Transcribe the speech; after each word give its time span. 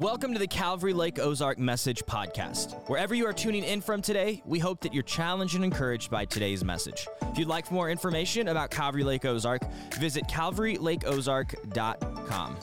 Welcome 0.00 0.32
to 0.32 0.40
the 0.40 0.48
Calvary 0.48 0.92
Lake 0.92 1.20
Ozark 1.20 1.56
Message 1.56 2.04
Podcast. 2.04 2.74
Wherever 2.88 3.14
you 3.14 3.28
are 3.28 3.32
tuning 3.32 3.62
in 3.62 3.80
from 3.80 4.02
today, 4.02 4.42
we 4.44 4.58
hope 4.58 4.80
that 4.80 4.92
you're 4.92 5.04
challenged 5.04 5.54
and 5.54 5.62
encouraged 5.62 6.10
by 6.10 6.24
today's 6.24 6.64
message. 6.64 7.06
If 7.22 7.38
you'd 7.38 7.46
like 7.46 7.70
more 7.70 7.88
information 7.88 8.48
about 8.48 8.72
Calvary 8.72 9.04
Lake 9.04 9.24
Ozark, 9.24 9.62
visit 10.00 10.24
calvarylakeozark.com. 10.24 12.56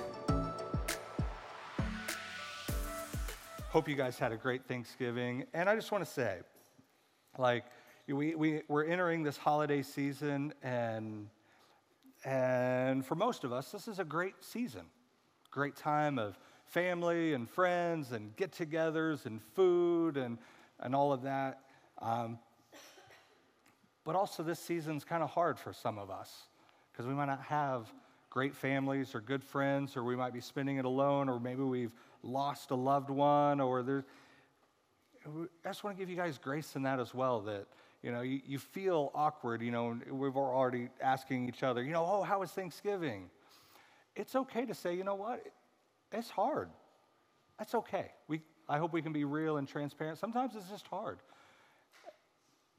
Hope 3.70 3.88
you 3.88 3.95
guys 3.95 4.20
had 4.20 4.34
a 4.34 4.38
great 4.38 4.67
Thanksgiving. 4.67 5.45
And 5.53 5.70
I 5.70 5.75
just 5.75 5.93
want 5.93 6.03
to 6.03 6.11
say, 6.11 6.39
like, 7.38 7.63
we, 8.09 8.35
we, 8.35 8.63
we're 8.67 8.84
entering 8.84 9.23
this 9.23 9.38
holiday 9.38 9.84
season, 9.84 10.53
and, 10.63 11.29
and 12.25 13.05
for 13.05 13.16
most 13.16 13.45
of 13.45 13.53
us, 13.53 13.71
this 13.71 13.88
is 13.88 13.99
a 13.99 14.05
great 14.05 14.35
season. 14.41 14.81
Great 15.49 15.77
time 15.77 16.20
of 16.20 16.38
family 16.71 17.34
and 17.34 17.49
friends 17.49 18.13
and 18.13 18.35
get 18.38 18.52
togethers 18.52 19.25
and 19.25 19.41
food 19.41 20.16
and, 20.16 20.38
and 20.80 20.95
all 20.95 21.11
of 21.11 21.23
that. 21.23 21.59
Um, 22.02 22.39
but 24.03 24.16
also, 24.16 24.41
this 24.41 24.59
season's 24.59 25.03
kind 25.03 25.21
of 25.21 25.30
hard 25.30 25.59
for 25.59 25.73
some 25.73 25.99
of 25.99 26.09
us 26.09 26.47
because 26.91 27.05
we 27.05 27.13
might 27.13 27.25
not 27.25 27.41
have 27.44 27.91
great 28.30 28.55
families 28.55 29.13
or 29.13 29.21
good 29.21 29.44
friends, 29.44 29.95
or 29.95 30.03
we 30.03 30.16
might 30.16 30.34
be 30.34 30.39
spending 30.39 30.77
it 30.77 30.85
alone, 30.85 31.30
or 31.30 31.39
maybe 31.39 31.61
we've 31.61 31.91
lost 32.23 32.72
a 32.72 32.75
loved 32.75 33.09
one, 33.09 33.59
or 33.59 33.83
there. 33.83 34.05
I 35.25 35.69
just 35.69 35.83
want 35.83 35.95
to 35.95 36.02
give 36.02 36.09
you 36.09 36.16
guys 36.16 36.39
grace 36.39 36.75
in 36.75 36.81
that 36.83 36.99
as 36.99 37.13
well. 37.13 37.41
That 37.41 37.67
you 38.02 38.11
know 38.11 38.22
you, 38.22 38.41
you 38.47 38.58
feel 38.58 39.11
awkward. 39.13 39.61
You 39.61 39.69
know, 39.69 39.99
we've 40.09 40.35
already 40.35 40.88
asking 40.99 41.47
each 41.47 41.61
other. 41.61 41.83
You 41.83 41.91
know, 41.91 42.03
oh, 42.03 42.23
how 42.23 42.39
was 42.39 42.49
Thanksgiving? 42.49 43.30
It's 44.16 44.35
okay 44.35 44.66
to 44.66 44.73
say, 44.73 44.95
you 44.95 45.03
know 45.03 45.16
what, 45.16 45.45
it's 46.11 46.29
hard. 46.29 46.70
That's 47.58 47.75
okay. 47.75 48.11
We, 48.27 48.41
I 48.67 48.77
hope 48.77 48.94
we 48.94 49.02
can 49.02 49.13
be 49.13 49.23
real 49.23 49.58
and 49.58 49.67
transparent. 49.67 50.17
Sometimes 50.17 50.55
it's 50.55 50.69
just 50.69 50.88
hard. 50.88 51.19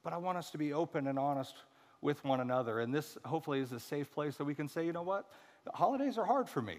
But 0.02 0.12
I 0.12 0.16
want 0.16 0.38
us 0.38 0.50
to 0.50 0.58
be 0.58 0.72
open 0.72 1.06
and 1.06 1.18
honest 1.18 1.54
with 2.00 2.24
one 2.24 2.40
another. 2.40 2.80
And 2.80 2.92
this 2.92 3.16
hopefully 3.24 3.60
is 3.60 3.72
a 3.72 3.80
safe 3.80 4.10
place 4.10 4.36
that 4.36 4.44
we 4.44 4.54
can 4.54 4.68
say, 4.68 4.84
you 4.84 4.92
know 4.92 5.02
what? 5.02 5.30
The 5.64 5.70
holidays 5.72 6.18
are 6.18 6.24
hard 6.24 6.48
for 6.48 6.60
me. 6.60 6.78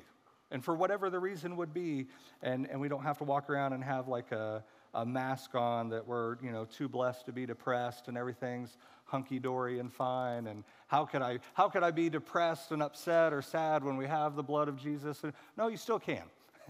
And 0.52 0.63
for 0.63 0.75
whatever 0.75 1.09
the 1.09 1.19
reason 1.19 1.55
would 1.55 1.73
be, 1.73 2.08
and, 2.41 2.69
and 2.69 2.80
we 2.80 2.88
don't 2.88 3.03
have 3.03 3.17
to 3.19 3.23
walk 3.23 3.50
around 3.50 3.73
and 3.73 3.83
have 3.83 4.08
like 4.08 4.31
a, 4.31 4.63
a 4.94 5.06
mask 5.06 5.56
on 5.56 5.89
that 5.89 6.06
we're, 6.06 6.38
you 6.44 6.52
know, 6.52 6.66
too 6.66 6.88
blessed 6.88 7.25
to 7.25 7.31
be 7.31 7.45
depressed 7.45 8.08
and 8.08 8.17
everything's 8.17 8.78
hunky 9.06 9.39
dory 9.39 9.80
and 9.80 9.91
fine. 9.91 10.47
And 10.47 10.63
how 10.88 11.06
could 11.06 11.22
I, 11.22 11.39
how 11.53 11.69
could 11.69 11.83
I 11.83 11.91
be 11.91 12.09
depressed 12.09 12.72
and 12.72 12.83
upset 12.83 13.33
or 13.33 13.41
sad 13.41 13.83
when 13.83 13.97
we 13.97 14.06
have 14.06 14.35
the 14.35 14.44
blood 14.44 14.67
of 14.67 14.78
Jesus? 14.78 15.23
No, 15.58 15.69
you 15.69 15.78
still 15.78 16.00
can. 16.00 16.23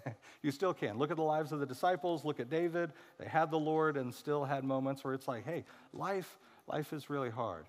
you 0.41 0.51
still 0.51 0.73
can. 0.73 0.97
Look 0.97 1.11
at 1.11 1.17
the 1.17 1.23
lives 1.23 1.51
of 1.51 1.59
the 1.59 1.65
disciples, 1.65 2.25
look 2.25 2.39
at 2.39 2.49
David. 2.49 2.91
They 3.19 3.27
had 3.27 3.51
the 3.51 3.59
Lord 3.59 3.97
and 3.97 4.13
still 4.13 4.45
had 4.45 4.63
moments 4.63 5.03
where 5.03 5.13
it's 5.13 5.27
like, 5.27 5.45
hey, 5.45 5.65
life, 5.93 6.37
life 6.67 6.93
is 6.93 7.09
really 7.09 7.29
hard. 7.29 7.65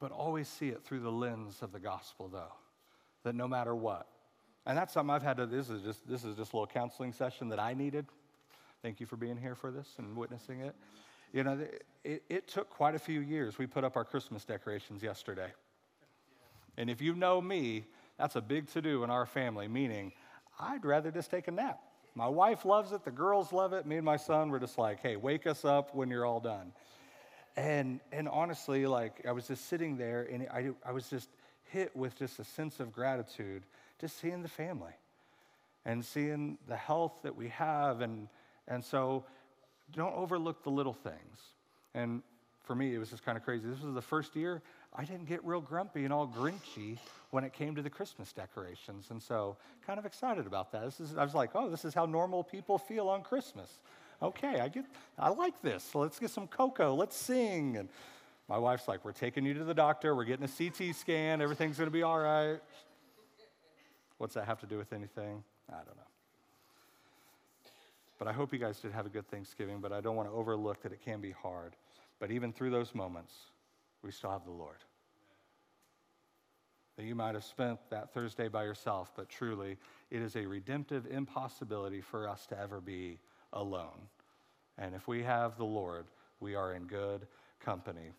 But 0.00 0.10
always 0.12 0.48
see 0.48 0.68
it 0.68 0.82
through 0.84 1.00
the 1.00 1.12
lens 1.12 1.58
of 1.62 1.72
the 1.72 1.80
gospel, 1.80 2.28
though, 2.28 2.52
that 3.22 3.34
no 3.34 3.48
matter 3.48 3.74
what, 3.74 4.06
and 4.66 4.76
that's 4.76 4.94
something 4.94 5.14
I've 5.14 5.22
had 5.22 5.36
to, 5.36 5.46
this 5.46 5.68
is 5.68 5.82
just, 5.82 6.08
this 6.08 6.24
is 6.24 6.36
just 6.36 6.52
a 6.52 6.56
little 6.56 6.66
counseling 6.66 7.12
session 7.12 7.48
that 7.50 7.58
I 7.58 7.74
needed. 7.74 8.06
Thank 8.82 9.00
you 9.00 9.06
for 9.06 9.16
being 9.16 9.36
here 9.36 9.54
for 9.54 9.70
this 9.70 9.88
and 9.98 10.16
witnessing 10.16 10.60
it. 10.60 10.74
You 11.32 11.44
know, 11.44 11.58
it, 12.04 12.22
it 12.28 12.48
took 12.48 12.70
quite 12.70 12.94
a 12.94 12.98
few 12.98 13.20
years. 13.20 13.58
We 13.58 13.66
put 13.66 13.84
up 13.84 13.96
our 13.96 14.04
Christmas 14.04 14.44
decorations 14.44 15.02
yesterday. 15.02 15.52
And 16.76 16.88
if 16.88 17.00
you 17.00 17.14
know 17.14 17.40
me, 17.40 17.84
that's 18.18 18.36
a 18.36 18.40
big 18.40 18.68
to 18.72 18.82
do 18.82 19.04
in 19.04 19.10
our 19.10 19.26
family, 19.26 19.68
meaning 19.68 20.12
I'd 20.58 20.84
rather 20.84 21.10
just 21.10 21.30
take 21.30 21.48
a 21.48 21.50
nap. 21.50 21.80
My 22.14 22.28
wife 22.28 22.64
loves 22.64 22.92
it, 22.92 23.04
the 23.04 23.10
girls 23.10 23.52
love 23.52 23.72
it. 23.72 23.86
Me 23.86 23.96
and 23.96 24.04
my 24.04 24.16
son 24.16 24.50
were 24.50 24.60
just 24.60 24.78
like, 24.78 25.00
hey, 25.00 25.16
wake 25.16 25.46
us 25.46 25.64
up 25.64 25.94
when 25.94 26.08
you're 26.08 26.24
all 26.24 26.40
done. 26.40 26.72
And, 27.56 28.00
and 28.12 28.28
honestly, 28.28 28.86
like, 28.86 29.24
I 29.26 29.32
was 29.32 29.48
just 29.48 29.68
sitting 29.68 29.96
there 29.96 30.28
and 30.30 30.46
I, 30.52 30.70
I 30.86 30.92
was 30.92 31.08
just 31.08 31.28
hit 31.70 31.94
with 31.96 32.16
just 32.18 32.38
a 32.38 32.44
sense 32.44 32.78
of 32.78 32.92
gratitude, 32.92 33.64
just 34.00 34.20
seeing 34.20 34.42
the 34.42 34.48
family 34.48 34.92
and 35.84 36.04
seeing 36.04 36.58
the 36.68 36.76
health 36.76 37.12
that 37.22 37.34
we 37.34 37.48
have. 37.48 38.00
And, 38.00 38.28
and 38.68 38.84
so 38.84 39.24
don't 39.92 40.14
overlook 40.14 40.62
the 40.62 40.70
little 40.70 40.92
things. 40.92 41.40
And 41.94 42.22
for 42.62 42.74
me, 42.74 42.94
it 42.94 42.98
was 42.98 43.10
just 43.10 43.24
kind 43.24 43.36
of 43.36 43.44
crazy. 43.44 43.66
This 43.66 43.82
was 43.82 43.94
the 43.94 44.02
first 44.02 44.36
year 44.36 44.62
I 44.94 45.04
didn't 45.04 45.26
get 45.26 45.44
real 45.44 45.60
grumpy 45.60 46.04
and 46.04 46.12
all 46.12 46.28
grinchy 46.28 46.98
when 47.30 47.42
it 47.42 47.52
came 47.52 47.74
to 47.74 47.82
the 47.82 47.90
Christmas 47.90 48.32
decorations. 48.32 49.06
And 49.10 49.20
so, 49.20 49.56
kind 49.84 49.98
of 49.98 50.06
excited 50.06 50.46
about 50.46 50.70
that. 50.72 50.84
This 50.84 51.00
is, 51.00 51.16
I 51.16 51.24
was 51.24 51.34
like, 51.34 51.50
oh, 51.54 51.68
this 51.68 51.84
is 51.84 51.94
how 51.94 52.06
normal 52.06 52.44
people 52.44 52.78
feel 52.78 53.08
on 53.08 53.22
Christmas. 53.22 53.80
Okay, 54.22 54.60
I 54.60 54.68
get, 54.68 54.84
I 55.18 55.30
like 55.30 55.60
this. 55.62 55.82
So 55.82 55.98
let's 55.98 56.18
get 56.18 56.30
some 56.30 56.46
cocoa. 56.46 56.94
Let's 56.94 57.16
sing. 57.16 57.76
And 57.76 57.88
my 58.48 58.56
wife's 58.56 58.86
like, 58.86 59.04
we're 59.04 59.12
taking 59.12 59.44
you 59.44 59.54
to 59.54 59.64
the 59.64 59.74
doctor. 59.74 60.14
We're 60.14 60.24
getting 60.24 60.44
a 60.44 60.48
CT 60.48 60.94
scan. 60.94 61.40
Everything's 61.40 61.76
going 61.76 61.88
to 61.88 61.92
be 61.92 62.02
all 62.02 62.20
right. 62.20 62.60
What's 64.18 64.34
that 64.34 64.44
have 64.44 64.60
to 64.60 64.66
do 64.66 64.78
with 64.78 64.92
anything? 64.92 65.42
I 65.68 65.76
don't 65.76 65.96
know. 65.96 66.02
But 68.18 68.28
I 68.28 68.32
hope 68.32 68.52
you 68.52 68.60
guys 68.60 68.78
did 68.78 68.92
have 68.92 69.06
a 69.06 69.08
good 69.08 69.28
Thanksgiving, 69.28 69.80
but 69.80 69.92
I 69.92 70.00
don't 70.00 70.14
want 70.14 70.28
to 70.28 70.34
overlook 70.34 70.82
that 70.82 70.92
it 70.92 71.00
can 71.04 71.20
be 71.20 71.32
hard. 71.32 71.74
But 72.20 72.30
even 72.30 72.52
through 72.52 72.70
those 72.70 72.94
moments, 72.94 73.34
we 74.04 74.12
still 74.12 74.30
have 74.30 74.44
the 74.44 74.50
Lord. 74.50 74.76
That 76.96 77.04
you 77.04 77.14
might 77.14 77.34
have 77.34 77.44
spent 77.44 77.78
that 77.90 78.12
Thursday 78.12 78.48
by 78.48 78.64
yourself, 78.64 79.12
but 79.16 79.28
truly, 79.28 79.78
it 80.10 80.20
is 80.20 80.36
a 80.36 80.46
redemptive 80.46 81.06
impossibility 81.10 82.00
for 82.00 82.28
us 82.28 82.46
to 82.48 82.60
ever 82.60 82.80
be 82.80 83.18
alone. 83.52 84.08
And 84.78 84.94
if 84.94 85.08
we 85.08 85.22
have 85.22 85.56
the 85.56 85.64
Lord, 85.64 86.04
we 86.38 86.54
are 86.54 86.74
in 86.74 86.84
good 86.84 87.26
company. 87.60 88.12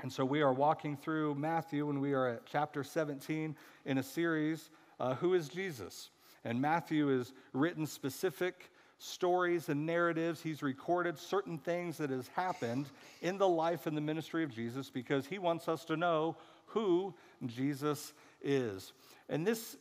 And 0.00 0.12
so 0.12 0.24
we 0.24 0.42
are 0.42 0.52
walking 0.52 0.96
through 0.96 1.36
Matthew, 1.36 1.88
and 1.88 2.00
we 2.00 2.12
are 2.12 2.28
at 2.28 2.44
chapter 2.44 2.84
17 2.84 3.56
in 3.86 3.98
a 3.98 4.02
series, 4.02 4.70
uh, 5.00 5.14
Who 5.14 5.32
is 5.32 5.48
Jesus? 5.48 6.10
And 6.44 6.60
Matthew 6.60 7.08
is 7.08 7.32
written 7.54 7.86
specific 7.86 8.70
stories 8.98 9.68
and 9.68 9.84
narratives. 9.84 10.42
He's 10.42 10.62
recorded 10.62 11.18
certain 11.18 11.58
things 11.58 11.98
that 11.98 12.10
has 12.10 12.28
happened 12.28 12.86
in 13.22 13.38
the 13.38 13.48
life 13.48 13.86
and 13.86 13.96
the 13.96 14.00
ministry 14.00 14.42
of 14.42 14.50
Jesus 14.50 14.90
because 14.90 15.26
he 15.26 15.38
wants 15.38 15.68
us 15.68 15.84
to 15.86 15.96
know 15.96 16.36
who 16.66 17.14
Jesus 17.46 18.12
is. 18.42 18.92
And 19.28 19.46
this 19.46 19.76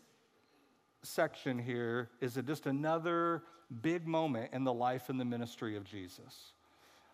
section 1.04 1.58
here 1.58 2.09
is 2.20 2.40
just 2.46 2.66
another 2.66 3.44
big 3.81 4.08
moment 4.08 4.52
in 4.54 4.64
the 4.64 4.74
life 4.74 5.09
and 5.09 5.20
the 5.20 5.25
ministry 5.25 5.75
of 5.75 5.86
Jesus. 5.86 6.54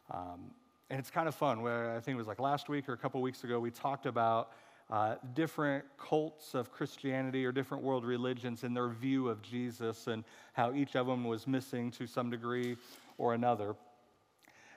Um, 0.09 0.51
and 0.89 0.99
it's 0.99 1.09
kind 1.09 1.27
of 1.27 1.35
fun. 1.35 1.61
Where 1.61 1.95
I 1.95 1.99
think 1.99 2.15
it 2.15 2.17
was 2.17 2.27
like 2.27 2.39
last 2.39 2.67
week 2.67 2.89
or 2.89 2.93
a 2.93 2.97
couple 2.97 3.21
weeks 3.21 3.43
ago, 3.43 3.59
we 3.59 3.71
talked 3.71 4.05
about 4.05 4.51
uh, 4.91 5.15
different 5.33 5.85
cults 5.97 6.53
of 6.53 6.71
Christianity 6.71 7.45
or 7.45 7.53
different 7.53 7.81
world 7.81 8.03
religions 8.03 8.63
and 8.63 8.75
their 8.75 8.89
view 8.89 9.29
of 9.29 9.41
Jesus 9.41 10.07
and 10.07 10.25
how 10.53 10.73
each 10.73 10.95
of 10.95 11.07
them 11.07 11.23
was 11.23 11.47
missing 11.47 11.91
to 11.91 12.05
some 12.05 12.29
degree 12.29 12.75
or 13.17 13.33
another. 13.33 13.75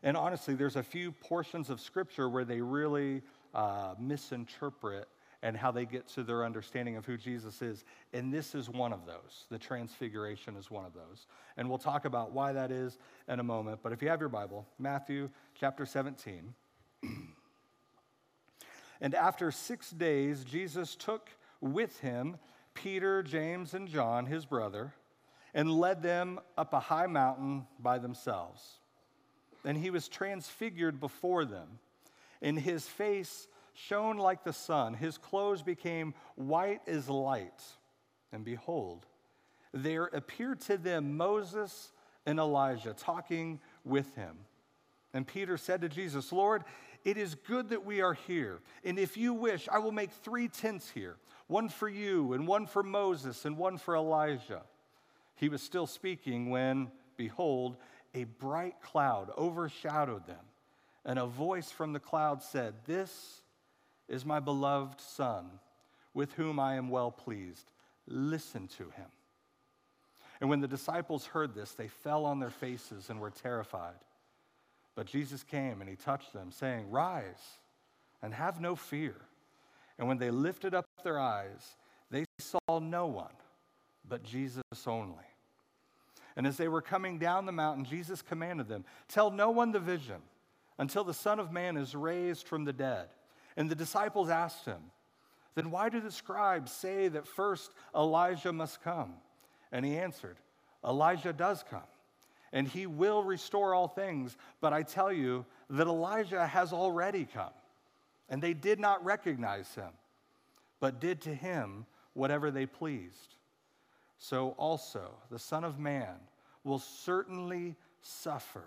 And 0.04 0.16
honestly, 0.16 0.54
there's 0.54 0.76
a 0.76 0.82
few 0.82 1.10
portions 1.10 1.68
of 1.68 1.80
Scripture 1.80 2.28
where 2.28 2.44
they 2.44 2.60
really 2.60 3.22
uh, 3.54 3.94
misinterpret 3.98 5.08
and 5.42 5.56
how 5.56 5.70
they 5.70 5.84
get 5.84 6.06
to 6.08 6.22
their 6.22 6.44
understanding 6.44 6.96
of 6.96 7.04
who 7.04 7.16
Jesus 7.16 7.60
is. 7.60 7.84
And 8.12 8.32
this 8.32 8.54
is 8.54 8.70
one 8.70 8.92
of 8.92 9.04
those. 9.06 9.46
The 9.50 9.58
Transfiguration 9.58 10.56
is 10.56 10.70
one 10.70 10.84
of 10.84 10.94
those. 10.94 11.26
And 11.56 11.68
we'll 11.68 11.78
talk 11.78 12.04
about 12.04 12.32
why 12.32 12.52
that 12.52 12.70
is 12.70 12.98
in 13.28 13.40
a 13.40 13.42
moment. 13.42 13.80
But 13.82 13.92
if 13.92 14.00
you 14.00 14.08
have 14.08 14.20
your 14.20 14.28
Bible, 14.28 14.66
Matthew 14.78 15.28
chapter 15.58 15.84
17. 15.84 16.54
And 19.04 19.14
after 19.14 19.50
six 19.50 19.90
days, 19.90 20.44
Jesus 20.44 20.96
took 20.96 21.28
with 21.60 22.00
him 22.00 22.38
Peter, 22.72 23.22
James, 23.22 23.74
and 23.74 23.86
John, 23.86 24.24
his 24.24 24.46
brother, 24.46 24.94
and 25.52 25.70
led 25.70 26.02
them 26.02 26.40
up 26.56 26.72
a 26.72 26.80
high 26.80 27.06
mountain 27.06 27.66
by 27.78 27.98
themselves. 27.98 28.62
And 29.62 29.76
he 29.76 29.90
was 29.90 30.08
transfigured 30.08 31.00
before 31.00 31.44
them, 31.44 31.80
and 32.40 32.58
his 32.58 32.88
face 32.88 33.46
shone 33.74 34.16
like 34.16 34.42
the 34.42 34.54
sun. 34.54 34.94
His 34.94 35.18
clothes 35.18 35.60
became 35.62 36.14
white 36.36 36.80
as 36.86 37.06
light. 37.10 37.62
And 38.32 38.42
behold, 38.42 39.04
there 39.74 40.06
appeared 40.06 40.62
to 40.62 40.78
them 40.78 41.18
Moses 41.18 41.92
and 42.24 42.38
Elijah 42.38 42.94
talking 42.94 43.60
with 43.84 44.14
him. 44.14 44.38
And 45.12 45.26
Peter 45.26 45.58
said 45.58 45.82
to 45.82 45.90
Jesus, 45.90 46.32
Lord, 46.32 46.64
it 47.04 47.18
is 47.18 47.34
good 47.34 47.68
that 47.68 47.84
we 47.84 48.00
are 48.00 48.14
here. 48.14 48.60
And 48.82 48.98
if 48.98 49.16
you 49.16 49.34
wish, 49.34 49.68
I 49.70 49.78
will 49.78 49.92
make 49.92 50.10
three 50.10 50.48
tents 50.48 50.90
here 50.90 51.16
one 51.46 51.68
for 51.68 51.88
you, 51.88 52.32
and 52.32 52.48
one 52.48 52.66
for 52.66 52.82
Moses, 52.82 53.44
and 53.44 53.58
one 53.58 53.76
for 53.76 53.94
Elijah. 53.94 54.62
He 55.36 55.50
was 55.50 55.62
still 55.62 55.86
speaking 55.86 56.48
when, 56.48 56.90
behold, 57.18 57.76
a 58.14 58.24
bright 58.24 58.80
cloud 58.80 59.30
overshadowed 59.36 60.26
them. 60.26 60.44
And 61.04 61.18
a 61.18 61.26
voice 61.26 61.70
from 61.70 61.92
the 61.92 62.00
cloud 62.00 62.42
said, 62.42 62.74
This 62.86 63.42
is 64.08 64.24
my 64.24 64.40
beloved 64.40 65.00
Son, 65.00 65.50
with 66.14 66.32
whom 66.32 66.58
I 66.58 66.76
am 66.76 66.88
well 66.88 67.10
pleased. 67.10 67.70
Listen 68.06 68.68
to 68.78 68.84
him. 68.84 69.06
And 70.40 70.48
when 70.48 70.60
the 70.60 70.68
disciples 70.68 71.26
heard 71.26 71.54
this, 71.54 71.72
they 71.72 71.88
fell 71.88 72.24
on 72.24 72.40
their 72.40 72.50
faces 72.50 73.10
and 73.10 73.20
were 73.20 73.30
terrified. 73.30 73.94
But 74.94 75.06
Jesus 75.06 75.42
came 75.42 75.80
and 75.80 75.90
he 75.90 75.96
touched 75.96 76.32
them, 76.32 76.52
saying, 76.52 76.90
Rise 76.90 77.58
and 78.22 78.32
have 78.32 78.60
no 78.60 78.76
fear. 78.76 79.16
And 79.98 80.08
when 80.08 80.18
they 80.18 80.30
lifted 80.30 80.74
up 80.74 80.86
their 81.02 81.18
eyes, 81.18 81.76
they 82.10 82.24
saw 82.38 82.78
no 82.80 83.06
one 83.06 83.34
but 84.08 84.22
Jesus 84.22 84.62
only. 84.86 85.24
And 86.36 86.46
as 86.46 86.56
they 86.56 86.68
were 86.68 86.82
coming 86.82 87.18
down 87.18 87.46
the 87.46 87.52
mountain, 87.52 87.84
Jesus 87.84 88.22
commanded 88.22 88.68
them, 88.68 88.84
Tell 89.08 89.30
no 89.30 89.50
one 89.50 89.72
the 89.72 89.80
vision 89.80 90.20
until 90.78 91.04
the 91.04 91.14
Son 91.14 91.38
of 91.38 91.52
Man 91.52 91.76
is 91.76 91.94
raised 91.94 92.46
from 92.48 92.64
the 92.64 92.72
dead. 92.72 93.08
And 93.56 93.70
the 93.70 93.76
disciples 93.76 94.28
asked 94.28 94.64
him, 94.64 94.80
Then 95.54 95.70
why 95.70 95.88
do 95.88 96.00
the 96.00 96.10
scribes 96.10 96.72
say 96.72 97.08
that 97.08 97.26
first 97.26 97.70
Elijah 97.94 98.52
must 98.52 98.82
come? 98.82 99.14
And 99.70 99.84
he 99.84 99.96
answered, 99.96 100.36
Elijah 100.84 101.32
does 101.32 101.64
come, 101.68 101.82
and 102.54 102.68
he 102.68 102.86
will 102.86 103.22
restore 103.22 103.74
all 103.74 103.88
things. 103.88 104.36
But 104.62 104.72
I 104.72 104.84
tell 104.84 105.12
you 105.12 105.44
that 105.68 105.88
Elijah 105.88 106.46
has 106.46 106.72
already 106.72 107.26
come, 107.26 107.52
and 108.30 108.40
they 108.40 108.54
did 108.54 108.78
not 108.80 109.04
recognize 109.04 109.74
him, 109.74 109.90
but 110.80 111.00
did 111.00 111.20
to 111.22 111.34
him 111.34 111.84
whatever 112.14 112.50
they 112.50 112.64
pleased. 112.64 113.34
So 114.18 114.54
also 114.56 115.10
the 115.30 115.38
Son 115.38 115.64
of 115.64 115.78
Man 115.80 116.14
will 116.62 116.78
certainly 116.78 117.74
suffer 118.00 118.64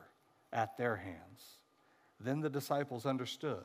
at 0.52 0.78
their 0.78 0.98
hands. 0.98 1.60
Then 2.20 2.42
the 2.42 2.50
disciples 2.50 3.06
understood 3.06 3.64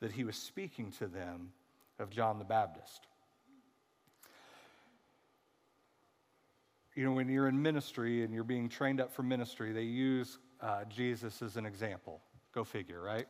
that 0.00 0.12
he 0.12 0.24
was 0.24 0.36
speaking 0.36 0.90
to 0.98 1.06
them 1.06 1.52
of 2.00 2.10
John 2.10 2.38
the 2.38 2.44
Baptist. 2.44 3.06
You 6.94 7.04
know, 7.04 7.12
when 7.12 7.28
you're 7.28 7.48
in 7.48 7.60
ministry 7.60 8.22
and 8.22 8.34
you're 8.34 8.44
being 8.44 8.68
trained 8.68 9.00
up 9.00 9.12
for 9.12 9.22
ministry, 9.22 9.72
they 9.72 9.82
use 9.82 10.38
uh, 10.60 10.84
Jesus 10.84 11.40
as 11.40 11.56
an 11.56 11.64
example. 11.64 12.20
Go 12.54 12.64
figure, 12.64 13.00
right? 13.00 13.26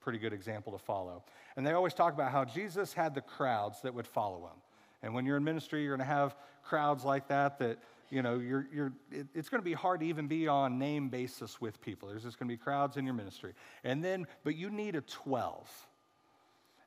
Pretty 0.00 0.18
good 0.18 0.32
example 0.32 0.72
to 0.72 0.78
follow. 0.78 1.22
And 1.56 1.66
they 1.66 1.72
always 1.72 1.92
talk 1.92 2.14
about 2.14 2.32
how 2.32 2.44
Jesus 2.44 2.94
had 2.94 3.14
the 3.14 3.20
crowds 3.20 3.82
that 3.82 3.92
would 3.92 4.06
follow 4.06 4.46
him. 4.46 4.62
And 5.02 5.14
when 5.14 5.26
you're 5.26 5.36
in 5.36 5.44
ministry, 5.44 5.82
you're 5.82 5.96
going 5.96 6.06
to 6.06 6.12
have 6.12 6.34
crowds 6.62 7.04
like 7.04 7.28
that 7.28 7.58
that, 7.58 7.78
you 8.10 8.22
know, 8.22 8.38
you're, 8.38 8.66
you're, 8.72 8.92
it, 9.10 9.26
it's 9.34 9.48
going 9.48 9.60
to 9.60 9.64
be 9.64 9.74
hard 9.74 10.00
to 10.00 10.06
even 10.06 10.26
be 10.26 10.48
on 10.48 10.78
name 10.78 11.10
basis 11.10 11.60
with 11.60 11.80
people. 11.82 12.08
There's 12.08 12.22
just 12.22 12.38
going 12.38 12.48
to 12.48 12.52
be 12.52 12.58
crowds 12.58 12.96
in 12.96 13.04
your 13.04 13.14
ministry. 13.14 13.52
And 13.84 14.02
then, 14.02 14.26
but 14.42 14.56
you 14.56 14.70
need 14.70 14.96
a 14.96 15.02
12. 15.02 15.70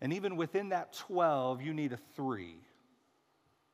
And 0.02 0.12
even 0.14 0.36
within 0.36 0.70
that 0.70 0.94
12, 0.94 1.62
you 1.62 1.74
need 1.74 1.94
a 1.94 2.00
three. 2.16 2.58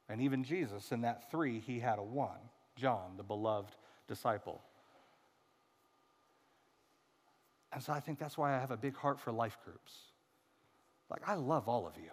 And 0.09 0.21
even 0.21 0.43
Jesus, 0.43 0.91
in 0.91 1.01
that 1.01 1.29
three, 1.31 1.59
he 1.59 1.79
had 1.79 1.99
a 1.99 2.03
one 2.03 2.39
John, 2.75 3.15
the 3.17 3.23
beloved 3.23 3.75
disciple. 4.07 4.61
And 7.71 7.83
so 7.83 7.93
I 7.93 7.99
think 7.99 8.17
that's 8.17 8.37
why 8.37 8.55
I 8.55 8.59
have 8.59 8.71
a 8.71 8.77
big 8.77 8.95
heart 8.95 9.19
for 9.19 9.31
life 9.31 9.57
groups. 9.63 9.93
Like, 11.09 11.21
I 11.27 11.35
love 11.35 11.67
all 11.67 11.87
of 11.87 11.95
you 11.97 12.09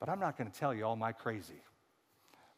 but 0.00 0.08
I'm 0.08 0.18
not 0.18 0.36
going 0.36 0.50
to 0.50 0.58
tell 0.58 0.74
you 0.74 0.84
all 0.84 0.96
my 0.96 1.12
crazy. 1.12 1.62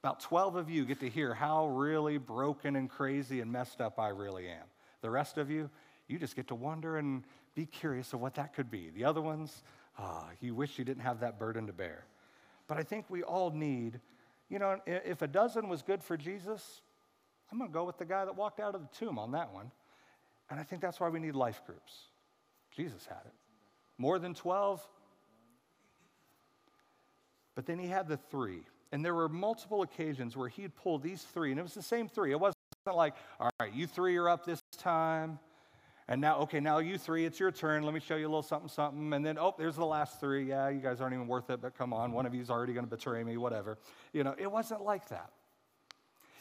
About 0.02 0.20
12 0.20 0.56
of 0.56 0.70
you 0.70 0.84
get 0.84 1.00
to 1.00 1.08
hear 1.08 1.34
how 1.34 1.66
really 1.66 2.16
broken 2.16 2.76
and 2.76 2.88
crazy 2.88 3.40
and 3.40 3.52
messed 3.52 3.80
up 3.80 3.98
I 3.98 4.08
really 4.08 4.48
am. 4.48 4.64
The 5.00 5.10
rest 5.10 5.38
of 5.38 5.50
you, 5.50 5.68
you 6.08 6.18
just 6.18 6.36
get 6.36 6.48
to 6.48 6.54
wonder 6.54 6.96
and 6.96 7.24
be 7.54 7.66
curious 7.66 8.12
of 8.12 8.20
what 8.20 8.34
that 8.34 8.54
could 8.54 8.70
be. 8.70 8.90
The 8.90 9.04
other 9.04 9.20
ones, 9.20 9.62
ah, 9.98 10.28
you 10.40 10.54
wish 10.54 10.78
you 10.78 10.84
didn't 10.84 11.02
have 11.02 11.20
that 11.20 11.38
burden 11.38 11.66
to 11.66 11.72
bear. 11.72 12.06
But 12.68 12.78
I 12.78 12.84
think 12.84 13.06
we 13.10 13.22
all 13.22 13.50
need, 13.50 14.00
you 14.52 14.58
know, 14.58 14.78
if 14.86 15.22
a 15.22 15.26
dozen 15.26 15.66
was 15.66 15.80
good 15.80 16.02
for 16.02 16.18
Jesus, 16.18 16.82
I'm 17.50 17.56
going 17.56 17.70
to 17.70 17.74
go 17.74 17.84
with 17.84 17.96
the 17.96 18.04
guy 18.04 18.26
that 18.26 18.36
walked 18.36 18.60
out 18.60 18.74
of 18.74 18.82
the 18.82 18.88
tomb 18.94 19.18
on 19.18 19.32
that 19.32 19.52
one. 19.54 19.70
And 20.50 20.60
I 20.60 20.62
think 20.62 20.82
that's 20.82 21.00
why 21.00 21.08
we 21.08 21.20
need 21.20 21.34
life 21.34 21.62
groups. 21.64 21.92
Jesus 22.70 23.06
had 23.06 23.22
it. 23.24 23.32
More 23.96 24.18
than 24.18 24.34
12, 24.34 24.86
but 27.54 27.64
then 27.64 27.78
he 27.78 27.86
had 27.86 28.08
the 28.08 28.18
three. 28.18 28.60
And 28.92 29.02
there 29.02 29.14
were 29.14 29.28
multiple 29.28 29.80
occasions 29.80 30.36
where 30.36 30.50
he'd 30.50 30.76
pull 30.76 30.98
these 30.98 31.22
three, 31.22 31.50
and 31.50 31.58
it 31.58 31.62
was 31.62 31.72
the 31.72 31.82
same 31.82 32.06
three. 32.06 32.32
It 32.32 32.38
wasn't 32.38 32.56
like, 32.86 33.14
all 33.40 33.48
right, 33.58 33.72
you 33.72 33.86
three 33.86 34.18
are 34.18 34.28
up 34.28 34.44
this 34.44 34.60
time. 34.76 35.38
And 36.08 36.20
now, 36.20 36.38
okay, 36.40 36.60
now 36.60 36.78
you 36.78 36.98
three, 36.98 37.24
it's 37.24 37.38
your 37.38 37.52
turn. 37.52 37.84
Let 37.84 37.94
me 37.94 38.00
show 38.00 38.16
you 38.16 38.26
a 38.26 38.28
little 38.28 38.42
something, 38.42 38.68
something. 38.68 39.12
And 39.12 39.24
then, 39.24 39.38
oh, 39.38 39.54
there's 39.56 39.76
the 39.76 39.86
last 39.86 40.20
three. 40.20 40.44
Yeah, 40.48 40.68
you 40.68 40.80
guys 40.80 41.00
aren't 41.00 41.14
even 41.14 41.28
worth 41.28 41.48
it, 41.48 41.62
but 41.62 41.78
come 41.78 41.92
on, 41.92 42.12
one 42.12 42.26
of 42.26 42.34
you's 42.34 42.50
already 42.50 42.72
going 42.72 42.84
to 42.84 42.90
betray 42.90 43.22
me, 43.22 43.36
whatever. 43.36 43.78
You 44.12 44.24
know, 44.24 44.34
it 44.36 44.50
wasn't 44.50 44.82
like 44.82 45.08
that. 45.08 45.30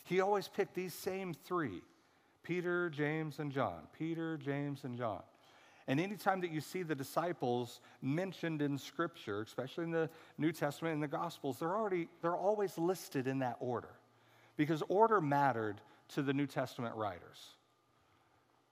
He 0.04 0.20
always 0.20 0.48
picked 0.48 0.74
these 0.74 0.94
same 0.94 1.34
three 1.34 1.82
Peter, 2.44 2.90
James, 2.90 3.38
and 3.38 3.52
John. 3.52 3.88
Peter, 3.98 4.36
James, 4.38 4.84
and 4.84 4.98
John. 4.98 5.22
And 5.88 6.00
anytime 6.00 6.42
that 6.42 6.52
you 6.52 6.62
see 6.62 6.84
the 6.84 6.96
disciples 6.96 7.82
mentioned 8.02 8.62
in 8.62 8.78
Scripture, 8.78 9.42
especially 9.42 9.84
in 9.84 9.92
the 9.92 10.10
New 10.38 10.52
Testament 10.52 10.96
and 10.96 11.04
the 11.04 11.08
Gospels, 11.08 11.60
they're 11.60 11.76
already 11.76 12.08
they're 12.22 12.36
always 12.36 12.78
listed 12.78 13.28
in 13.28 13.40
that 13.40 13.58
order, 13.60 13.90
because 14.58 14.82
order 14.90 15.22
mattered 15.22 15.82
to 16.10 16.22
the 16.22 16.34
New 16.34 16.48
Testament 16.48 16.96
writers, 16.96 17.56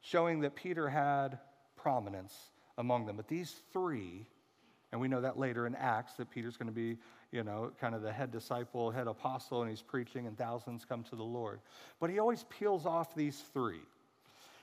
showing 0.02 0.42
that 0.42 0.56
Peter 0.56 0.90
had 0.90 1.40
prominence 1.76 2.34
among 2.78 3.06
them. 3.06 3.16
But 3.18 3.28
these 3.28 3.62
three, 3.72 4.26
and 4.92 5.00
we 5.00 5.08
know 5.08 5.22
that 5.22 5.38
later 5.38 5.68
in 5.68 5.76
Acts 5.76 6.14
that 6.14 6.30
Peter's 6.30 6.58
going 6.58 6.68
to 6.68 6.74
be, 6.74 6.98
you 7.32 7.44
know, 7.44 7.72
kind 7.80 7.94
of 7.94 8.02
the 8.02 8.12
head 8.12 8.32
disciple, 8.32 8.92
head 8.92 9.08
apostle, 9.08 9.62
and 9.62 9.70
he's 9.70 9.82
preaching, 9.82 10.28
and 10.28 10.38
thousands 10.38 10.86
come 10.86 11.04
to 11.04 11.16
the 11.16 11.24
Lord. 11.24 11.60
But 12.00 12.10
he 12.10 12.20
always 12.20 12.46
peels 12.50 12.86
off 12.86 13.16
these 13.16 13.44
three. 13.54 13.82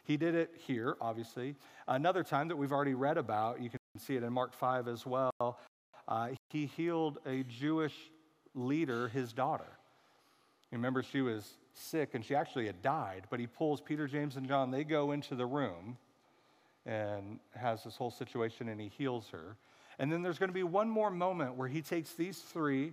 He 0.04 0.16
did 0.16 0.34
it 0.34 0.54
here, 0.66 0.96
obviously. 1.00 1.56
Another 1.88 2.22
time 2.22 2.48
that 2.48 2.56
we've 2.56 2.72
already 2.72 2.94
read 2.94 3.18
about, 3.18 3.60
you 3.60 3.70
can 3.70 3.80
see 3.98 4.16
it 4.16 4.22
in 4.22 4.32
Mark 4.32 4.52
5 4.54 4.88
as 4.88 5.04
well, 5.04 5.58
uh, 6.08 6.28
he 6.50 6.66
healed 6.66 7.18
a 7.26 7.42
Jewish 7.42 7.94
leader, 8.54 9.08
his 9.08 9.32
daughter. 9.32 9.75
Remember, 10.76 11.02
she 11.02 11.22
was 11.22 11.56
sick 11.72 12.14
and 12.14 12.24
she 12.24 12.34
actually 12.34 12.66
had 12.66 12.82
died, 12.82 13.24
but 13.30 13.40
he 13.40 13.46
pulls 13.46 13.80
Peter, 13.80 14.06
James, 14.06 14.36
and 14.36 14.46
John. 14.46 14.70
They 14.70 14.84
go 14.84 15.12
into 15.12 15.34
the 15.34 15.46
room 15.46 15.96
and 16.84 17.40
has 17.54 17.82
this 17.82 17.96
whole 17.96 18.10
situation 18.10 18.68
and 18.68 18.80
he 18.80 18.88
heals 18.88 19.28
her. 19.30 19.56
And 19.98 20.12
then 20.12 20.22
there's 20.22 20.38
going 20.38 20.50
to 20.50 20.54
be 20.54 20.62
one 20.62 20.88
more 20.88 21.10
moment 21.10 21.54
where 21.54 21.68
he 21.68 21.80
takes 21.80 22.12
these 22.12 22.38
three 22.38 22.92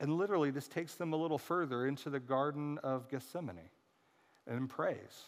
and 0.00 0.16
literally 0.16 0.50
just 0.50 0.70
takes 0.72 0.94
them 0.94 1.12
a 1.12 1.16
little 1.16 1.36
further 1.36 1.86
into 1.86 2.08
the 2.08 2.20
Garden 2.20 2.78
of 2.82 3.08
Gethsemane 3.10 3.68
and 4.46 4.68
prays. 4.68 5.24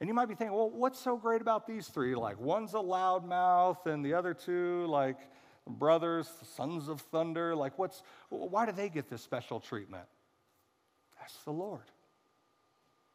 And 0.00 0.08
you 0.08 0.14
might 0.14 0.26
be 0.26 0.34
thinking, 0.34 0.54
well, 0.54 0.70
what's 0.70 1.00
so 1.00 1.16
great 1.16 1.40
about 1.40 1.66
these 1.66 1.88
three? 1.88 2.14
Like, 2.14 2.38
one's 2.38 2.74
a 2.74 2.78
loudmouth, 2.78 3.86
and 3.86 4.04
the 4.04 4.14
other 4.14 4.34
two, 4.34 4.86
like, 4.86 5.18
brothers, 5.68 6.30
sons 6.56 6.88
of 6.88 7.00
thunder. 7.00 7.54
Like, 7.54 7.78
what's, 7.78 8.02
why 8.28 8.66
do 8.66 8.72
they 8.72 8.88
get 8.88 9.08
this 9.08 9.22
special 9.22 9.60
treatment? 9.60 10.04
That's 11.20 11.36
the 11.44 11.52
Lord. 11.52 11.82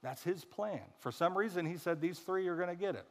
That's 0.01 0.24
his 0.24 0.43
plan. 0.43 0.81
For 1.00 1.12
some 1.12 1.38
reason, 1.38 1.65
he 1.65 1.77
said 1.77 2.01
these 2.01 2.19
three 2.19 2.48
are 2.48 2.55
going 2.55 2.69
to 2.69 2.75
get 2.75 2.95
it. 2.95 3.05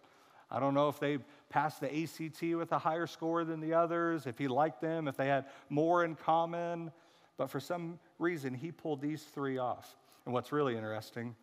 I 0.50 0.60
don't 0.60 0.74
know 0.74 0.88
if 0.88 1.00
they 1.00 1.18
passed 1.48 1.80
the 1.80 2.02
ACT 2.02 2.42
with 2.42 2.72
a 2.72 2.78
higher 2.78 3.06
score 3.06 3.44
than 3.44 3.60
the 3.60 3.72
others, 3.72 4.26
if 4.26 4.36
he 4.36 4.48
liked 4.48 4.82
them, 4.82 5.08
if 5.08 5.16
they 5.16 5.26
had 5.26 5.46
more 5.70 6.04
in 6.04 6.14
common, 6.14 6.92
but 7.38 7.48
for 7.48 7.58
some 7.58 7.98
reason, 8.18 8.52
he 8.52 8.70
pulled 8.70 9.00
these 9.00 9.22
three 9.22 9.56
off. 9.56 9.96
And 10.26 10.34
what's 10.34 10.52
really 10.52 10.76
interesting 10.76 11.34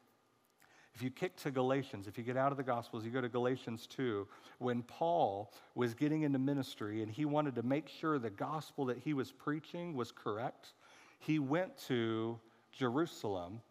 if 0.95 1.01
you 1.01 1.09
kick 1.09 1.35
to 1.37 1.51
Galatians, 1.51 2.07
if 2.07 2.17
you 2.17 2.23
get 2.23 2.37
out 2.37 2.51
of 2.51 2.57
the 2.57 2.63
Gospels, 2.63 3.05
you 3.05 3.11
go 3.11 3.21
to 3.21 3.29
Galatians 3.29 3.87
2, 3.87 4.27
when 4.57 4.81
Paul 4.83 5.53
was 5.75 5.93
getting 5.93 6.23
into 6.23 6.39
ministry 6.39 7.01
and 7.01 7.11
he 7.11 7.25
wanted 7.25 7.55
to 7.55 7.63
make 7.63 7.87
sure 7.87 8.19
the 8.19 8.29
gospel 8.29 8.85
that 8.85 8.97
he 8.97 9.13
was 9.13 9.31
preaching 9.31 9.93
was 9.95 10.11
correct, 10.11 10.73
he 11.19 11.39
went 11.39 11.77
to 11.87 12.39
Jerusalem 12.71 13.61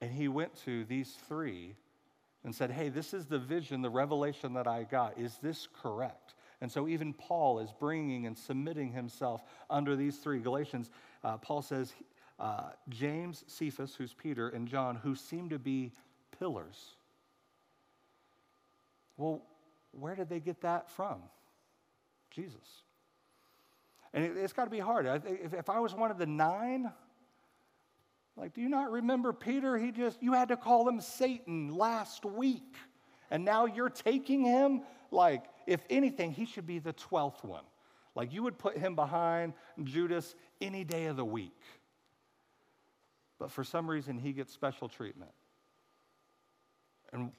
and 0.00 0.12
he 0.12 0.28
went 0.28 0.54
to 0.64 0.84
these 0.84 1.16
three 1.28 1.74
and 2.44 2.54
said, 2.54 2.70
Hey, 2.70 2.88
this 2.88 3.12
is 3.12 3.26
the 3.26 3.38
vision, 3.38 3.82
the 3.82 3.90
revelation 3.90 4.54
that 4.54 4.66
I 4.66 4.84
got. 4.84 5.18
Is 5.18 5.36
this 5.42 5.68
correct? 5.82 6.34
And 6.60 6.70
so 6.70 6.88
even 6.88 7.12
Paul 7.12 7.60
is 7.60 7.70
bringing 7.78 8.26
and 8.26 8.36
submitting 8.36 8.92
himself 8.92 9.42
under 9.70 9.94
these 9.94 10.16
three. 10.16 10.40
Galatians, 10.40 10.90
uh, 11.22 11.36
Paul 11.36 11.62
says, 11.62 11.92
uh, 12.38 12.70
James, 12.88 13.44
Cephas, 13.46 13.94
who's 13.94 14.14
Peter, 14.14 14.48
and 14.48 14.68
John, 14.68 14.96
who 14.96 15.14
seem 15.14 15.48
to 15.50 15.58
be 15.58 15.92
pillars. 16.38 16.94
Well, 19.16 19.42
where 19.92 20.14
did 20.14 20.28
they 20.28 20.40
get 20.40 20.60
that 20.62 20.90
from? 20.90 21.22
Jesus. 22.30 22.82
And 24.14 24.24
it, 24.24 24.36
has 24.36 24.52
got 24.52 24.64
to 24.64 24.70
be 24.70 24.78
hard. 24.78 25.06
If, 25.06 25.52
if 25.52 25.68
I 25.68 25.80
was 25.80 25.94
one 25.94 26.10
of 26.10 26.18
the 26.18 26.26
nine, 26.26 26.92
like, 28.36 28.54
do 28.54 28.60
you 28.60 28.68
not 28.68 28.92
remember 28.92 29.32
Peter? 29.32 29.76
He 29.76 29.90
just, 29.90 30.22
you 30.22 30.32
had 30.32 30.48
to 30.48 30.56
call 30.56 30.88
him 30.88 31.00
Satan 31.00 31.74
last 31.74 32.24
week. 32.24 32.76
And 33.30 33.44
now 33.44 33.66
you're 33.66 33.90
taking 33.90 34.44
him? 34.44 34.82
Like, 35.10 35.44
if 35.66 35.80
anything, 35.90 36.32
he 36.32 36.46
should 36.46 36.66
be 36.66 36.78
the 36.78 36.92
12th 36.92 37.44
one. 37.44 37.64
Like, 38.14 38.32
you 38.32 38.42
would 38.44 38.58
put 38.58 38.78
him 38.78 38.94
behind 38.94 39.54
Judas 39.82 40.34
any 40.60 40.84
day 40.84 41.06
of 41.06 41.16
the 41.16 41.24
week. 41.24 41.60
But 43.38 43.50
for 43.50 43.64
some 43.64 43.88
reason 43.88 44.18
he 44.18 44.32
gets 44.32 44.52
special 44.52 44.88
treatment. 44.88 45.30
And, 47.12 47.30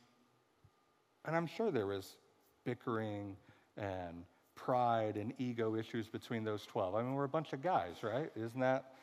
and 1.26 1.36
I'm 1.36 1.48
sure 1.48 1.72
there 1.72 1.88
was 1.88 2.18
bickering 2.64 3.36
and 3.78 4.24
pride 4.56 5.16
and 5.16 5.34
ego 5.38 5.76
issues 5.76 6.08
between 6.08 6.44
those 6.44 6.66
12. 6.66 6.96
I 6.96 7.02
mean, 7.02 7.14
we're 7.14 7.24
a 7.24 7.30
bunch 7.30 7.54
of 7.54 7.62
guys, 7.62 8.04
right? 8.04 8.32
Isn't 8.36 8.60
that, 8.60 8.94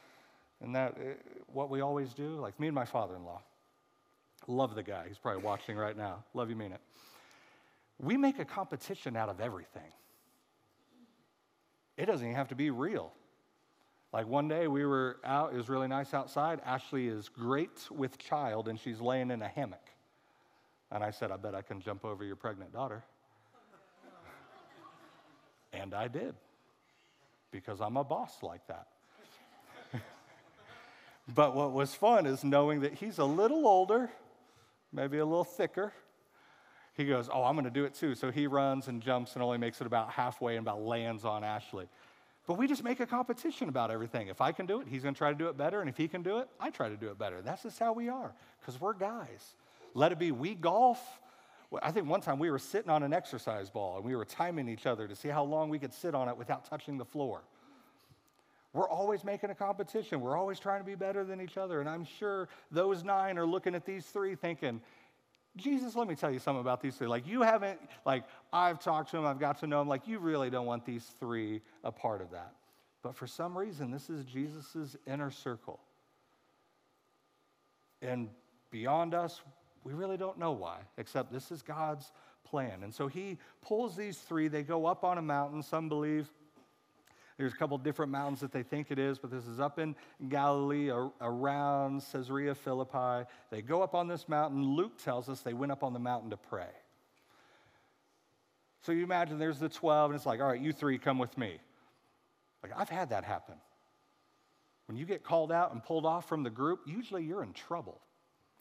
isn't 0.61 0.73
that 0.73 0.93
uh, 0.93 1.15
what 1.53 1.71
we 1.71 1.81
always 1.81 2.13
do? 2.13 2.37
Like 2.37 2.59
me 2.61 2.69
and 2.69 2.75
my 2.75 2.85
father 2.85 3.17
in 3.17 3.25
law. 3.25 3.41
Love 4.47 4.75
the 4.75 4.83
guy. 4.83 5.05
He's 5.09 5.19
probably 5.19 5.43
watching 5.43 5.77
right 5.77 5.97
now. 5.97 6.25
Love 6.35 6.51
you, 6.51 6.57
mean 6.57 6.73
it. 6.73 6.81
We 7.99 8.17
make 8.17 8.39
a 8.39 8.45
competition 8.45 9.17
out 9.17 9.29
of 9.29 9.41
everything. 9.41 9.91
It 11.97 12.07
doesn't 12.07 12.27
even 12.27 12.37
have 12.37 12.49
to 12.49 12.55
be 12.55 12.71
real. 12.71 13.13
Like 14.13 14.27
one 14.27 14.49
day 14.49 14.67
we 14.69 14.85
were 14.85 15.19
out, 15.25 15.53
it 15.53 15.57
was 15.57 15.69
really 15.69 15.89
nice 15.89 16.15
outside. 16.15 16.61
Ashley 16.65 17.09
is 17.09 17.29
great 17.29 17.91
with 17.91 18.19
child 18.19 18.69
and 18.69 18.79
she's 18.79 19.01
laying 19.01 19.31
in 19.31 19.43
a 19.43 19.49
hammock. 19.49 19.91
And 20.91 21.03
I 21.03 21.11
said, 21.11 21.31
I 21.31 21.37
bet 21.37 21.55
I 21.55 21.63
can 21.63 21.81
jump 21.81 22.05
over 22.05 22.25
your 22.25 22.37
pregnant 22.37 22.73
daughter. 22.73 23.03
and 25.73 25.93
I 25.95 26.09
did, 26.09 26.35
because 27.51 27.81
I'm 27.81 27.97
a 27.97 28.05
boss 28.05 28.43
like 28.43 28.67
that. 28.69 28.87
but 31.35 31.57
what 31.57 31.73
was 31.73 31.95
fun 31.95 32.25
is 32.27 32.45
knowing 32.45 32.81
that 32.81 32.95
he's 32.95 33.19
a 33.19 33.25
little 33.25 33.67
older, 33.67 34.11
maybe 34.93 35.19
a 35.19 35.27
little 35.27 35.45
thicker. 35.45 35.93
He 36.95 37.05
goes, 37.05 37.29
Oh, 37.31 37.43
I'm 37.43 37.57
going 37.57 37.65
to 37.65 37.71
do 37.71 37.85
it 37.85 37.95
too. 37.95 38.15
So 38.15 38.31
he 38.31 38.47
runs 38.47 38.87
and 38.87 39.03
jumps 39.03 39.35
and 39.35 39.43
only 39.43 39.59
makes 39.59 39.81
it 39.81 39.87
about 39.87 40.11
halfway 40.11 40.57
and 40.57 40.65
about 40.65 40.81
lands 40.81 41.25
on 41.25 41.43
Ashley. 41.43 41.89
But 42.47 42.59
we 42.59 42.69
just 42.69 42.85
make 42.85 43.01
a 43.01 43.07
competition 43.07 43.69
about 43.69 43.91
everything. 43.91 44.29
If 44.29 44.41
I 44.41 44.53
can 44.53 44.67
do 44.67 44.81
it, 44.81 44.87
he's 44.89 45.03
going 45.03 45.15
to 45.15 45.19
try 45.19 45.31
to 45.33 45.39
do 45.39 45.49
it 45.49 45.57
better. 45.57 45.81
And 45.81 45.91
if 45.91 45.97
he 45.97 46.07
can 46.07 46.23
do 46.23 46.39
it, 46.39 46.49
I 46.61 46.71
try 46.71 46.89
to 46.89 46.97
do 46.97 47.09
it 47.09 47.19
better. 47.19 47.43
That's 47.43 47.65
just 47.65 47.79
how 47.79 47.93
we 47.93 48.09
are 48.09 48.33
because 48.61 48.81
we're 48.81 48.95
guys. 48.95 49.55
Let 49.95 50.13
it 50.13 50.19
be 50.19 50.31
we 50.31 50.55
golf. 50.55 51.01
I 51.83 51.91
think 51.91 52.09
one 52.09 52.21
time 52.21 52.39
we 52.39 52.51
were 52.51 52.61
sitting 52.61 52.91
on 52.91 53.03
an 53.03 53.13
exercise 53.13 53.69
ball 53.69 53.97
and 53.97 54.05
we 54.05 54.15
were 54.15 54.25
timing 54.25 54.69
each 54.69 54.87
other 54.87 55.09
to 55.09 55.17
see 55.17 55.29
how 55.29 55.43
long 55.43 55.69
we 55.69 55.81
could 55.81 55.93
sit 55.93 56.15
on 56.15 56.29
it 56.29 56.37
without 56.37 56.65
touching 56.65 56.99
the 56.99 57.05
floor. 57.05 57.43
We're 58.73 58.89
always 58.89 59.25
making 59.25 59.51
a 59.51 59.55
competition. 59.55 60.21
We're 60.21 60.37
always 60.37 60.61
trying 60.61 60.81
to 60.81 60.87
be 60.87 60.95
better 60.95 61.25
than 61.25 61.41
each 61.41 61.57
other. 61.57 61.81
And 61.81 61.89
I'm 61.89 62.05
sure 62.05 62.49
those 62.71 63.03
nine 63.03 63.39
are 63.39 63.47
looking 63.47 63.75
at 63.75 63.87
these 63.87 64.05
three 64.05 64.35
thinking, 64.35 64.83
Jesus, 65.57 65.97
let 65.97 66.07
me 66.07 66.15
tell 66.15 66.31
you 66.31 66.39
something 66.39 66.61
about 66.61 66.81
these 66.81 66.97
three. 66.97 67.07
Like, 67.07 67.27
you 67.27 67.43
haven't, 67.43 67.81
like, 68.05 68.25
I've 68.53 68.79
talked 68.79 69.11
to 69.11 69.17
them, 69.17 69.25
I've 69.25 69.41
got 69.41 69.59
to 69.61 69.67
know 69.67 69.79
them. 69.79 69.89
Like, 69.89 70.07
you 70.07 70.19
really 70.19 70.51
don't 70.51 70.67
want 70.67 70.85
these 70.85 71.05
three 71.19 71.63
a 71.83 71.91
part 71.91 72.21
of 72.21 72.31
that. 72.33 72.53
But 73.03 73.15
for 73.15 73.27
some 73.27 73.57
reason, 73.57 73.91
this 73.91 74.11
is 74.11 74.25
Jesus' 74.25 74.97
inner 75.07 75.31
circle. 75.31 75.81
And 78.03 78.29
beyond 78.71 79.15
us, 79.15 79.41
we 79.85 79.95
really 79.95 80.17
don't 80.17 80.39
know 80.39 80.53
why, 80.53 80.79
except 80.99 81.33
this 81.33 81.51
is 81.51 81.63
God's 81.63 82.13
plan. 82.45 82.83
And 82.83 82.93
so 82.93 83.07
he 83.07 83.39
pulls 83.63 83.97
these 83.97 84.19
three, 84.19 84.49
they 84.49 84.63
go 84.63 84.87
up 84.87 85.05
on 85.05 85.19
a 85.19 85.23
mountain. 85.23 85.63
Some 85.63 85.89
believe 85.89 86.29
there's 87.39 87.53
a 87.53 87.57
couple 87.57 87.77
different 87.77 88.11
mountains 88.11 88.41
that 88.41 88.51
they 88.51 88.63
think 88.63 88.91
it 88.91 88.99
is, 88.99 89.19
but 89.19 89.31
this 89.31 89.47
is 89.47 89.61
up 89.61 89.79
in 89.79 89.95
Galilee 90.29 90.91
around 91.21 92.03
Caesarea 92.11 92.55
Philippi. 92.55 93.29
They 93.51 93.61
go 93.61 93.83
up 93.83 93.95
on 93.95 94.09
this 94.09 94.29
mountain. 94.29 94.65
Luke 94.65 94.97
tells 95.03 95.29
us 95.29 95.41
they 95.41 95.53
went 95.53 95.71
up 95.71 95.83
on 95.83 95.93
the 95.93 95.99
mountain 95.99 96.31
to 96.31 96.39
pray. 96.39 96.71
So 98.83 98.93
you 98.93 99.05
imagine 99.05 99.39
there's 99.39 99.59
the 99.59 99.69
12, 99.69 100.11
and 100.11 100.17
it's 100.17 100.27
like, 100.27 100.41
all 100.41 100.47
right, 100.47 100.61
you 100.61 100.73
three 100.73 100.97
come 100.97 101.19
with 101.19 101.37
me. 101.37 101.59
Like, 102.63 102.73
I've 102.75 102.89
had 102.89 103.11
that 103.11 103.25
happen. 103.25 103.57
When 104.87 104.97
you 104.97 105.05
get 105.05 105.23
called 105.23 105.53
out 105.53 105.73
and 105.73 105.83
pulled 105.83 106.07
off 106.07 106.29
from 106.29 106.43
the 106.43 106.51
group, 106.51 106.81
usually 106.87 107.25
you're 107.25 107.43
in 107.43 107.53
trouble. 107.53 108.01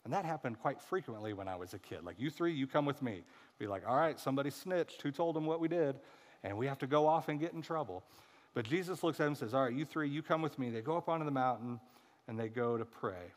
And 0.04 0.12
that 0.12 0.24
happened 0.24 0.60
quite 0.60 0.80
frequently 0.82 1.32
when 1.32 1.48
I 1.48 1.56
was 1.56 1.72
a 1.74 1.78
kid. 1.78 2.04
Like, 2.04 2.16
you 2.18 2.30
three, 2.30 2.52
you 2.52 2.66
come 2.66 2.84
with 2.84 3.00
me. 3.00 3.22
Be 3.58 3.66
like, 3.66 3.82
all 3.88 3.96
right, 3.96 4.18
somebody 4.20 4.50
snitched. 4.50 5.00
Who 5.02 5.10
told 5.10 5.34
them 5.34 5.46
what 5.46 5.60
we 5.60 5.68
did? 5.68 5.96
And 6.44 6.58
we 6.58 6.66
have 6.66 6.78
to 6.78 6.86
go 6.86 7.06
off 7.06 7.28
and 7.28 7.40
get 7.40 7.54
in 7.54 7.62
trouble. 7.62 8.04
But 8.56 8.64
Jesus 8.64 9.02
looks 9.02 9.20
at 9.20 9.24
him 9.24 9.28
and 9.28 9.36
says, 9.36 9.52
All 9.52 9.64
right, 9.64 9.72
you 9.74 9.84
three, 9.84 10.08
you 10.08 10.22
come 10.22 10.40
with 10.40 10.58
me. 10.58 10.70
They 10.70 10.80
go 10.80 10.96
up 10.96 11.10
onto 11.10 11.26
the 11.26 11.30
mountain 11.30 11.78
and 12.26 12.40
they 12.40 12.48
go 12.48 12.78
to 12.78 12.86
pray. 12.86 13.34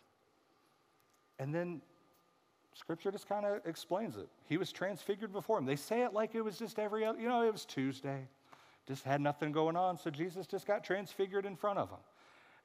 And 1.39 1.53
then 1.53 1.81
scripture 2.73 3.11
just 3.11 3.27
kind 3.27 3.45
of 3.45 3.59
explains 3.65 4.15
it. 4.15 4.29
He 4.47 4.55
was 4.55 4.71
transfigured 4.71 5.33
before 5.33 5.57
him. 5.57 5.65
They 5.65 5.75
say 5.75 6.03
it 6.03 6.13
like 6.13 6.35
it 6.35 6.41
was 6.41 6.57
just 6.57 6.79
every 6.79 7.03
other, 7.03 7.19
you 7.19 7.27
know, 7.27 7.45
it 7.45 7.51
was 7.51 7.65
Tuesday, 7.65 8.29
just 8.87 9.03
had 9.03 9.19
nothing 9.19 9.51
going 9.51 9.75
on. 9.75 9.97
So 9.97 10.09
Jesus 10.09 10.47
just 10.47 10.65
got 10.65 10.85
transfigured 10.85 11.45
in 11.45 11.57
front 11.57 11.79
of 11.79 11.89
them. 11.89 11.99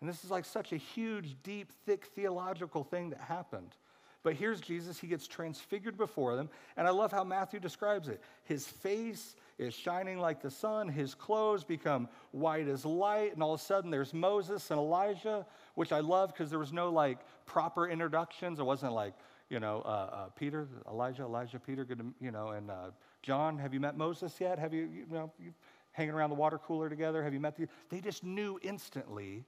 And 0.01 0.09
this 0.09 0.23
is 0.23 0.31
like 0.31 0.45
such 0.45 0.73
a 0.73 0.77
huge, 0.77 1.35
deep, 1.43 1.73
thick 1.87 2.07
theological 2.15 2.85
thing 2.85 3.11
that 3.11 3.21
happened. 3.21 3.75
But 4.23 4.37
here's 4.37 4.61
Jesus, 4.61 5.01
he 5.01 5.09
gets 5.09 5.27
transfigured 5.27 5.97
before 5.97 6.37
them. 6.37 6.49
And 6.77 6.87
I 6.87 6.91
love 6.91 7.11
how 7.11 7.25
Matthew 7.25 7.59
describes 7.59 8.07
it. 8.07 8.23
His 8.45 8.65
face 8.65 9.35
is 9.59 9.75
shining 9.75 10.19
like 10.19 10.43
the 10.43 10.51
sun, 10.51 10.89
his 10.89 11.15
clothes 11.15 11.65
become 11.65 12.09
white 12.33 12.69
as 12.69 12.85
light, 12.85 13.35
and 13.35 13.43
all 13.43 13.55
of 13.55 13.61
a 13.61 13.63
sudden 13.63 13.91
there's 13.91 14.13
Moses 14.13 14.71
and 14.71 14.79
Elijah, 14.79 15.47
which 15.75 15.93
I 15.93 16.01
love 16.01 16.33
because 16.33 16.51
there 16.51 16.59
was 16.59 16.73
no 16.73 16.91
like 16.91 17.19
proper 17.47 17.89
introductions. 17.89 18.59
It 18.59 18.65
wasn't 18.65 18.93
like, 18.93 19.15
you 19.51 19.61
know, 19.61 19.83
uh, 19.85 19.89
uh, 19.89 20.25
Peter, 20.31 20.69
Elijah, 20.89 21.23
Elijah, 21.23 21.59
Peter, 21.59 21.85
good 21.85 21.99
to, 21.99 22.07
you 22.21 22.31
know, 22.31 22.49
and 22.49 22.71
uh, 22.71 22.91
John, 23.23 23.59
have 23.59 23.73
you 23.73 23.81
met 23.81 23.97
Moses 23.97 24.35
yet? 24.41 24.59
Have 24.59 24.75
you, 24.75 24.89
you 24.93 25.07
know, 25.11 25.31
you 25.39 25.55
hanging 25.93 26.15
around 26.15 26.31
the 26.31 26.37
water 26.37 26.59
cooler 26.59 26.89
together? 26.89 27.23
Have 27.23 27.33
you 27.33 27.41
met 27.41 27.57
the, 27.57 27.69
they 27.89 28.01
just 28.01 28.25
knew 28.25 28.59
instantly 28.63 29.45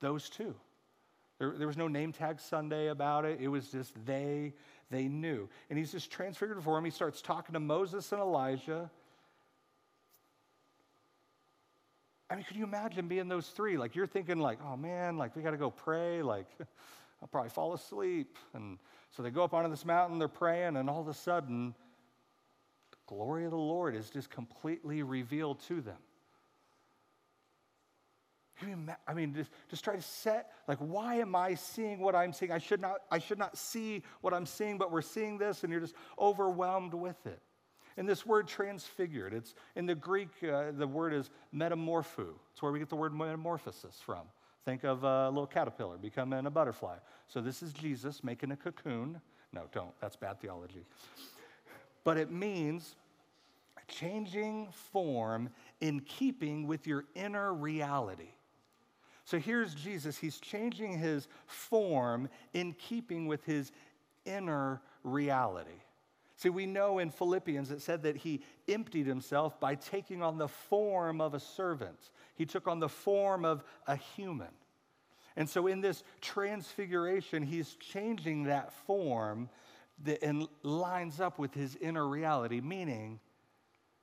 those 0.00 0.28
two. 0.28 0.54
There, 1.38 1.54
there 1.56 1.66
was 1.66 1.76
no 1.76 1.88
name 1.88 2.12
tag 2.12 2.40
Sunday 2.40 2.88
about 2.88 3.24
it. 3.24 3.38
It 3.40 3.48
was 3.48 3.68
just 3.68 3.94
they, 4.04 4.52
they 4.90 5.08
knew. 5.08 5.48
And 5.68 5.78
he's 5.78 5.92
just 5.92 6.10
transfigured 6.10 6.56
before 6.56 6.76
him. 6.76 6.84
He 6.84 6.90
starts 6.90 7.22
talking 7.22 7.52
to 7.54 7.60
Moses 7.60 8.12
and 8.12 8.20
Elijah. 8.20 8.90
I 12.30 12.36
mean, 12.36 12.44
could 12.44 12.56
you 12.56 12.64
imagine 12.64 13.08
being 13.08 13.28
those 13.28 13.48
three? 13.48 13.76
Like, 13.76 13.96
you're 13.96 14.06
thinking, 14.06 14.38
like, 14.38 14.58
oh 14.64 14.76
man, 14.76 15.18
like, 15.18 15.34
we 15.34 15.42
got 15.42 15.50
to 15.50 15.56
go 15.56 15.70
pray. 15.70 16.22
Like, 16.22 16.46
I'll 17.20 17.28
probably 17.28 17.50
fall 17.50 17.74
asleep. 17.74 18.38
And 18.54 18.78
so 19.10 19.22
they 19.22 19.30
go 19.30 19.42
up 19.42 19.52
onto 19.52 19.68
this 19.68 19.84
mountain, 19.84 20.18
they're 20.18 20.28
praying, 20.28 20.76
and 20.76 20.88
all 20.88 21.00
of 21.00 21.08
a 21.08 21.14
sudden, 21.14 21.74
the 22.92 22.96
glory 23.06 23.44
of 23.44 23.50
the 23.50 23.56
Lord 23.56 23.96
is 23.96 24.10
just 24.10 24.30
completely 24.30 25.02
revealed 25.02 25.60
to 25.66 25.80
them. 25.80 25.98
I 29.08 29.14
mean, 29.14 29.34
just, 29.34 29.50
just 29.70 29.82
try 29.82 29.96
to 29.96 30.02
set, 30.02 30.52
like, 30.68 30.78
why 30.78 31.16
am 31.16 31.34
I 31.34 31.54
seeing 31.54 31.98
what 31.98 32.14
I'm 32.14 32.32
seeing? 32.32 32.52
I 32.52 32.58
should, 32.58 32.80
not, 32.80 32.98
I 33.10 33.18
should 33.18 33.38
not 33.38 33.56
see 33.56 34.02
what 34.20 34.34
I'm 34.34 34.44
seeing, 34.44 34.76
but 34.76 34.92
we're 34.92 35.00
seeing 35.00 35.38
this, 35.38 35.64
and 35.64 35.72
you're 35.72 35.80
just 35.80 35.94
overwhelmed 36.18 36.92
with 36.92 37.26
it. 37.26 37.40
And 38.00 38.08
this 38.08 38.24
word 38.24 38.48
transfigured, 38.48 39.34
it's 39.34 39.54
in 39.76 39.84
the 39.84 39.94
Greek, 39.94 40.30
uh, 40.42 40.70
the 40.72 40.86
word 40.86 41.12
is 41.12 41.28
metamorpho. 41.54 42.28
It's 42.50 42.62
where 42.62 42.72
we 42.72 42.78
get 42.78 42.88
the 42.88 42.96
word 42.96 43.12
metamorphosis 43.12 44.00
from. 44.02 44.22
Think 44.64 44.84
of 44.84 45.04
a 45.04 45.28
little 45.28 45.46
caterpillar 45.46 45.98
becoming 45.98 46.46
a 46.46 46.50
butterfly. 46.50 46.96
So 47.28 47.42
this 47.42 47.62
is 47.62 47.74
Jesus 47.74 48.24
making 48.24 48.52
a 48.52 48.56
cocoon. 48.56 49.20
No, 49.52 49.64
don't. 49.70 49.92
That's 50.00 50.16
bad 50.16 50.40
theology. 50.40 50.86
But 52.02 52.16
it 52.16 52.32
means 52.32 52.96
changing 53.86 54.68
form 54.72 55.50
in 55.82 56.00
keeping 56.00 56.66
with 56.66 56.86
your 56.86 57.04
inner 57.14 57.52
reality. 57.52 58.30
So 59.26 59.38
here's 59.38 59.74
Jesus. 59.74 60.16
He's 60.16 60.40
changing 60.40 60.96
his 60.96 61.28
form 61.44 62.30
in 62.54 62.72
keeping 62.72 63.26
with 63.26 63.44
his 63.44 63.72
inner 64.24 64.80
reality. 65.04 65.82
See, 66.40 66.48
we 66.48 66.64
know 66.64 67.00
in 67.00 67.10
Philippians 67.10 67.70
it 67.70 67.82
said 67.82 68.04
that 68.04 68.16
he 68.16 68.40
emptied 68.66 69.06
himself 69.06 69.60
by 69.60 69.74
taking 69.74 70.22
on 70.22 70.38
the 70.38 70.48
form 70.48 71.20
of 71.20 71.34
a 71.34 71.40
servant. 71.40 71.98
He 72.34 72.46
took 72.46 72.66
on 72.66 72.80
the 72.80 72.88
form 72.88 73.44
of 73.44 73.62
a 73.86 73.96
human. 73.96 74.48
And 75.36 75.46
so 75.46 75.66
in 75.66 75.82
this 75.82 76.02
transfiguration, 76.22 77.42
he's 77.42 77.74
changing 77.74 78.44
that 78.44 78.72
form 78.72 79.50
that 80.04 80.22
and 80.22 80.48
lines 80.62 81.20
up 81.20 81.38
with 81.38 81.52
his 81.52 81.76
inner 81.76 82.08
reality, 82.08 82.62
meaning 82.62 83.20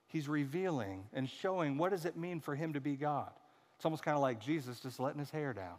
he's 0.05 0.29
revealing 0.29 1.05
and 1.13 1.27
showing 1.27 1.79
what 1.79 1.89
does 1.89 2.05
it 2.05 2.17
mean 2.17 2.39
for 2.39 2.53
him 2.53 2.73
to 2.73 2.79
be 2.79 2.95
God. 2.95 3.31
It's 3.77 3.85
almost 3.85 4.03
kind 4.03 4.15
of 4.15 4.21
like 4.21 4.39
Jesus 4.39 4.79
just 4.79 4.99
letting 4.99 5.19
his 5.19 5.31
hair 5.31 5.53
down. 5.53 5.77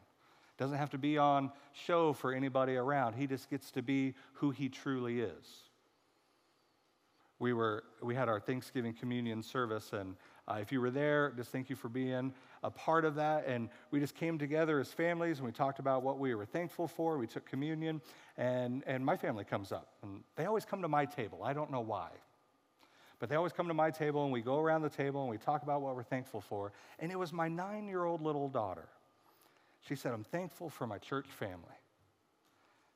Doesn't 0.57 0.79
have 0.79 0.91
to 0.91 0.99
be 0.99 1.19
on 1.19 1.53
show 1.73 2.13
for 2.13 2.33
anybody 2.33 2.75
around. 2.75 3.15
He 3.15 3.29
just 3.29 3.49
gets 3.49 3.71
to 3.71 3.83
be 3.83 4.15
who 4.33 4.51
he 4.51 4.69
truly 4.69 5.21
is. 5.21 5.68
We, 7.39 7.53
were, 7.53 7.85
we 8.03 8.15
had 8.15 8.29
our 8.29 8.41
Thanksgiving 8.41 8.95
communion 8.95 9.43
service, 9.43 9.93
and 9.93 10.17
uh, 10.49 10.59
if 10.61 10.73
you 10.73 10.81
were 10.81 10.91
there, 10.91 11.33
just 11.37 11.51
thank 11.53 11.71
you 11.71 11.77
for 11.77 11.89
being 11.89 12.33
a 12.65 12.71
part 12.71 13.05
of 13.05 13.15
that. 13.17 13.47
And 13.47 13.69
we 13.91 14.01
just 14.01 14.15
came 14.17 14.39
together 14.39 14.81
as 14.81 14.93
families 14.93 15.39
and 15.39 15.47
we 15.47 15.53
talked 15.53 15.79
about 15.79 16.03
what 16.03 16.19
we 16.19 16.35
were 16.35 16.47
thankful 16.47 16.89
for. 16.89 17.19
We 17.19 17.27
took 17.29 17.47
communion, 17.47 18.01
and, 18.37 18.83
and 18.87 19.05
my 19.05 19.17
family 19.17 19.45
comes 19.45 19.73
up, 19.73 19.89
and 20.03 20.23
they 20.37 20.47
always 20.47 20.65
come 20.65 20.83
to 20.83 20.89
my 20.89 21.05
table. 21.05 21.43
I 21.45 21.53
don't 21.53 21.71
know 21.71 21.81
why. 21.81 22.09
But 23.21 23.29
they 23.29 23.37
always 23.37 23.53
come 23.53 23.69
to 23.69 23.75
my 23.75 23.91
table 23.91 24.23
and 24.25 24.33
we 24.33 24.43
go 24.43 24.61
around 24.61 24.83
the 24.83 24.89
table 24.89 25.23
and 25.23 25.31
we 25.31 25.39
talk 25.39 25.65
about 25.65 25.83
what 25.83 25.97
we're 25.97 26.05
thankful 26.05 26.41
for. 26.41 26.73
And 27.01 27.11
it 27.11 27.19
was 27.19 27.33
my 27.33 27.49
nine 27.49 27.89
year 27.89 28.05
old 28.05 28.23
little 28.23 28.49
daughter. 28.49 28.89
She 29.89 29.97
said, 29.97 30.13
I'm 30.13 30.25
thankful 30.25 30.71
for 30.71 30.87
my 30.87 30.99
church 30.99 31.27
family. 31.27 31.75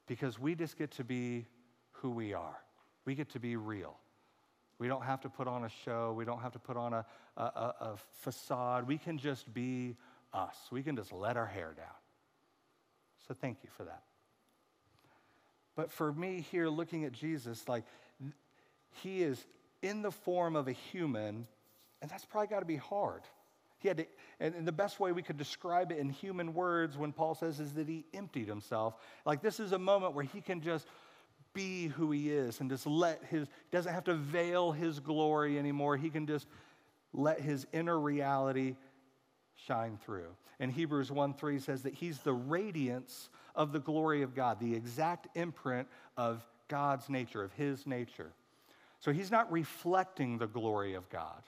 because 0.07 0.39
we 0.39 0.55
just 0.55 0.79
get 0.79 0.91
to 0.93 1.05
be 1.05 1.47
who 1.93 2.11
we 2.11 2.35
are. 2.35 2.57
We 3.05 3.15
get 3.15 3.31
to 3.31 3.41
be 3.41 3.57
real. 3.57 3.97
We 4.83 4.89
don't 4.89 5.05
have 5.05 5.21
to 5.21 5.29
put 5.29 5.47
on 5.47 5.63
a 5.63 5.69
show. 5.85 6.13
We 6.13 6.25
don't 6.25 6.41
have 6.41 6.51
to 6.55 6.59
put 6.59 6.77
on 6.77 6.93
a, 6.93 7.07
a, 7.37 7.41
a, 7.41 7.97
facade. 8.19 8.89
We 8.89 8.99
can 8.99 9.17
just 9.17 9.55
be 9.55 9.97
us. 10.35 10.57
We 10.73 10.83
can 10.83 10.97
just 10.97 11.13
let 11.13 11.37
our 11.37 11.47
hair 11.47 11.73
down. 11.77 11.87
So 13.29 13.33
thank 13.33 13.59
you 13.63 13.71
for 13.77 13.85
that. 13.85 14.03
But 15.77 15.93
for 15.93 16.13
me 16.13 16.45
here, 16.51 16.69
looking 16.69 17.05
at 17.05 17.13
Jesus, 17.13 17.69
like 17.69 17.85
he 18.91 19.23
is 19.23 19.47
in 19.83 20.03
the 20.03 20.11
form 20.11 20.57
of 20.57 20.67
a 20.67 20.73
human, 20.73 21.47
and 22.01 22.11
that's 22.11 22.25
probably 22.25 22.49
got 22.49 22.59
to 22.59 22.67
be 22.67 22.75
hard. 22.75 23.23
He 23.79 23.87
had 23.87 23.99
to, 23.99 24.07
and 24.41 24.67
the 24.67 24.73
best 24.73 24.99
way 24.99 25.13
we 25.13 25.23
could 25.23 25.39
describe 25.39 25.93
it 25.93 25.99
in 25.99 26.11
human 26.11 26.55
words 26.55 26.99
when 26.99 27.13
Paul 27.13 27.37
says 27.37 27.61
is 27.61 27.75
that 27.75 27.87
he 27.87 28.05
emptied 28.13 28.49
himself. 28.49 28.97
Like 29.25 29.43
this 29.43 29.61
is 29.61 29.71
a 29.71 29.79
moment 29.79 30.15
where 30.15 30.25
he 30.25 30.41
can 30.41 30.61
just 30.61 30.89
be 31.55 31.89
who 31.89 32.11
he 32.11 32.31
is 32.31 32.61
and 32.61 32.71
just 32.71 32.87
let 32.87 33.23
his, 33.25 33.49
doesn't 33.71 33.93
have 33.93 34.05
to 34.05 34.15
veil 34.15 34.73
his 34.73 35.01
glory 35.01 35.59
anymore. 35.59 35.97
He 35.97 36.11
can 36.11 36.27
just 36.27 36.47
let 37.13 37.41
his 37.41 37.67
inner 37.73 37.99
reality 37.99 38.77
shine 39.55 39.99
through. 40.05 40.29
And 40.61 40.73
Hebrews 40.73 41.11
1 41.11 41.35
3 41.35 41.59
says 41.59 41.83
that 41.83 41.95
he's 41.95 42.19
the 42.19 42.33
radiance 42.33 43.31
of 43.55 43.73
the 43.73 43.81
glory 43.81 44.23
of 44.23 44.35
God, 44.35 44.61
the 44.61 44.75
exact 44.75 45.29
imprint 45.37 45.89
of 46.17 46.45
God's 46.69 47.09
nature, 47.09 47.43
of 47.43 47.53
his 47.53 47.87
nature. 47.87 48.33
So 49.01 49.13
he's 49.13 49.31
not 49.31 49.51
reflecting 49.51 50.39
the 50.39 50.47
glory 50.47 50.95
of 50.95 51.09
God, 51.11 51.43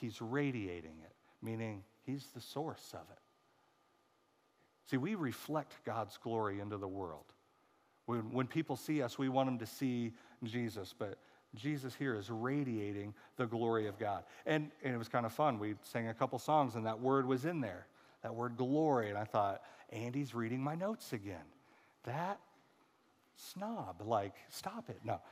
he's 0.00 0.20
radiating 0.20 0.98
it, 1.04 1.12
meaning 1.42 1.82
he's 2.04 2.26
the 2.34 2.40
source 2.40 2.94
of 2.94 3.06
it. 3.10 3.18
See, 4.90 4.96
we 4.96 5.14
reflect 5.14 5.84
God's 5.84 6.16
glory 6.18 6.60
into 6.60 6.76
the 6.76 6.88
world. 6.88 7.31
When, 8.12 8.30
when 8.30 8.46
people 8.46 8.76
see 8.76 9.02
us, 9.02 9.18
we 9.18 9.30
want 9.30 9.48
them 9.48 9.58
to 9.58 9.64
see 9.64 10.12
Jesus, 10.44 10.94
but 10.98 11.16
Jesus 11.54 11.94
here 11.94 12.14
is 12.14 12.30
radiating 12.30 13.14
the 13.38 13.46
glory 13.46 13.88
of 13.88 13.98
God. 13.98 14.24
And, 14.44 14.70
and 14.84 14.94
it 14.94 14.98
was 14.98 15.08
kind 15.08 15.24
of 15.24 15.32
fun. 15.32 15.58
We 15.58 15.76
sang 15.82 16.08
a 16.08 16.14
couple 16.14 16.38
songs, 16.38 16.74
and 16.74 16.84
that 16.84 17.00
word 17.00 17.26
was 17.26 17.46
in 17.46 17.62
there, 17.62 17.86
that 18.22 18.34
word 18.34 18.58
glory. 18.58 19.08
And 19.08 19.16
I 19.16 19.24
thought, 19.24 19.62
Andy's 19.90 20.34
reading 20.34 20.62
my 20.62 20.74
notes 20.74 21.14
again. 21.14 21.46
That 22.04 22.38
snob, 23.34 24.02
like, 24.04 24.34
stop 24.50 24.90
it. 24.90 25.00
No. 25.04 25.22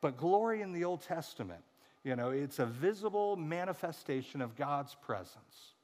But 0.00 0.16
glory 0.16 0.62
in 0.62 0.72
the 0.72 0.84
Old 0.84 1.02
Testament, 1.02 1.60
you 2.02 2.16
know, 2.16 2.30
it's 2.30 2.60
a 2.60 2.66
visible 2.66 3.36
manifestation 3.36 4.40
of 4.40 4.56
God's 4.56 4.94
presence. 4.94 5.74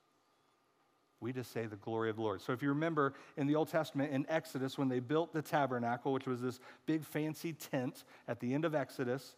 We 1.23 1.33
just 1.33 1.53
say 1.53 1.67
the 1.67 1.77
glory 1.77 2.11
of 2.11 2.17
the 2.17 2.23
Lord. 2.23 2.41
So 2.41 2.53
if 2.53 2.63
you 2.63 2.71
remember 2.71 3.15
in 3.37 3.47
the 3.47 3.55
Old 3.55 3.69
Testament, 3.69 4.13
in 4.13 4.27
Exodus, 4.29 4.77
when 4.77 4.89
they 4.89 4.99
built 4.99 5.33
the 5.33 5.41
tabernacle, 5.41 6.13
which 6.13 6.27
was 6.27 6.41
this 6.41 6.59
big 6.85 7.05
fancy 7.05 7.53
tent 7.53 8.03
at 8.27 8.41
the 8.41 8.53
end 8.53 8.65
of 8.65 8.75
Exodus, 8.75 9.37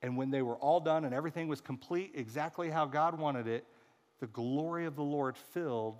and 0.00 0.16
when 0.16 0.30
they 0.30 0.42
were 0.42 0.56
all 0.56 0.78
done 0.78 1.04
and 1.04 1.12
everything 1.12 1.48
was 1.48 1.60
complete 1.60 2.12
exactly 2.14 2.70
how 2.70 2.86
God 2.86 3.18
wanted 3.18 3.48
it, 3.48 3.66
the 4.20 4.28
glory 4.28 4.86
of 4.86 4.94
the 4.94 5.02
Lord 5.02 5.36
filled 5.36 5.98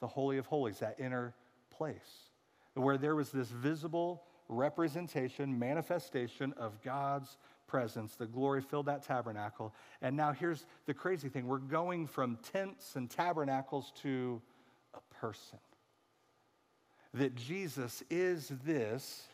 the 0.00 0.08
Holy 0.08 0.38
of 0.38 0.46
Holies, 0.46 0.80
that 0.80 0.98
inner 0.98 1.32
place, 1.70 2.30
where 2.74 2.98
there 2.98 3.14
was 3.14 3.30
this 3.30 3.48
visible 3.48 4.24
representation, 4.48 5.58
manifestation 5.58 6.52
of 6.54 6.82
God's 6.82 7.36
presence. 7.66 8.14
The 8.14 8.26
glory 8.26 8.60
filled 8.60 8.86
that 8.86 9.02
tabernacle. 9.02 9.74
And 10.02 10.16
now 10.16 10.32
here's 10.32 10.66
the 10.86 10.94
crazy 10.94 11.28
thing 11.28 11.46
we're 11.46 11.58
going 11.58 12.06
from 12.06 12.38
tents 12.52 12.96
and 12.96 13.10
tabernacles 13.10 13.92
to 14.02 14.40
a 14.94 15.14
person. 15.14 15.58
That 17.14 17.34
Jesus 17.34 18.02
is 18.10 18.52
this 18.64 19.26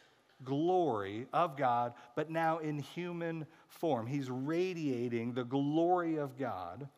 glory 0.45 1.27
of 1.33 1.57
God, 1.57 1.95
but 2.17 2.31
now 2.31 2.59
in 2.59 2.79
human 2.79 3.47
form. 3.69 4.07
He's 4.07 4.31
radiating 4.31 5.33
the 5.33 5.45
glory 5.45 6.17
of 6.17 6.39
God. 6.39 6.89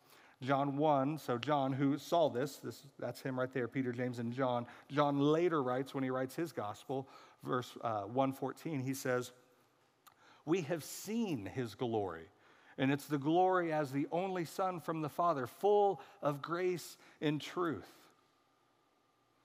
John 0.41 0.77
1, 0.77 1.17
so 1.17 1.37
John, 1.37 1.71
who 1.71 1.97
saw 1.97 2.29
this, 2.29 2.57
this 2.57 2.83
that's 2.99 3.21
him 3.21 3.39
right 3.39 3.51
there, 3.53 3.67
Peter, 3.67 3.91
James, 3.91 4.19
and 4.19 4.33
John. 4.33 4.65
John 4.91 5.19
later 5.19 5.63
writes, 5.63 5.93
when 5.93 6.03
he 6.03 6.09
writes 6.09 6.35
his 6.35 6.51
gospel, 6.51 7.07
verse 7.43 7.71
uh, 7.81 8.01
114, 8.01 8.81
he 8.81 8.93
says, 8.93 9.31
we 10.45 10.61
have 10.61 10.83
seen 10.83 11.45
his 11.45 11.75
glory. 11.75 12.27
And 12.77 12.91
it's 12.91 13.05
the 13.05 13.17
glory 13.17 13.71
as 13.71 13.91
the 13.91 14.07
only 14.11 14.45
Son 14.45 14.79
from 14.79 15.01
the 15.01 15.09
Father, 15.09 15.47
full 15.47 16.01
of 16.21 16.41
grace 16.41 16.97
and 17.21 17.39
truth. 17.39 17.89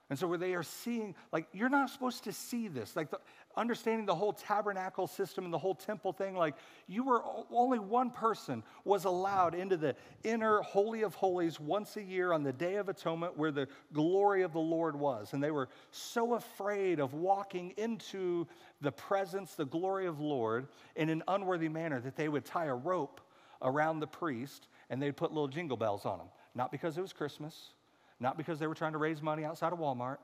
And 0.08 0.18
so, 0.18 0.26
where 0.26 0.38
they 0.38 0.54
are 0.54 0.64
seeing, 0.64 1.14
like, 1.30 1.46
you're 1.52 1.68
not 1.68 1.88
supposed 1.88 2.24
to 2.24 2.32
see 2.32 2.66
this. 2.66 2.96
Like, 2.96 3.12
the, 3.12 3.20
understanding 3.60 4.06
the 4.06 4.14
whole 4.14 4.32
tabernacle 4.32 5.06
system 5.06 5.44
and 5.44 5.52
the 5.52 5.58
whole 5.58 5.74
temple 5.74 6.12
thing, 6.12 6.34
like, 6.34 6.54
you 6.88 7.04
were 7.04 7.22
only 7.50 7.78
one 7.78 8.10
person 8.10 8.62
was 8.84 9.04
allowed 9.04 9.54
into 9.54 9.76
the 9.76 9.94
inner 10.24 10.60
Holy 10.62 11.02
of 11.02 11.14
Holies 11.14 11.60
once 11.60 11.96
a 11.96 12.02
year 12.02 12.32
on 12.32 12.42
the 12.42 12.52
Day 12.52 12.76
of 12.76 12.88
Atonement 12.88 13.36
where 13.36 13.52
the 13.52 13.68
glory 13.92 14.42
of 14.42 14.52
the 14.52 14.58
Lord 14.58 14.96
was. 14.96 15.32
And 15.32 15.42
they 15.42 15.50
were 15.50 15.68
so 15.90 16.34
afraid 16.34 16.98
of 16.98 17.14
walking 17.14 17.72
into 17.76 18.46
the 18.80 18.92
presence, 18.92 19.54
the 19.54 19.66
glory 19.66 20.06
of 20.06 20.20
Lord 20.20 20.66
in 20.96 21.08
an 21.08 21.22
unworthy 21.28 21.68
manner 21.68 22.00
that 22.00 22.16
they 22.16 22.28
would 22.28 22.44
tie 22.44 22.66
a 22.66 22.74
rope 22.74 23.20
around 23.62 24.00
the 24.00 24.06
priest 24.06 24.68
and 24.88 25.00
they'd 25.00 25.16
put 25.16 25.32
little 25.32 25.48
jingle 25.48 25.76
bells 25.76 26.04
on 26.04 26.18
them. 26.18 26.28
Not 26.54 26.72
because 26.72 26.98
it 26.98 27.02
was 27.02 27.12
Christmas 27.12 27.72
not 28.20 28.36
because 28.36 28.58
they 28.58 28.66
were 28.66 28.74
trying 28.74 28.92
to 28.92 28.98
raise 28.98 29.22
money 29.22 29.44
outside 29.44 29.72
of 29.72 29.78
Walmart. 29.78 30.18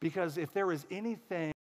Because 0.00 0.38
if 0.38 0.52
there 0.52 0.66
was 0.66 0.86
anything 0.90 1.53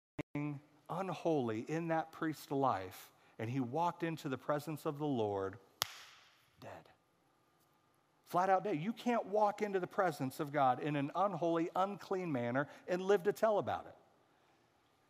unholy 1.04 1.66
in 1.68 1.90
that 1.90 2.12
priest's 2.12 2.52
life 2.52 3.10
and 3.40 3.50
he 3.50 3.60
walked 3.60 4.04
into 4.04 4.30
the 4.30 4.38
presence 4.38 4.86
of 4.86 5.00
the 5.00 5.06
Lord, 5.06 5.58
dead. 6.62 6.72
Flat 8.28 8.50
out 8.50 8.64
dead. 8.64 8.80
You 8.80 8.94
can't 8.94 9.26
walk 9.26 9.62
into 9.62 9.80
the 9.80 9.88
presence 9.88 10.40
of 10.40 10.52
God 10.52 10.82
in 10.82 10.96
an 10.96 11.12
unholy, 11.16 11.70
unclean 11.76 12.32
manner 12.32 12.68
and 12.88 13.02
live 13.02 13.24
to 13.24 13.34
tell 13.34 13.58
about 13.58 13.86
it. 13.86 13.96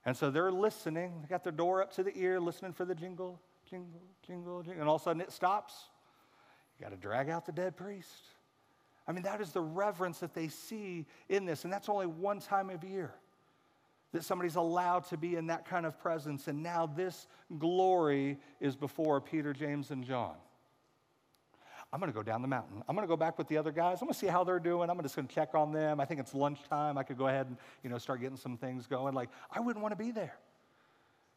And 0.05 0.17
so 0.17 0.31
they're 0.31 0.51
listening, 0.51 1.21
they 1.21 1.27
got 1.27 1.43
their 1.43 1.53
door 1.53 1.81
up 1.81 1.93
to 1.93 2.03
the 2.03 2.17
ear, 2.17 2.39
listening 2.39 2.73
for 2.73 2.85
the 2.85 2.95
jingle, 2.95 3.39
jingle, 3.69 4.01
jingle, 4.25 4.63
jingle, 4.63 4.81
and 4.81 4.89
all 4.89 4.95
of 4.95 5.01
a 5.01 5.03
sudden 5.03 5.21
it 5.21 5.31
stops. 5.31 5.73
You 6.77 6.83
got 6.85 6.91
to 6.91 6.97
drag 6.97 7.29
out 7.29 7.45
the 7.45 7.51
dead 7.51 7.77
priest. 7.77 8.23
I 9.07 9.11
mean, 9.11 9.23
that 9.23 9.41
is 9.41 9.51
the 9.51 9.61
reverence 9.61 10.19
that 10.19 10.33
they 10.33 10.47
see 10.47 11.05
in 11.29 11.45
this. 11.45 11.65
And 11.65 11.71
that's 11.71 11.87
only 11.87 12.07
one 12.07 12.39
time 12.39 12.69
of 12.69 12.83
year 12.83 13.13
that 14.13 14.23
somebody's 14.23 14.55
allowed 14.55 15.05
to 15.09 15.17
be 15.17 15.35
in 15.35 15.47
that 15.47 15.65
kind 15.65 15.85
of 15.85 15.99
presence. 15.99 16.47
And 16.47 16.63
now 16.63 16.85
this 16.85 17.27
glory 17.59 18.37
is 18.61 18.75
before 18.75 19.19
Peter, 19.19 19.53
James, 19.53 19.91
and 19.91 20.03
John. 20.05 20.35
I'm 21.91 21.99
going 21.99 22.11
to 22.11 22.15
go 22.15 22.23
down 22.23 22.41
the 22.41 22.47
mountain. 22.47 22.81
I'm 22.87 22.95
going 22.95 23.07
to 23.07 23.11
go 23.11 23.17
back 23.17 23.37
with 23.37 23.47
the 23.47 23.57
other 23.57 23.71
guys. 23.71 24.01
I'm 24.01 24.07
going 24.07 24.13
to 24.13 24.19
see 24.19 24.27
how 24.27 24.43
they're 24.43 24.59
doing. 24.59 24.89
I'm 24.89 24.99
just 25.01 25.15
going 25.15 25.27
to 25.27 25.33
check 25.33 25.53
on 25.53 25.71
them. 25.71 25.99
I 25.99 26.05
think 26.05 26.19
it's 26.19 26.33
lunchtime. 26.33 26.97
I 26.97 27.03
could 27.03 27.17
go 27.17 27.27
ahead 27.27 27.47
and, 27.47 27.57
you 27.83 27.89
know, 27.89 27.97
start 27.97 28.21
getting 28.21 28.37
some 28.37 28.57
things 28.57 28.87
going. 28.87 29.13
Like, 29.13 29.29
I 29.51 29.59
wouldn't 29.59 29.83
want 29.83 29.91
to 29.91 30.03
be 30.03 30.11
there. 30.11 30.33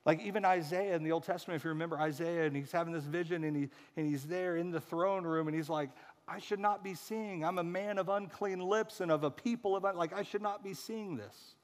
Like 0.07 0.23
even 0.23 0.45
Isaiah 0.45 0.95
in 0.95 1.03
the 1.03 1.11
Old 1.11 1.25
Testament, 1.25 1.57
if 1.61 1.65
you 1.65 1.71
remember 1.71 1.99
Isaiah, 1.99 2.47
and 2.47 2.55
he's 2.55 2.71
having 2.71 2.93
this 2.93 3.05
vision 3.05 3.43
and, 3.43 3.57
he, 3.57 3.69
and 3.97 4.07
he's 4.07 4.25
there 4.25 4.57
in 4.57 4.71
the 4.71 4.81
throne 4.81 5.25
room 5.25 5.49
and 5.49 5.57
he's 5.57 5.69
like, 5.69 5.91
I 6.29 6.39
should 6.39 6.61
not 6.61 6.85
be 6.85 6.95
seeing. 6.95 7.45
I'm 7.45 7.59
a 7.59 7.65
man 7.65 7.99
of 7.99 8.09
unclean 8.09 8.61
lips 8.61 9.01
and 9.01 9.11
of 9.11 9.25
a 9.25 9.31
people 9.31 9.77
of, 9.77 9.83
like, 9.97 10.13
I 10.13 10.23
should 10.23 10.43
not 10.43 10.63
be 10.63 10.75
seeing 10.75 11.17
this 11.17 11.56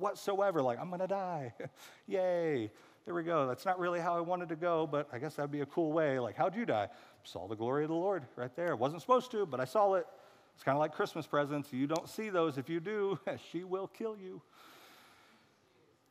whatsoever. 0.00 0.62
Like, 0.62 0.78
I'm 0.80 0.88
going 0.88 1.00
to 1.00 1.06
die. 1.06 1.52
Yay. 2.06 2.70
There 3.06 3.14
we 3.14 3.22
go. 3.22 3.46
That's 3.46 3.64
not 3.64 3.78
really 3.78 4.00
how 4.00 4.16
I 4.16 4.20
wanted 4.20 4.48
to 4.50 4.56
go, 4.56 4.86
but 4.86 5.08
I 5.12 5.18
guess 5.18 5.34
that'd 5.34 5.50
be 5.50 5.60
a 5.60 5.66
cool 5.66 5.92
way. 5.92 6.18
Like, 6.18 6.36
how'd 6.36 6.54
you 6.54 6.66
die? 6.66 6.88
Saw 7.24 7.48
the 7.48 7.56
glory 7.56 7.84
of 7.84 7.88
the 7.88 7.96
Lord 7.96 8.24
right 8.36 8.54
there. 8.56 8.76
Wasn't 8.76 9.00
supposed 9.00 9.30
to, 9.32 9.46
but 9.46 9.60
I 9.60 9.64
saw 9.64 9.94
it. 9.94 10.06
It's 10.54 10.62
kind 10.62 10.76
of 10.76 10.80
like 10.80 10.92
Christmas 10.92 11.26
presents. 11.26 11.72
You 11.72 11.86
don't 11.86 12.08
see 12.08 12.28
those. 12.28 12.58
If 12.58 12.68
you 12.68 12.80
do, 12.80 13.18
she 13.50 13.64
will 13.64 13.88
kill 13.88 14.16
you. 14.16 14.42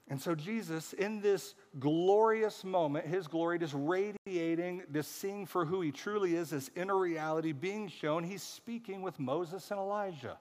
And 0.10 0.20
so, 0.20 0.34
Jesus, 0.34 0.94
in 0.94 1.22
this 1.22 1.54
glorious 1.78 2.64
moment, 2.64 3.06
his 3.06 3.28
glory 3.28 3.60
just 3.60 3.76
radiating, 3.78 4.82
just 4.92 5.18
seeing 5.18 5.46
for 5.46 5.66
who 5.66 5.82
he 5.82 5.92
truly 5.92 6.36
is, 6.36 6.50
this 6.50 6.72
inner 6.76 6.98
reality 6.98 7.52
being 7.52 7.88
shown, 7.88 8.24
he's 8.24 8.42
speaking 8.42 9.04
with 9.04 9.20
Moses 9.20 9.70
and 9.70 9.80
Elijah, 9.80 10.38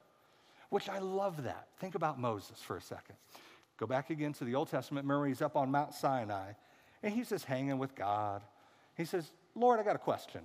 which 0.70 0.88
I 0.88 0.98
love 0.98 1.44
that. 1.44 1.68
Think 1.78 1.94
about 1.94 2.18
Moses 2.18 2.60
for 2.60 2.76
a 2.76 2.80
second. 2.80 3.16
Go 3.78 3.86
back 3.86 4.10
again 4.10 4.32
to 4.34 4.44
the 4.44 4.54
Old 4.54 4.68
Testament. 4.68 5.06
Remember, 5.06 5.26
he's 5.26 5.42
up 5.42 5.56
on 5.56 5.70
Mount 5.70 5.94
Sinai, 5.94 6.52
and 7.02 7.14
he's 7.14 7.28
just 7.28 7.44
hanging 7.44 7.78
with 7.78 7.94
God. 7.94 8.42
He 8.96 9.04
says, 9.04 9.30
Lord, 9.54 9.78
I 9.78 9.82
got 9.82 9.96
a 9.96 10.00
question. 10.00 10.42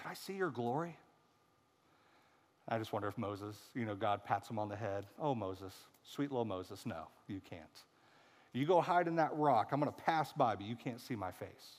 Can 0.00 0.10
I 0.10 0.14
see 0.14 0.34
your 0.34 0.50
glory? 0.50 0.96
I 2.68 2.78
just 2.78 2.92
wonder 2.92 3.08
if 3.08 3.16
Moses, 3.16 3.56
you 3.74 3.86
know, 3.86 3.94
God 3.94 4.24
pats 4.24 4.50
him 4.50 4.58
on 4.58 4.68
the 4.68 4.76
head. 4.76 5.06
Oh, 5.18 5.34
Moses, 5.34 5.72
sweet 6.02 6.30
little 6.30 6.44
Moses. 6.44 6.84
No, 6.84 7.08
you 7.26 7.40
can't. 7.48 7.62
You 8.52 8.66
go 8.66 8.80
hide 8.80 9.08
in 9.08 9.16
that 9.16 9.34
rock. 9.34 9.70
I'm 9.72 9.80
going 9.80 9.92
to 9.92 10.02
pass 10.02 10.32
by, 10.32 10.54
but 10.54 10.66
you 10.66 10.76
can't 10.76 11.00
see 11.00 11.16
my 11.16 11.30
face. 11.30 11.76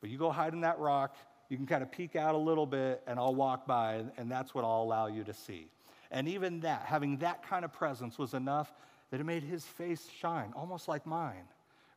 But 0.00 0.10
you 0.10 0.18
go 0.18 0.30
hide 0.30 0.52
in 0.52 0.60
that 0.60 0.78
rock. 0.78 1.16
You 1.48 1.56
can 1.56 1.66
kind 1.66 1.82
of 1.82 1.90
peek 1.90 2.16
out 2.16 2.34
a 2.34 2.38
little 2.38 2.66
bit, 2.66 3.02
and 3.06 3.18
I'll 3.18 3.34
walk 3.34 3.66
by, 3.66 4.04
and 4.16 4.30
that's 4.30 4.54
what 4.54 4.64
I'll 4.64 4.82
allow 4.82 5.06
you 5.06 5.24
to 5.24 5.34
see. 5.34 5.68
And 6.10 6.28
even 6.28 6.60
that, 6.60 6.82
having 6.86 7.18
that 7.18 7.42
kind 7.42 7.64
of 7.64 7.72
presence 7.72 8.18
was 8.18 8.34
enough 8.34 8.72
that 9.10 9.20
it 9.20 9.24
made 9.24 9.42
his 9.42 9.64
face 9.64 10.08
shine, 10.18 10.52
almost 10.54 10.88
like 10.88 11.06
mine, 11.06 11.44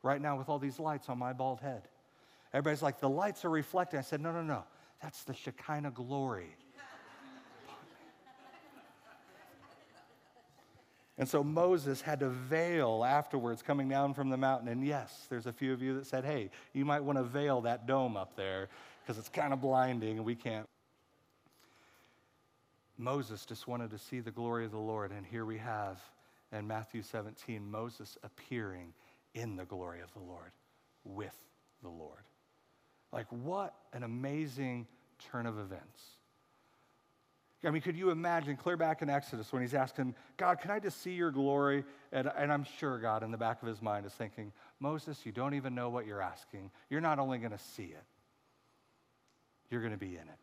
right 0.03 0.21
now 0.21 0.37
with 0.37 0.49
all 0.49 0.59
these 0.59 0.79
lights 0.79 1.09
on 1.09 1.17
my 1.17 1.33
bald 1.33 1.61
head. 1.61 1.87
Everybody's 2.53 2.81
like, 2.81 2.99
the 2.99 3.09
lights 3.09 3.45
are 3.45 3.49
reflecting. 3.49 3.99
I 3.99 4.01
said, 4.01 4.21
no, 4.21 4.31
no, 4.31 4.41
no. 4.41 4.63
That's 5.01 5.23
the 5.23 5.33
Shekinah 5.33 5.91
glory. 5.91 6.55
and 11.17 11.27
so 11.27 11.43
Moses 11.43 12.01
had 12.01 12.21
to 12.21 12.29
veil 12.29 13.03
afterwards 13.05 13.61
coming 13.61 13.89
down 13.89 14.13
from 14.13 14.29
the 14.29 14.37
mountain. 14.37 14.69
And 14.69 14.85
yes, 14.85 15.27
there's 15.29 15.47
a 15.47 15.53
few 15.53 15.73
of 15.73 15.81
you 15.81 15.95
that 15.95 16.05
said, 16.05 16.23
hey, 16.23 16.49
you 16.73 16.85
might 16.85 17.03
want 17.03 17.17
to 17.17 17.23
veil 17.23 17.61
that 17.61 17.87
dome 17.87 18.15
up 18.15 18.37
there 18.37 18.69
because 19.05 19.19
it's 19.19 19.29
kind 19.29 19.53
of 19.53 19.61
blinding 19.61 20.17
and 20.17 20.25
we 20.25 20.35
can't. 20.35 20.67
Moses 22.97 23.45
just 23.45 23.67
wanted 23.67 23.91
to 23.91 23.97
see 23.97 24.19
the 24.19 24.31
glory 24.31 24.65
of 24.65 24.71
the 24.71 24.77
Lord. 24.77 25.11
And 25.11 25.25
here 25.25 25.45
we 25.45 25.57
have 25.57 25.99
in 26.51 26.65
Matthew 26.65 27.01
17 27.01 27.69
Moses 27.69 28.17
appearing 28.23 28.93
in 29.33 29.57
the 29.57 29.65
glory 29.65 30.01
of 30.01 30.11
the 30.13 30.19
Lord 30.19 30.51
with 31.03 31.35
the 31.83 31.89
Lord. 31.89 32.23
Like, 33.11 33.27
what 33.29 33.75
an 33.93 34.03
amazing 34.03 34.87
turn 35.31 35.45
of 35.45 35.59
events. 35.59 36.01
I 37.63 37.71
mean, 37.71 37.81
could 37.81 37.95
you 37.95 38.11
imagine 38.11 38.57
clear 38.57 38.77
back 38.77 39.01
in 39.01 39.09
Exodus 39.09 39.51
when 39.51 39.61
he's 39.61 39.73
asking, 39.73 40.13
God, 40.37 40.59
can 40.59 40.69
I 40.69 40.79
just 40.79 41.01
see 41.01 41.13
your 41.13 41.31
glory? 41.31 41.83
And, 42.11 42.29
and 42.37 42.51
I'm 42.51 42.65
sure 42.79 42.99
God, 42.99 43.23
in 43.23 43.31
the 43.31 43.37
back 43.37 43.61
of 43.61 43.67
his 43.67 43.81
mind, 43.81 44.05
is 44.05 44.13
thinking, 44.13 44.51
Moses, 44.79 45.25
you 45.25 45.31
don't 45.31 45.55
even 45.55 45.73
know 45.73 45.89
what 45.89 46.05
you're 46.05 46.21
asking. 46.21 46.69
You're 46.89 47.01
not 47.01 47.17
only 47.17 47.39
going 47.39 47.51
to 47.51 47.57
see 47.57 47.85
it, 47.85 48.03
you're 49.69 49.81
going 49.81 49.93
to 49.93 49.99
be 49.99 50.15
in 50.15 50.21
it. 50.21 50.39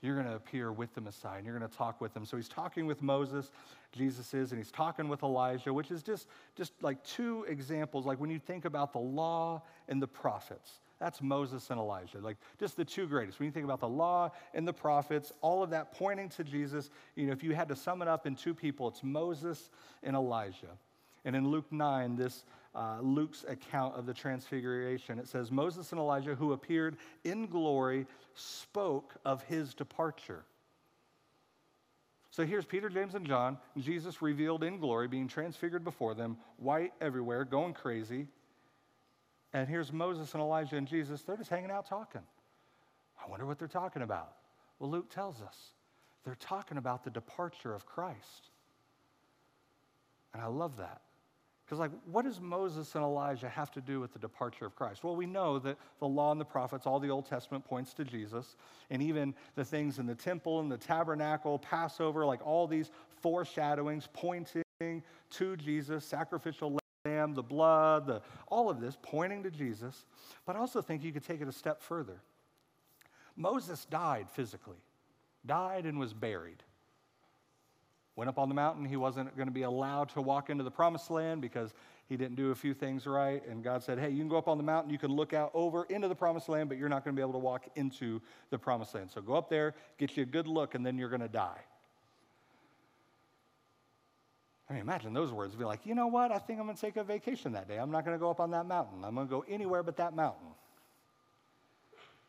You're 0.00 0.14
going 0.14 0.28
to 0.28 0.36
appear 0.36 0.70
with 0.70 0.94
the 0.94 1.00
Messiah 1.00 1.38
and 1.38 1.46
you're 1.46 1.58
going 1.58 1.68
to 1.68 1.76
talk 1.76 2.00
with 2.00 2.16
him. 2.16 2.24
So 2.24 2.36
he's 2.36 2.48
talking 2.48 2.86
with 2.86 3.02
Moses, 3.02 3.50
Jesus 3.90 4.32
is, 4.32 4.52
and 4.52 4.60
he's 4.60 4.70
talking 4.70 5.08
with 5.08 5.24
Elijah, 5.24 5.72
which 5.72 5.90
is 5.90 6.04
just, 6.04 6.28
just 6.54 6.72
like 6.82 7.02
two 7.02 7.44
examples. 7.48 8.06
Like 8.06 8.20
when 8.20 8.30
you 8.30 8.38
think 8.38 8.64
about 8.64 8.92
the 8.92 9.00
law 9.00 9.62
and 9.88 10.00
the 10.00 10.06
prophets, 10.06 10.80
that's 11.00 11.20
Moses 11.20 11.70
and 11.70 11.80
Elijah, 11.80 12.18
like 12.18 12.36
just 12.60 12.76
the 12.76 12.84
two 12.84 13.06
greatest. 13.08 13.40
When 13.40 13.46
you 13.46 13.52
think 13.52 13.64
about 13.64 13.80
the 13.80 13.88
law 13.88 14.30
and 14.54 14.66
the 14.66 14.72
prophets, 14.72 15.32
all 15.40 15.64
of 15.64 15.70
that 15.70 15.92
pointing 15.92 16.28
to 16.30 16.44
Jesus, 16.44 16.90
you 17.16 17.26
know, 17.26 17.32
if 17.32 17.42
you 17.42 17.54
had 17.54 17.68
to 17.68 17.76
sum 17.76 18.00
it 18.00 18.08
up 18.08 18.24
in 18.24 18.36
two 18.36 18.54
people, 18.54 18.88
it's 18.88 19.02
Moses 19.02 19.70
and 20.04 20.14
Elijah. 20.14 20.76
And 21.24 21.34
in 21.34 21.48
Luke 21.48 21.70
9, 21.72 22.16
this 22.16 22.44
uh, 22.78 23.00
Luke's 23.02 23.44
account 23.48 23.96
of 23.96 24.06
the 24.06 24.14
transfiguration, 24.14 25.18
it 25.18 25.26
says, 25.26 25.50
Moses 25.50 25.90
and 25.90 26.00
Elijah, 26.00 26.36
who 26.36 26.52
appeared 26.52 26.96
in 27.24 27.46
glory, 27.48 28.06
spoke 28.34 29.14
of 29.24 29.42
his 29.42 29.74
departure. 29.74 30.44
So 32.30 32.46
here's 32.46 32.64
Peter, 32.64 32.88
James, 32.88 33.16
and 33.16 33.26
John, 33.26 33.58
Jesus 33.78 34.22
revealed 34.22 34.62
in 34.62 34.78
glory, 34.78 35.08
being 35.08 35.26
transfigured 35.26 35.82
before 35.82 36.14
them, 36.14 36.36
white 36.56 36.92
everywhere, 37.00 37.44
going 37.44 37.74
crazy. 37.74 38.28
And 39.52 39.68
here's 39.68 39.92
Moses 39.92 40.32
and 40.34 40.40
Elijah 40.40 40.76
and 40.76 40.86
Jesus. 40.86 41.22
They're 41.22 41.36
just 41.36 41.50
hanging 41.50 41.72
out 41.72 41.88
talking. 41.88 42.22
I 43.20 43.28
wonder 43.28 43.44
what 43.44 43.58
they're 43.58 43.66
talking 43.66 44.02
about. 44.02 44.34
Well, 44.78 44.90
Luke 44.90 45.10
tells 45.10 45.42
us 45.42 45.72
they're 46.24 46.36
talking 46.36 46.78
about 46.78 47.02
the 47.02 47.10
departure 47.10 47.74
of 47.74 47.86
Christ. 47.86 48.50
And 50.32 50.40
I 50.40 50.46
love 50.46 50.76
that. 50.76 51.00
Because, 51.68 51.80
like, 51.80 51.90
what 52.10 52.24
does 52.24 52.40
Moses 52.40 52.94
and 52.94 53.04
Elijah 53.04 53.48
have 53.50 53.70
to 53.72 53.82
do 53.82 54.00
with 54.00 54.14
the 54.14 54.18
departure 54.18 54.64
of 54.64 54.74
Christ? 54.74 55.04
Well, 55.04 55.14
we 55.14 55.26
know 55.26 55.58
that 55.58 55.76
the 55.98 56.08
law 56.08 56.32
and 56.32 56.40
the 56.40 56.44
prophets, 56.46 56.86
all 56.86 56.98
the 56.98 57.10
Old 57.10 57.26
Testament 57.26 57.62
points 57.62 57.92
to 57.94 58.04
Jesus, 58.04 58.56
and 58.88 59.02
even 59.02 59.34
the 59.54 59.66
things 59.66 59.98
in 59.98 60.06
the 60.06 60.14
temple 60.14 60.60
and 60.60 60.72
the 60.72 60.78
tabernacle, 60.78 61.58
Passover, 61.58 62.24
like 62.24 62.40
all 62.46 62.66
these 62.66 62.90
foreshadowings 63.20 64.08
pointing 64.14 64.62
to 64.80 65.56
Jesus, 65.58 66.06
sacrificial 66.06 66.78
lamb, 67.04 67.34
the 67.34 67.42
blood, 67.42 68.06
the, 68.06 68.22
all 68.46 68.70
of 68.70 68.80
this 68.80 68.96
pointing 69.02 69.42
to 69.42 69.50
Jesus. 69.50 70.06
But 70.46 70.56
I 70.56 70.60
also 70.60 70.80
think 70.80 71.04
you 71.04 71.12
could 71.12 71.24
take 71.24 71.42
it 71.42 71.48
a 71.48 71.52
step 71.52 71.82
further. 71.82 72.22
Moses 73.36 73.84
died 73.84 74.30
physically, 74.30 74.80
died 75.44 75.84
and 75.84 75.98
was 75.98 76.14
buried. 76.14 76.62
Went 78.18 78.28
up 78.28 78.36
on 78.36 78.48
the 78.48 78.54
mountain. 78.56 78.84
He 78.84 78.96
wasn't 78.96 79.36
going 79.36 79.46
to 79.46 79.54
be 79.54 79.62
allowed 79.62 80.08
to 80.08 80.20
walk 80.20 80.50
into 80.50 80.64
the 80.64 80.72
promised 80.72 81.08
land 81.08 81.40
because 81.40 81.72
he 82.08 82.16
didn't 82.16 82.34
do 82.34 82.50
a 82.50 82.54
few 82.56 82.74
things 82.74 83.06
right. 83.06 83.46
And 83.46 83.62
God 83.62 83.80
said, 83.80 83.96
Hey, 83.96 84.10
you 84.10 84.18
can 84.18 84.26
go 84.28 84.36
up 84.36 84.48
on 84.48 84.56
the 84.56 84.64
mountain. 84.64 84.90
You 84.90 84.98
can 84.98 85.12
look 85.12 85.32
out 85.32 85.52
over 85.54 85.84
into 85.84 86.08
the 86.08 86.16
promised 86.16 86.48
land, 86.48 86.68
but 86.68 86.78
you're 86.78 86.88
not 86.88 87.04
going 87.04 87.14
to 87.14 87.16
be 87.16 87.22
able 87.22 87.34
to 87.34 87.38
walk 87.38 87.68
into 87.76 88.20
the 88.50 88.58
promised 88.58 88.92
land. 88.92 89.12
So 89.12 89.20
go 89.20 89.34
up 89.34 89.48
there, 89.48 89.72
get 89.98 90.16
you 90.16 90.24
a 90.24 90.26
good 90.26 90.48
look, 90.48 90.74
and 90.74 90.84
then 90.84 90.98
you're 90.98 91.10
going 91.10 91.20
to 91.20 91.28
die. 91.28 91.60
I 94.68 94.72
mean, 94.72 94.82
imagine 94.82 95.12
those 95.12 95.30
words. 95.30 95.54
Be 95.54 95.62
like, 95.62 95.86
you 95.86 95.94
know 95.94 96.08
what? 96.08 96.32
I 96.32 96.38
think 96.38 96.58
I'm 96.58 96.64
going 96.64 96.76
to 96.76 96.82
take 96.82 96.96
a 96.96 97.04
vacation 97.04 97.52
that 97.52 97.68
day. 97.68 97.76
I'm 97.76 97.92
not 97.92 98.04
going 98.04 98.16
to 98.16 98.20
go 98.20 98.30
up 98.30 98.40
on 98.40 98.50
that 98.50 98.66
mountain. 98.66 99.04
I'm 99.04 99.14
going 99.14 99.28
to 99.28 99.30
go 99.30 99.44
anywhere 99.48 99.84
but 99.84 99.96
that 99.98 100.16
mountain. 100.16 100.48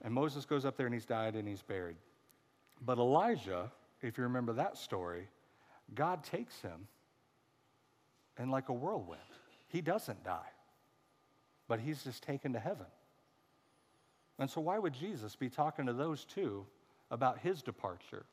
And 0.04 0.14
Moses 0.14 0.46
goes 0.46 0.66
up 0.66 0.78
there 0.78 0.86
and 0.86 0.94
he's 0.94 1.06
died 1.06 1.34
and 1.34 1.48
he's 1.48 1.64
buried. 1.64 1.98
But 2.86 3.00
Elijah, 3.00 3.72
if 4.04 4.20
you 4.20 4.26
remember 4.26 4.54
that 4.54 4.78
story, 4.78 5.28
God 5.96 6.24
takes 6.24 6.62
him 6.62 6.88
and 8.38 8.52
like 8.52 8.70
a 8.70 8.74
whirlwind. 8.74 9.22
He 9.68 9.82
doesn't 9.82 10.24
die, 10.24 10.52
but 11.68 11.80
he's 11.80 12.04
just 12.04 12.24
taken 12.24 12.54
to 12.54 12.60
heaven. 12.60 12.86
And 14.40 14.50
so, 14.50 14.62
why 14.62 14.80
would 14.80 14.94
Jesus 14.94 15.36
be 15.36 15.50
talking 15.50 15.86
to 15.86 15.94
those 15.94 16.26
two 16.26 16.66
about 17.12 17.40
his 17.40 17.62
departure? 17.62 18.26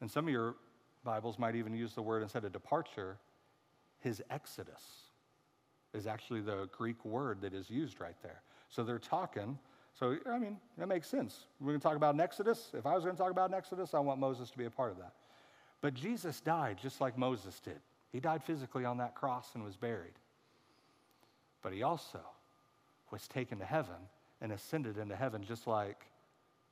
And 0.00 0.10
some 0.10 0.26
of 0.26 0.32
your 0.32 0.56
Bibles 1.02 1.38
might 1.38 1.54
even 1.54 1.74
use 1.74 1.94
the 1.94 2.02
word 2.02 2.22
instead 2.22 2.44
of 2.44 2.52
departure, 2.52 3.16
his 4.00 4.22
exodus 4.30 4.82
is 5.94 6.06
actually 6.06 6.40
the 6.40 6.68
Greek 6.76 7.02
word 7.04 7.40
that 7.40 7.54
is 7.54 7.70
used 7.70 8.00
right 8.00 8.16
there. 8.22 8.42
So 8.68 8.84
they're 8.84 8.98
talking. 8.98 9.58
So, 9.98 10.16
I 10.30 10.38
mean, 10.38 10.58
that 10.76 10.88
makes 10.88 11.08
sense. 11.08 11.46
We're 11.60 11.68
going 11.68 11.80
to 11.80 11.82
talk 11.82 11.96
about 11.96 12.14
an 12.14 12.20
exodus. 12.20 12.70
If 12.74 12.84
I 12.84 12.94
was 12.94 13.04
going 13.04 13.16
to 13.16 13.22
talk 13.22 13.30
about 13.30 13.48
an 13.48 13.54
exodus, 13.54 13.94
I 13.94 14.00
want 14.00 14.20
Moses 14.20 14.50
to 14.50 14.58
be 14.58 14.66
a 14.66 14.70
part 14.70 14.92
of 14.92 14.98
that. 14.98 15.12
But 15.80 15.94
Jesus 15.94 16.40
died 16.40 16.78
just 16.80 17.00
like 17.00 17.18
Moses 17.18 17.60
did. 17.60 17.80
He 18.12 18.20
died 18.20 18.42
physically 18.42 18.84
on 18.84 18.98
that 18.98 19.14
cross 19.14 19.50
and 19.54 19.64
was 19.64 19.76
buried. 19.76 20.18
But 21.62 21.72
he 21.72 21.82
also 21.82 22.20
was 23.10 23.28
taken 23.28 23.58
to 23.58 23.64
heaven 23.64 23.94
and 24.40 24.52
ascended 24.52 24.98
into 24.98 25.16
heaven 25.16 25.42
just 25.42 25.66
like 25.66 26.04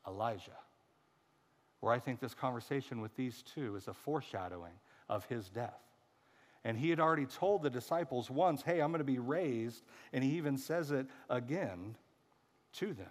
Elijah. 0.06 0.50
Where 1.80 1.92
I 1.92 1.98
think 1.98 2.20
this 2.20 2.34
conversation 2.34 3.00
with 3.00 3.14
these 3.16 3.42
two 3.42 3.76
is 3.76 3.88
a 3.88 3.94
foreshadowing 3.94 4.72
of 5.08 5.26
his 5.26 5.48
death. 5.48 5.80
And 6.64 6.78
he 6.78 6.88
had 6.88 6.98
already 6.98 7.26
told 7.26 7.62
the 7.62 7.70
disciples 7.70 8.30
once, 8.30 8.62
hey, 8.62 8.80
I'm 8.80 8.90
going 8.90 9.00
to 9.00 9.04
be 9.04 9.18
raised. 9.18 9.84
And 10.14 10.24
he 10.24 10.38
even 10.38 10.56
says 10.56 10.90
it 10.92 11.06
again 11.28 11.94
to 12.74 12.94
them. 12.94 13.10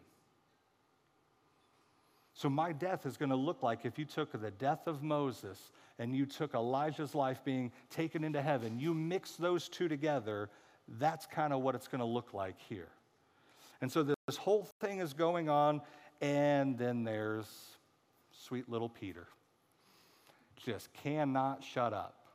So, 2.34 2.50
my 2.50 2.72
death 2.72 3.06
is 3.06 3.15
going 3.15 3.30
to 3.30 3.36
look 3.36 3.62
like 3.62 3.86
if 3.86 4.00
you 4.00 4.06
took 4.06 4.32
the 4.32 4.52
death 4.52 4.88
of 4.88 5.04
Moses 5.04 5.72
and 6.00 6.15
you 6.15 6.26
took 6.26 6.56
Elijah's 6.56 7.13
life 7.13 7.43
being 7.46 7.72
taken 7.89 8.24
into 8.24 8.41
heaven, 8.41 8.80
you 8.80 8.93
mix 8.93 9.34
those 9.34 9.69
two 9.69 9.88
together, 9.88 10.50
that's 11.00 11.28
kind 11.28 11.54
of 11.54 11.62
what 11.62 11.76
it's 11.76 11.88
going 11.88 12.00
to 12.00 12.06
look 12.06 12.34
like 12.34 12.56
here. 12.67 12.89
And 13.82 13.91
so, 13.91 14.02
this 14.02 14.38
whole 14.38 14.67
thing 14.80 15.00
is 15.00 15.13
going 15.13 15.48
on, 15.48 15.82
and 16.22 16.78
then 16.78 17.04
there's 17.04 17.48
sweet 18.32 18.67
little 18.67 18.89
Peter. 18.89 19.28
Just 20.56 20.91
cannot 20.93 21.63
shut 21.63 21.93
up. 21.93 22.26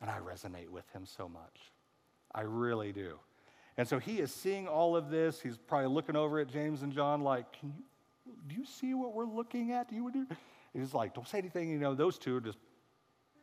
And 0.00 0.10
I 0.10 0.18
resonate 0.18 0.68
with 0.68 0.88
him 0.92 1.04
so 1.06 1.28
much. 1.28 1.72
I 2.34 2.42
really 2.42 2.92
do. 2.92 3.18
And 3.76 3.86
so 3.86 3.98
he 3.98 4.18
is 4.18 4.32
seeing 4.32 4.66
all 4.66 4.96
of 4.96 5.10
this. 5.10 5.40
He's 5.40 5.56
probably 5.56 5.88
looking 5.88 6.16
over 6.16 6.40
at 6.40 6.48
James 6.48 6.82
and 6.82 6.92
John 6.92 7.22
like, 7.22 7.52
Can 7.52 7.72
you, 7.76 7.84
do 8.48 8.54
you 8.54 8.64
see 8.64 8.94
what 8.94 9.14
we're 9.14 9.26
looking 9.26 9.72
at? 9.72 9.88
Do 9.88 9.96
you 9.96 10.10
do? 10.10 10.26
He's 10.74 10.94
like, 10.94 11.14
don't 11.14 11.28
say 11.28 11.38
anything. 11.38 11.70
You 11.70 11.78
know, 11.78 11.94
those 11.94 12.18
two 12.18 12.36
are 12.36 12.40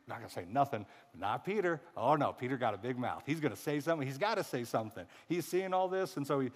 just 0.06 0.08
not 0.08 0.18
going 0.20 0.28
to 0.28 0.34
say 0.34 0.52
nothing, 0.52 0.86
not 1.18 1.44
Peter. 1.44 1.80
Oh 1.96 2.14
no, 2.14 2.32
Peter 2.32 2.56
got 2.56 2.74
a 2.74 2.78
big 2.78 2.96
mouth. 2.96 3.24
He's 3.26 3.40
going 3.40 3.52
to 3.52 3.60
say 3.60 3.80
something. 3.80 4.06
He's 4.06 4.18
got 4.18 4.36
to 4.36 4.44
say 4.44 4.62
something. 4.62 5.04
He's 5.28 5.44
seeing 5.44 5.74
all 5.74 5.88
this, 5.88 6.16
and 6.16 6.24
so 6.24 6.40
he, 6.40 6.50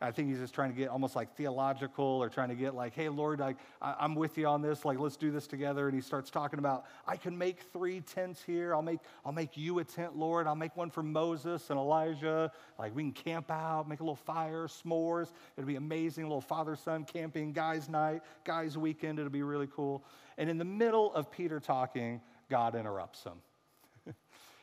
I 0.00 0.10
think 0.10 0.28
he's 0.28 0.38
just 0.38 0.54
trying 0.54 0.70
to 0.70 0.76
get 0.76 0.88
almost 0.88 1.14
like 1.14 1.36
theological 1.36 2.04
or 2.04 2.28
trying 2.28 2.48
to 2.48 2.54
get 2.54 2.74
like, 2.74 2.94
hey, 2.94 3.08
Lord, 3.08 3.38
like, 3.38 3.58
I, 3.80 4.04
am 4.04 4.14
with 4.14 4.36
you 4.38 4.46
on 4.46 4.62
this. 4.62 4.84
Like, 4.84 4.98
let's 4.98 5.16
do 5.16 5.30
this 5.30 5.46
together. 5.46 5.86
And 5.86 5.94
he 5.94 6.00
starts 6.00 6.30
talking 6.30 6.58
about, 6.58 6.86
I 7.06 7.16
can 7.16 7.36
make 7.36 7.60
three 7.72 8.00
tents 8.00 8.42
here. 8.42 8.74
I'll 8.74 8.82
make, 8.82 9.00
I'll 9.24 9.32
make 9.32 9.56
you 9.56 9.78
a 9.78 9.84
tent, 9.84 10.16
Lord. 10.16 10.46
I'll 10.46 10.56
make 10.56 10.76
one 10.76 10.90
for 10.90 11.02
Moses 11.02 11.70
and 11.70 11.78
Elijah. 11.78 12.50
Like, 12.78 12.96
we 12.96 13.02
can 13.02 13.12
camp 13.12 13.50
out, 13.50 13.88
make 13.88 14.00
a 14.00 14.02
little 14.02 14.16
fire, 14.16 14.66
s'mores. 14.66 15.28
It'll 15.56 15.68
be 15.68 15.76
amazing. 15.76 16.24
A 16.24 16.26
little 16.26 16.40
father 16.40 16.76
son 16.76 17.04
camping, 17.04 17.52
guys' 17.52 17.88
night, 17.88 18.22
guys' 18.44 18.78
weekend. 18.78 19.18
It'll 19.18 19.30
be 19.30 19.42
really 19.42 19.68
cool. 19.68 20.02
And 20.38 20.48
in 20.48 20.56
the 20.56 20.64
middle 20.64 21.12
of 21.14 21.30
Peter 21.30 21.60
talking, 21.60 22.22
God 22.50 22.74
interrupts 22.74 23.22
them. 23.22 23.38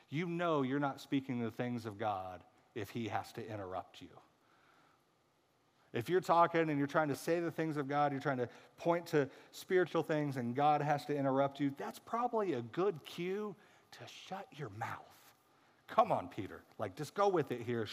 you 0.09 0.27
know 0.27 0.61
you're 0.61 0.79
not 0.79 1.01
speaking 1.01 1.41
the 1.41 1.49
things 1.49 1.85
of 1.85 1.97
God 1.97 2.41
if 2.75 2.91
he 2.91 3.07
has 3.07 3.31
to 3.33 3.51
interrupt 3.51 4.01
you. 4.01 4.09
If 5.93 6.09
you're 6.09 6.21
talking 6.21 6.69
and 6.69 6.77
you're 6.77 6.85
trying 6.85 7.07
to 7.07 7.15
say 7.15 7.39
the 7.39 7.49
things 7.49 7.77
of 7.77 7.87
God, 7.87 8.11
you're 8.11 8.21
trying 8.21 8.37
to 8.37 8.49
point 8.77 9.07
to 9.07 9.27
spiritual 9.51 10.03
things, 10.03 10.37
and 10.37 10.53
God 10.55 10.81
has 10.81 11.05
to 11.05 11.15
interrupt 11.15 11.59
you, 11.59 11.73
that's 11.77 11.97
probably 11.97 12.53
a 12.53 12.61
good 12.61 12.99
cue 13.05 13.55
to 13.93 13.99
shut 14.27 14.47
your 14.57 14.69
mouth. 14.77 15.01
Come 15.87 16.11
on, 16.11 16.27
Peter. 16.27 16.61
Like, 16.77 16.95
just 16.95 17.13
go 17.13 17.29
with 17.29 17.51
it 17.51 17.61
here. 17.61 17.87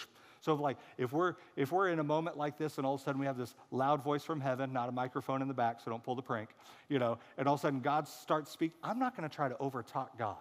So, 0.44 0.54
like, 0.54 0.76
if 0.98 1.11
we're 1.11 1.37
if 1.57 1.72
we're 1.72 1.88
in 1.88 2.00
a 2.00 2.04
moment 2.04 2.37
like 2.37 2.59
this, 2.59 2.76
and 2.76 2.87
all 2.87 2.94
of 2.94 3.00
a 3.00 3.04
sudden 3.04 3.18
we 3.18 3.24
have 3.24 3.38
this 3.38 3.54
loud 3.70 4.04
voice 4.04 4.22
from 4.22 4.42
heaven, 4.42 4.74
not 4.74 4.90
a 4.90 4.92
microphone 4.92 5.40
in 5.40 5.48
the 5.48 5.54
back, 5.54 5.80
so 5.80 5.90
don't 5.90 6.04
pull 6.04 6.14
the 6.14 6.22
prank, 6.22 6.50
you 6.90 6.98
know, 6.98 7.18
and 7.38 7.48
all 7.48 7.54
of 7.54 7.61
a 7.61 7.62
sudden 7.62 7.80
God 7.80 8.07
starts 8.07 8.50
speaking, 8.50 8.76
I'm 8.83 8.98
not 8.98 9.16
going 9.16 9.26
to 9.26 9.35
try 9.35 9.48
to 9.48 9.54
overtalk 9.54 10.18
God. 10.18 10.37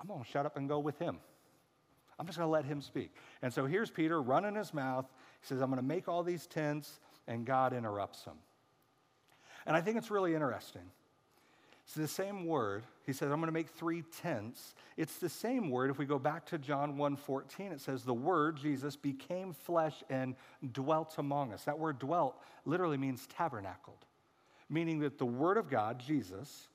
I'm 0.00 0.08
going 0.08 0.24
to 0.24 0.30
shut 0.30 0.46
up 0.46 0.56
and 0.56 0.66
go 0.66 0.78
with 0.78 0.98
Him. 0.98 1.18
I'm 2.18 2.24
just 2.24 2.38
going 2.38 2.46
to 2.46 2.52
let 2.52 2.64
Him 2.64 2.80
speak. 2.80 3.14
And 3.42 3.52
so 3.52 3.66
here's 3.66 3.90
Peter 3.90 4.22
running 4.22 4.54
his 4.54 4.72
mouth. 4.72 5.04
He 5.42 5.46
says, 5.46 5.60
I'm 5.60 5.68
going 5.68 5.80
to 5.80 5.86
make 5.86 6.08
all 6.08 6.22
these 6.22 6.46
tents, 6.46 7.00
and 7.28 7.44
God 7.44 7.74
interrupts 7.74 8.24
him. 8.24 8.34
And 9.66 9.76
I 9.76 9.82
think 9.82 9.98
it's 9.98 10.10
really 10.10 10.34
interesting 10.34 10.82
it's 11.90 11.96
the 11.96 12.06
same 12.06 12.46
word. 12.46 12.84
He 13.04 13.12
says, 13.12 13.32
I'm 13.32 13.40
going 13.40 13.48
to 13.48 13.52
make 13.52 13.68
three 13.68 14.04
tents. 14.22 14.76
It's 14.96 15.16
the 15.16 15.28
same 15.28 15.70
word. 15.70 15.90
If 15.90 15.98
we 15.98 16.06
go 16.06 16.20
back 16.20 16.46
to 16.46 16.58
John 16.58 16.96
1:14, 16.96 17.72
it 17.72 17.80
says, 17.80 18.04
the 18.04 18.14
word, 18.14 18.58
Jesus, 18.58 18.94
became 18.94 19.52
flesh 19.52 20.04
and 20.08 20.36
dwelt 20.70 21.16
among 21.18 21.52
us. 21.52 21.64
That 21.64 21.80
word 21.80 21.98
dwelt 21.98 22.40
literally 22.64 22.96
means 22.96 23.26
tabernacled, 23.26 24.06
meaning 24.68 25.00
that 25.00 25.18
the 25.18 25.26
word 25.26 25.56
of 25.56 25.68
God, 25.68 25.98
Jesus, 25.98 26.68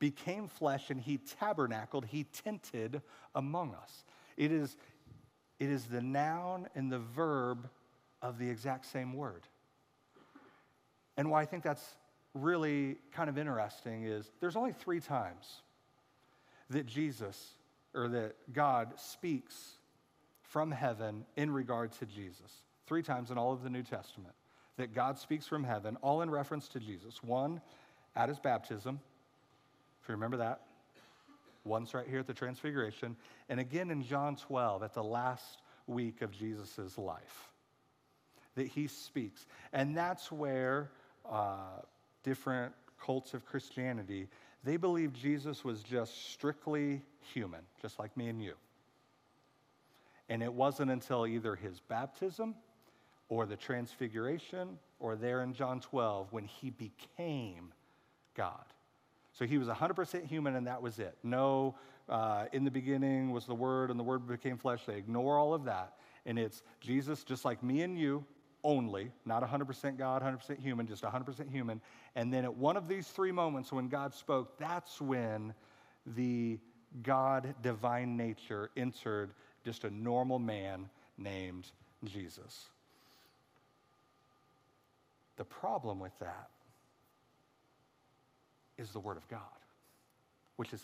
became 0.00 0.48
flesh 0.48 0.90
and 0.90 1.00
he 1.00 1.18
tabernacled, 1.18 2.06
he 2.06 2.24
tented 2.24 3.02
among 3.36 3.76
us. 3.76 4.04
It 4.36 4.50
is, 4.50 4.76
it 5.60 5.68
is 5.68 5.84
the 5.84 6.02
noun 6.02 6.66
and 6.74 6.90
the 6.90 6.98
verb 6.98 7.70
of 8.20 8.40
the 8.40 8.50
exact 8.50 8.86
same 8.86 9.12
word. 9.12 9.44
And 11.16 11.30
why 11.30 11.42
I 11.42 11.44
think 11.44 11.62
that's 11.62 11.84
really 12.34 12.96
kind 13.12 13.28
of 13.28 13.38
interesting 13.38 14.04
is 14.04 14.30
there's 14.40 14.56
only 14.56 14.72
three 14.72 15.00
times 15.00 15.62
that 16.70 16.86
Jesus 16.86 17.54
or 17.94 18.08
that 18.08 18.34
God 18.52 18.92
speaks 18.96 19.78
from 20.42 20.70
heaven 20.70 21.24
in 21.36 21.50
regard 21.50 21.92
to 21.92 22.06
Jesus. 22.06 22.62
Three 22.86 23.02
times 23.02 23.30
in 23.30 23.38
all 23.38 23.52
of 23.52 23.62
the 23.62 23.70
New 23.70 23.82
Testament 23.82 24.34
that 24.76 24.94
God 24.94 25.18
speaks 25.18 25.46
from 25.46 25.62
heaven, 25.62 25.96
all 26.00 26.22
in 26.22 26.30
reference 26.30 26.66
to 26.68 26.80
Jesus. 26.80 27.22
One 27.22 27.60
at 28.16 28.28
his 28.28 28.38
baptism, 28.38 28.98
if 30.02 30.08
you 30.08 30.14
remember 30.14 30.38
that. 30.38 30.62
Once 31.64 31.92
right 31.92 32.06
here 32.08 32.20
at 32.20 32.26
the 32.26 32.32
Transfiguration, 32.32 33.14
and 33.50 33.60
again 33.60 33.90
in 33.90 34.02
John 34.02 34.36
12 34.36 34.82
at 34.82 34.94
the 34.94 35.04
last 35.04 35.60
week 35.86 36.22
of 36.22 36.32
Jesus' 36.32 36.96
life. 36.96 37.50
That 38.54 38.68
he 38.68 38.86
speaks. 38.86 39.46
And 39.72 39.94
that's 39.94 40.32
where 40.32 40.90
uh, 41.30 41.82
different 42.22 42.72
cults 43.00 43.34
of 43.34 43.44
Christianity, 43.46 44.28
they 44.64 44.76
believed 44.76 45.16
Jesus 45.16 45.64
was 45.64 45.82
just 45.82 46.30
strictly 46.30 47.02
human, 47.32 47.60
just 47.80 47.98
like 47.98 48.16
me 48.16 48.28
and 48.28 48.42
you. 48.42 48.54
And 50.28 50.42
it 50.42 50.52
wasn't 50.52 50.90
until 50.90 51.26
either 51.26 51.56
his 51.56 51.80
baptism 51.80 52.54
or 53.28 53.46
the 53.46 53.56
transfiguration 53.56 54.78
or 54.98 55.16
there 55.16 55.42
in 55.42 55.54
John 55.54 55.80
12 55.80 56.32
when 56.32 56.44
he 56.44 56.70
became 56.70 57.72
God. 58.34 58.64
So 59.32 59.46
he 59.46 59.58
was 59.58 59.68
100% 59.68 60.26
human 60.26 60.56
and 60.56 60.66
that 60.66 60.82
was 60.82 60.98
it. 60.98 61.16
No, 61.22 61.74
uh, 62.08 62.46
in 62.52 62.64
the 62.64 62.70
beginning 62.70 63.30
was 63.30 63.46
the 63.46 63.54
Word 63.54 63.90
and 63.90 63.98
the 63.98 64.04
Word 64.04 64.26
became 64.26 64.58
flesh. 64.58 64.84
They 64.86 64.96
ignore 64.96 65.38
all 65.38 65.54
of 65.54 65.64
that. 65.64 65.94
And 66.26 66.38
it's 66.38 66.62
Jesus, 66.80 67.24
just 67.24 67.44
like 67.44 67.62
me 67.62 67.82
and 67.82 67.98
you, 67.98 68.24
only, 68.64 69.10
not 69.24 69.42
100% 69.42 69.98
God, 69.98 70.22
100% 70.22 70.58
human, 70.58 70.86
just 70.86 71.02
100% 71.02 71.50
human. 71.50 71.80
And 72.14 72.32
then 72.32 72.44
at 72.44 72.54
one 72.54 72.76
of 72.76 72.88
these 72.88 73.08
three 73.08 73.32
moments 73.32 73.72
when 73.72 73.88
God 73.88 74.14
spoke, 74.14 74.58
that's 74.58 75.00
when 75.00 75.54
the 76.06 76.58
God 77.02 77.54
divine 77.62 78.16
nature 78.16 78.70
entered 78.76 79.30
just 79.64 79.84
a 79.84 79.90
normal 79.90 80.38
man 80.38 80.88
named 81.18 81.70
Jesus. 82.04 82.68
The 85.36 85.44
problem 85.44 86.00
with 86.00 86.18
that 86.18 86.50
is 88.78 88.90
the 88.90 89.00
Word 89.00 89.16
of 89.16 89.28
God, 89.28 89.40
which 90.56 90.72
is 90.72 90.82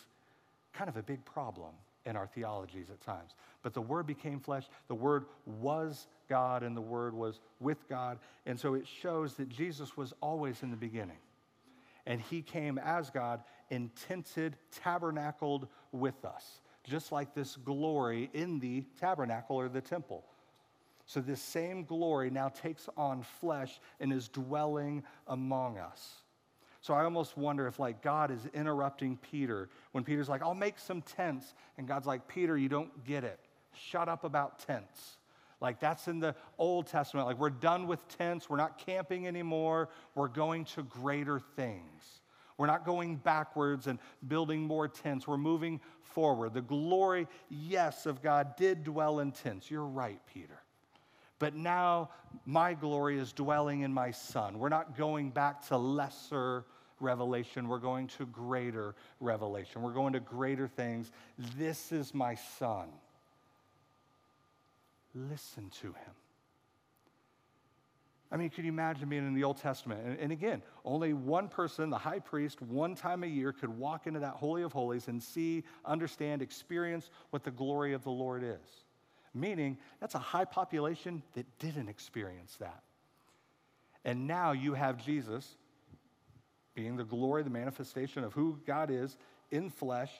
kind 0.73 0.89
of 0.89 0.97
a 0.97 1.03
big 1.03 1.25
problem 1.25 1.73
in 2.07 2.16
our 2.16 2.27
theologies 2.27 2.88
at 2.90 3.01
times. 3.01 3.35
But 3.62 3.75
the 3.75 3.83
Word 3.83 4.07
became 4.07 4.40
flesh, 4.40 4.64
the 4.88 4.95
Word 4.95 5.27
was 5.45 6.07
God, 6.29 6.62
and 6.62 6.77
the 6.77 6.81
Word 6.81 7.12
was 7.12 7.40
with 7.61 7.88
God. 7.88 8.19
And 8.47 8.59
so 8.59 8.75
it 8.75 8.87
shows 8.87 9.35
that 9.35 9.49
Jesus 9.49 9.97
was 9.97 10.14
always 10.23 10.62
in 10.62 10.71
the 10.71 10.77
beginning. 10.77 11.19
And 12.07 12.21
He 12.21 12.40
came 12.40 12.79
as 12.79 13.11
God, 13.11 13.42
intented, 13.71 14.57
tabernacled 14.71 15.66
with 15.92 16.25
us, 16.25 16.61
just 16.85 17.11
like 17.11 17.35
this 17.35 17.57
glory 17.57 18.31
in 18.33 18.61
the 18.61 18.85
tabernacle 19.01 19.57
or 19.57 19.69
the 19.69 19.81
temple. 19.81 20.25
So 21.07 21.21
this 21.21 21.40
same 21.40 21.85
glory 21.85 22.31
now 22.31 22.49
takes 22.49 22.88
on 22.97 23.23
flesh 23.40 23.81
and 24.01 24.12
is 24.12 24.29
dwelling 24.29 25.05
among 25.29 25.79
us. 25.79 26.23
So 26.87 26.94
I 26.94 27.03
almost 27.03 27.37
wonder 27.37 27.66
if 27.66 27.81
like 27.81 28.01
God 28.01 28.31
is 28.31 28.46
interrupting 28.55 29.18
Peter 29.33 29.68
when 29.90 30.05
Peter's 30.05 30.29
like, 30.29 30.40
I'll 30.40 30.55
make 30.55 30.79
some 30.79 31.03
tents. 31.03 31.53
And 31.79 31.88
God's 31.88 32.07
like, 32.07 32.29
Peter, 32.29 32.57
you 32.57 32.68
don't 32.68 33.05
get 33.05 33.25
it. 33.25 33.40
Shut 33.72 34.09
up 34.09 34.22
about 34.22 34.61
tents. 34.61 35.16
Like 35.61 35.81
that's 35.81 36.07
in 36.07 36.20
the 36.20 36.37
Old 36.59 36.87
Testament. 36.87 37.27
Like 37.27 37.40
we're 37.40 37.51
done 37.51 37.88
with 37.88 38.07
tents. 38.16 38.49
We're 38.49 38.57
not 38.57 38.79
camping 38.79 39.27
anymore. 39.27 39.88
We're 40.14 40.29
going 40.29 40.64
to 40.66 40.85
greater 40.85 41.40
things. 41.40 42.20
We're 42.57 42.68
not 42.68 42.87
going 42.87 43.16
backwards 43.16 43.88
and 43.88 43.99
building 44.29 44.62
more 44.62 44.87
tents. 44.87 45.27
We're 45.27 45.38
moving 45.38 45.81
forward. 46.03 46.55
The 46.55 46.62
glory, 46.62 47.27
yes, 47.49 48.07
of 48.07 48.22
God 48.22 48.55
did 48.55 48.85
dwell 48.85 49.18
in 49.18 49.33
tents. 49.33 49.72
You're 49.72 49.85
right, 49.85 50.20
Peter. 50.33 50.62
But 51.40 51.57
now 51.57 52.11
my 52.44 52.75
glory 52.75 53.18
is 53.18 53.33
dwelling 53.33 53.81
in 53.81 53.92
my 53.92 54.12
son. 54.12 54.61
We're 54.61 54.68
not 54.68 54.96
going 54.96 55.31
back 55.31 55.66
to 55.66 55.77
lesser 55.77 56.64
revelation. 57.00 57.68
We're 57.68 57.78
going 57.78 58.09
to 58.18 58.26
greater 58.26 58.94
revelation. 59.20 59.82
We're 59.82 59.92
going 59.92 60.12
to 60.14 60.20
greater 60.20 60.68
things. 60.68 61.11
This 61.56 61.92
is 61.92 62.14
my 62.14 62.35
son. 62.59 62.88
Listen 65.14 65.70
to 65.80 65.88
him. 65.88 66.14
I 68.30 68.37
mean, 68.37 68.50
can 68.50 68.64
you 68.64 68.72
imagine 68.72 69.09
being 69.09 69.26
in 69.26 69.35
the 69.35 69.44
Old 69.44 69.59
Testament? 69.59 70.00
And, 70.04 70.18
and, 70.18 70.32
again, 70.32 70.61
only 70.85 71.12
one 71.12 71.48
person, 71.48 71.90
the 71.90 71.98
high 71.98 72.18
priest, 72.18 72.61
one 72.61 72.96
time 72.96 73.22
a 73.22 73.26
year 73.26 73.52
could 73.52 73.70
walk 73.70 74.09
into 74.09 74.18
that 74.20 74.35
Holy 74.35 74.62
of 74.62 74.72
Holies 74.72 75.06
and 75.06 75.22
see, 75.22 75.62
understand, 75.85 76.42
experience 76.42 77.11
what 77.30 77.44
the 77.44 77.52
glory 77.52 77.92
of 77.92 78.02
the 78.02 78.11
Lord 78.11 78.42
is. 78.42 78.85
Meaning, 79.32 79.78
that's 80.00 80.16
a 80.16 80.20
high 80.20 80.44
population 80.44 81.22
that 81.35 81.46
didn't 81.61 81.88
experience 81.88 82.56
that. 82.56 82.82
And 84.04 84.26
now 84.26 84.52
you 84.52 84.74
have 84.74 85.04
Jesus 85.04 85.56
being 86.77 86.97
the 86.97 87.05
glory, 87.05 87.43
the 87.43 87.51
manifestation 87.51 88.23
of 88.23 88.35
who 88.35 88.61
God 88.67 88.91
is 88.91 89.17
in 89.51 89.71
flesh, 89.71 90.12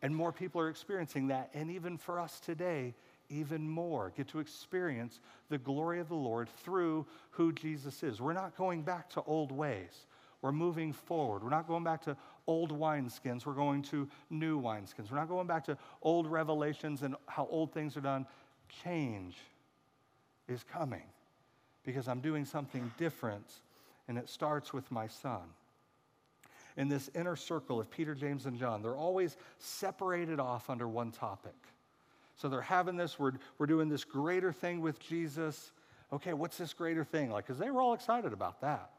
and 0.00 0.16
more 0.16 0.32
people 0.32 0.60
are 0.62 0.70
experiencing 0.70 1.26
that. 1.26 1.50
And 1.52 1.70
even 1.70 1.98
for 1.98 2.18
us 2.18 2.40
today, 2.40 2.94
even 3.28 3.68
more 3.68 4.12
get 4.16 4.28
to 4.28 4.38
experience 4.38 5.20
the 5.50 5.58
glory 5.58 6.00
of 6.00 6.08
the 6.08 6.14
Lord 6.14 6.48
through 6.64 7.06
who 7.32 7.52
Jesus 7.52 8.02
is. 8.02 8.20
We're 8.20 8.32
not 8.32 8.56
going 8.56 8.82
back 8.82 9.10
to 9.10 9.22
old 9.22 9.52
ways. 9.52 10.06
We're 10.40 10.52
moving 10.52 10.92
forward. 10.92 11.42
We're 11.42 11.50
not 11.50 11.68
going 11.68 11.84
back 11.84 12.02
to 12.02 12.16
old 12.46 12.72
wineskins. 12.72 13.44
We're 13.44 13.52
going 13.52 13.82
to 13.82 14.08
new 14.30 14.60
wineskins. 14.60 15.10
We're 15.10 15.18
not 15.18 15.28
going 15.28 15.46
back 15.46 15.64
to 15.66 15.76
old 16.02 16.26
revelations 16.26 17.02
and 17.02 17.14
how 17.26 17.46
old 17.50 17.74
things 17.74 17.96
are 17.96 18.00
done. 18.00 18.26
Change 18.82 19.36
is 20.48 20.64
coming 20.64 21.02
because 21.84 22.08
I'm 22.08 22.20
doing 22.20 22.44
something 22.44 22.90
different, 22.96 23.46
and 24.08 24.16
it 24.16 24.28
starts 24.28 24.72
with 24.72 24.90
my 24.90 25.06
son 25.06 25.42
in 26.76 26.88
this 26.88 27.10
inner 27.14 27.36
circle 27.36 27.80
of 27.80 27.90
Peter, 27.90 28.14
James, 28.14 28.46
and 28.46 28.58
John. 28.58 28.82
They're 28.82 28.96
always 28.96 29.36
separated 29.58 30.40
off 30.40 30.70
under 30.70 30.88
one 30.88 31.10
topic. 31.10 31.56
So 32.36 32.48
they're 32.48 32.60
having 32.60 32.96
this, 32.96 33.18
we're, 33.18 33.32
we're 33.58 33.66
doing 33.66 33.88
this 33.88 34.04
greater 34.04 34.52
thing 34.52 34.80
with 34.80 34.98
Jesus. 34.98 35.72
Okay, 36.12 36.32
what's 36.32 36.56
this 36.56 36.72
greater 36.72 37.04
thing? 37.04 37.30
Like, 37.30 37.46
because 37.46 37.58
they 37.58 37.70
were 37.70 37.80
all 37.80 37.94
excited 37.94 38.32
about 38.32 38.60
that. 38.62 38.90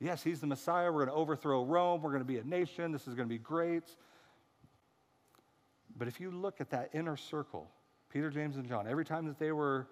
Yes, 0.00 0.22
he's 0.22 0.40
the 0.40 0.46
Messiah. 0.46 0.86
We're 0.86 1.04
going 1.04 1.08
to 1.08 1.14
overthrow 1.14 1.64
Rome. 1.64 2.02
We're 2.02 2.10
going 2.10 2.22
to 2.22 2.28
be 2.28 2.38
a 2.38 2.44
nation. 2.44 2.92
This 2.92 3.08
is 3.08 3.14
going 3.14 3.28
to 3.28 3.32
be 3.34 3.38
great. 3.38 3.84
But 5.96 6.08
if 6.08 6.20
you 6.20 6.30
look 6.30 6.60
at 6.60 6.70
that 6.70 6.90
inner 6.92 7.16
circle, 7.16 7.68
Peter, 8.12 8.30
James, 8.30 8.56
and 8.56 8.66
John, 8.68 8.86
every 8.86 9.04
time 9.04 9.26
that 9.26 9.38
they 9.38 9.52
were 9.52 9.88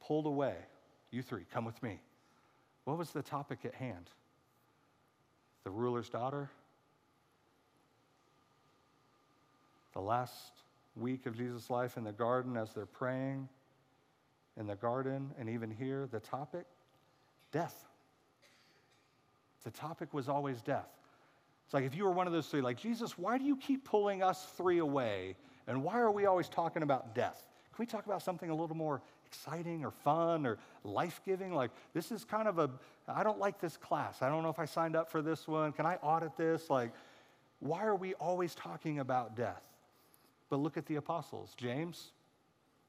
pulled 0.00 0.26
away, 0.26 0.54
you 1.10 1.22
three, 1.22 1.44
come 1.52 1.64
with 1.64 1.82
me. 1.82 2.00
What 2.84 2.98
was 2.98 3.10
the 3.10 3.22
topic 3.22 3.60
at 3.64 3.74
hand? 3.74 4.10
The 5.64 5.70
ruler's 5.70 6.08
daughter. 6.08 6.50
The 9.92 10.00
last 10.00 10.52
week 10.96 11.26
of 11.26 11.36
Jesus' 11.36 11.70
life 11.70 11.96
in 11.96 12.04
the 12.04 12.12
garden 12.12 12.56
as 12.56 12.72
they're 12.72 12.86
praying, 12.86 13.48
in 14.58 14.66
the 14.66 14.76
garden 14.76 15.30
and 15.38 15.48
even 15.48 15.70
here, 15.70 16.08
the 16.10 16.20
topic 16.20 16.66
death. 17.52 17.86
The 19.64 19.70
topic 19.70 20.12
was 20.12 20.28
always 20.28 20.60
death. 20.62 20.88
It's 21.64 21.74
like 21.74 21.84
if 21.84 21.94
you 21.94 22.04
were 22.04 22.10
one 22.10 22.26
of 22.26 22.32
those 22.32 22.48
three, 22.48 22.60
like, 22.60 22.76
Jesus, 22.76 23.16
why 23.16 23.38
do 23.38 23.44
you 23.44 23.56
keep 23.56 23.84
pulling 23.84 24.22
us 24.22 24.46
three 24.56 24.78
away? 24.78 25.36
And 25.66 25.84
why 25.84 26.00
are 26.00 26.10
we 26.10 26.26
always 26.26 26.48
talking 26.48 26.82
about 26.82 27.14
death? 27.14 27.44
Can 27.74 27.82
we 27.82 27.86
talk 27.86 28.04
about 28.06 28.22
something 28.22 28.50
a 28.50 28.54
little 28.54 28.76
more 28.76 29.00
exciting 29.32 29.82
or 29.82 29.90
fun 29.90 30.44
or 30.44 30.58
life 30.84 31.22
giving? 31.24 31.54
Like, 31.54 31.70
this 31.94 32.12
is 32.12 32.24
kind 32.24 32.46
of 32.46 32.58
a, 32.58 32.70
I 33.08 33.22
don't 33.22 33.38
like 33.38 33.60
this 33.60 33.78
class. 33.78 34.20
I 34.20 34.28
don't 34.28 34.42
know 34.42 34.50
if 34.50 34.58
I 34.58 34.66
signed 34.66 34.94
up 34.94 35.10
for 35.10 35.22
this 35.22 35.48
one. 35.48 35.72
Can 35.72 35.86
I 35.86 35.94
audit 35.96 36.36
this? 36.36 36.68
Like, 36.68 36.92
why 37.60 37.84
are 37.84 37.96
we 37.96 38.12
always 38.14 38.54
talking 38.54 38.98
about 38.98 39.34
death? 39.34 39.62
But 40.50 40.58
look 40.58 40.76
at 40.76 40.84
the 40.86 40.96
apostles. 40.96 41.54
James, 41.56 42.12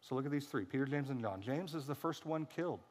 so 0.02 0.16
look 0.16 0.26
at 0.26 0.32
these 0.32 0.48
three 0.48 0.66
Peter, 0.66 0.86
James, 0.86 1.10
and 1.10 1.22
John. 1.22 1.42
James 1.42 1.76
is 1.76 1.86
the 1.86 1.96
first 1.96 2.26
one 2.26 2.46
killed. 2.46 2.82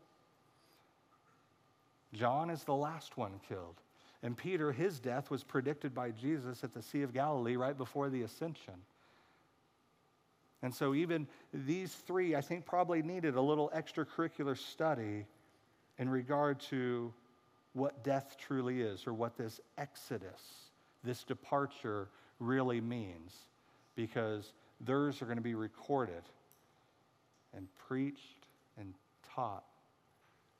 John 2.14 2.48
is 2.48 2.64
the 2.64 2.74
last 2.74 3.18
one 3.18 3.40
killed. 3.46 3.76
And 4.22 4.36
Peter, 4.36 4.72
his 4.72 4.98
death 4.98 5.30
was 5.30 5.44
predicted 5.44 5.94
by 5.94 6.10
Jesus 6.10 6.64
at 6.64 6.72
the 6.72 6.80
Sea 6.80 7.02
of 7.02 7.12
Galilee 7.12 7.56
right 7.56 7.76
before 7.76 8.08
the 8.08 8.22
ascension. 8.22 8.74
And 10.62 10.72
so, 10.72 10.94
even 10.94 11.26
these 11.52 11.92
three, 11.92 12.36
I 12.36 12.40
think, 12.40 12.64
probably 12.64 13.02
needed 13.02 13.34
a 13.34 13.40
little 13.40 13.70
extracurricular 13.74 14.56
study 14.56 15.26
in 15.98 16.08
regard 16.08 16.60
to 16.60 17.12
what 17.72 18.04
death 18.04 18.36
truly 18.38 18.80
is 18.80 19.06
or 19.06 19.12
what 19.12 19.36
this 19.36 19.60
exodus, 19.76 20.70
this 21.02 21.24
departure, 21.24 22.08
really 22.38 22.80
means, 22.80 23.34
because 23.96 24.52
theirs 24.80 25.20
are 25.22 25.26
going 25.26 25.36
to 25.36 25.42
be 25.42 25.54
recorded 25.54 26.22
and 27.56 27.66
preached 27.88 28.46
and 28.78 28.94
taught 29.34 29.64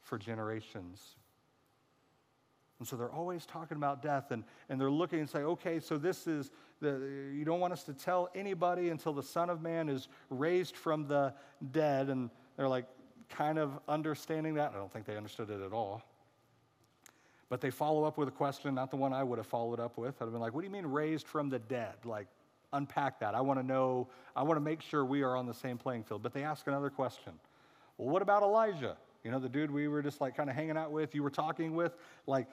for 0.03 0.19
generations. 0.19 1.17
And 2.79 2.89
so 2.89 2.97
they're 2.97 3.13
always 3.13 3.47
talking 3.47 3.77
about 3.77 4.03
death 4.03 4.33
and, 4.33 4.43
and 4.69 4.81
they're 4.81 4.91
looking 4.91 5.21
and 5.21 5.31
say, 5.31 5.41
okay, 5.41 5.79
so 5.79 5.99
this 5.99 6.27
is 6.27 6.51
you 6.83 7.45
don't 7.45 7.61
want 7.61 7.73
us 7.73 7.85
to 7.85 7.95
tell 7.95 8.31
anybody 8.35 8.91
until 8.91 9.13
the 9.13 9.23
Son 9.23 9.49
of 9.51 9.63
Man 9.63 9.89
is 9.89 10.09
raised 10.31 10.77
from 10.77 11.07
the 11.07 11.33
dead. 11.71 12.09
And 12.09 12.31
they're 12.57 12.69
like 12.69 12.87
kind 13.29 13.59
of 13.59 13.79
understanding 13.89 14.55
that. 14.55 14.73
I 14.75 14.79
don't 14.79 14.93
think 14.93 15.07
they 15.07 15.17
understood 15.17 15.51
it 15.51 15.61
at 15.61 15.73
all. 15.73 16.03
But 17.49 17.61
they 17.61 17.71
follow 17.71 18.05
up 18.05 18.17
with 18.17 18.29
a 18.29 18.33
question, 18.33 18.75
not 18.75 18.91
the 18.91 18.97
one 18.97 19.13
I 19.13 19.23
would 19.23 19.39
have 19.39 19.47
followed 19.47 19.79
up 19.79 19.99
with. 19.99 20.17
I'd 20.21 20.25
have 20.25 20.33
been 20.33 20.41
like, 20.41 20.55
what 20.55 20.63
do 20.63 20.67
you 20.67 20.73
mean 20.73 20.87
raised 20.87 21.27
from 21.27 21.51
the 21.51 21.59
dead? 21.59 21.95
Like, 22.05 22.27
unpack 22.73 23.21
that. 23.21 23.35
I 23.35 23.43
want 23.43 23.61
to 23.61 23.67
know, 23.67 24.09
I 24.35 24.43
want 24.43 24.57
to 24.57 24.63
make 24.63 24.81
sure 24.81 25.05
we 25.05 25.23
are 25.23 25.37
on 25.37 25.47
the 25.47 25.55
same 25.55 25.77
playing 25.77 26.05
field. 26.05 26.23
But 26.23 26.33
they 26.33 26.45
ask 26.45 26.67
another 26.67 26.89
question. 26.89 27.35
Well, 27.99 28.09
what 28.09 28.23
about 28.23 28.43
Elijah? 28.43 28.97
You 29.25 29.31
know, 29.31 29.39
the 29.39 29.49
dude 29.49 29.71
we 29.71 29.87
were 29.87 30.03
just 30.03 30.21
like 30.21 30.37
kind 30.37 30.51
of 30.51 30.57
hanging 30.57 30.77
out 30.77 30.91
with, 30.91 31.15
you 31.15 31.23
were 31.23 31.31
talking 31.31 31.75
with, 31.75 31.95
like, 32.27 32.49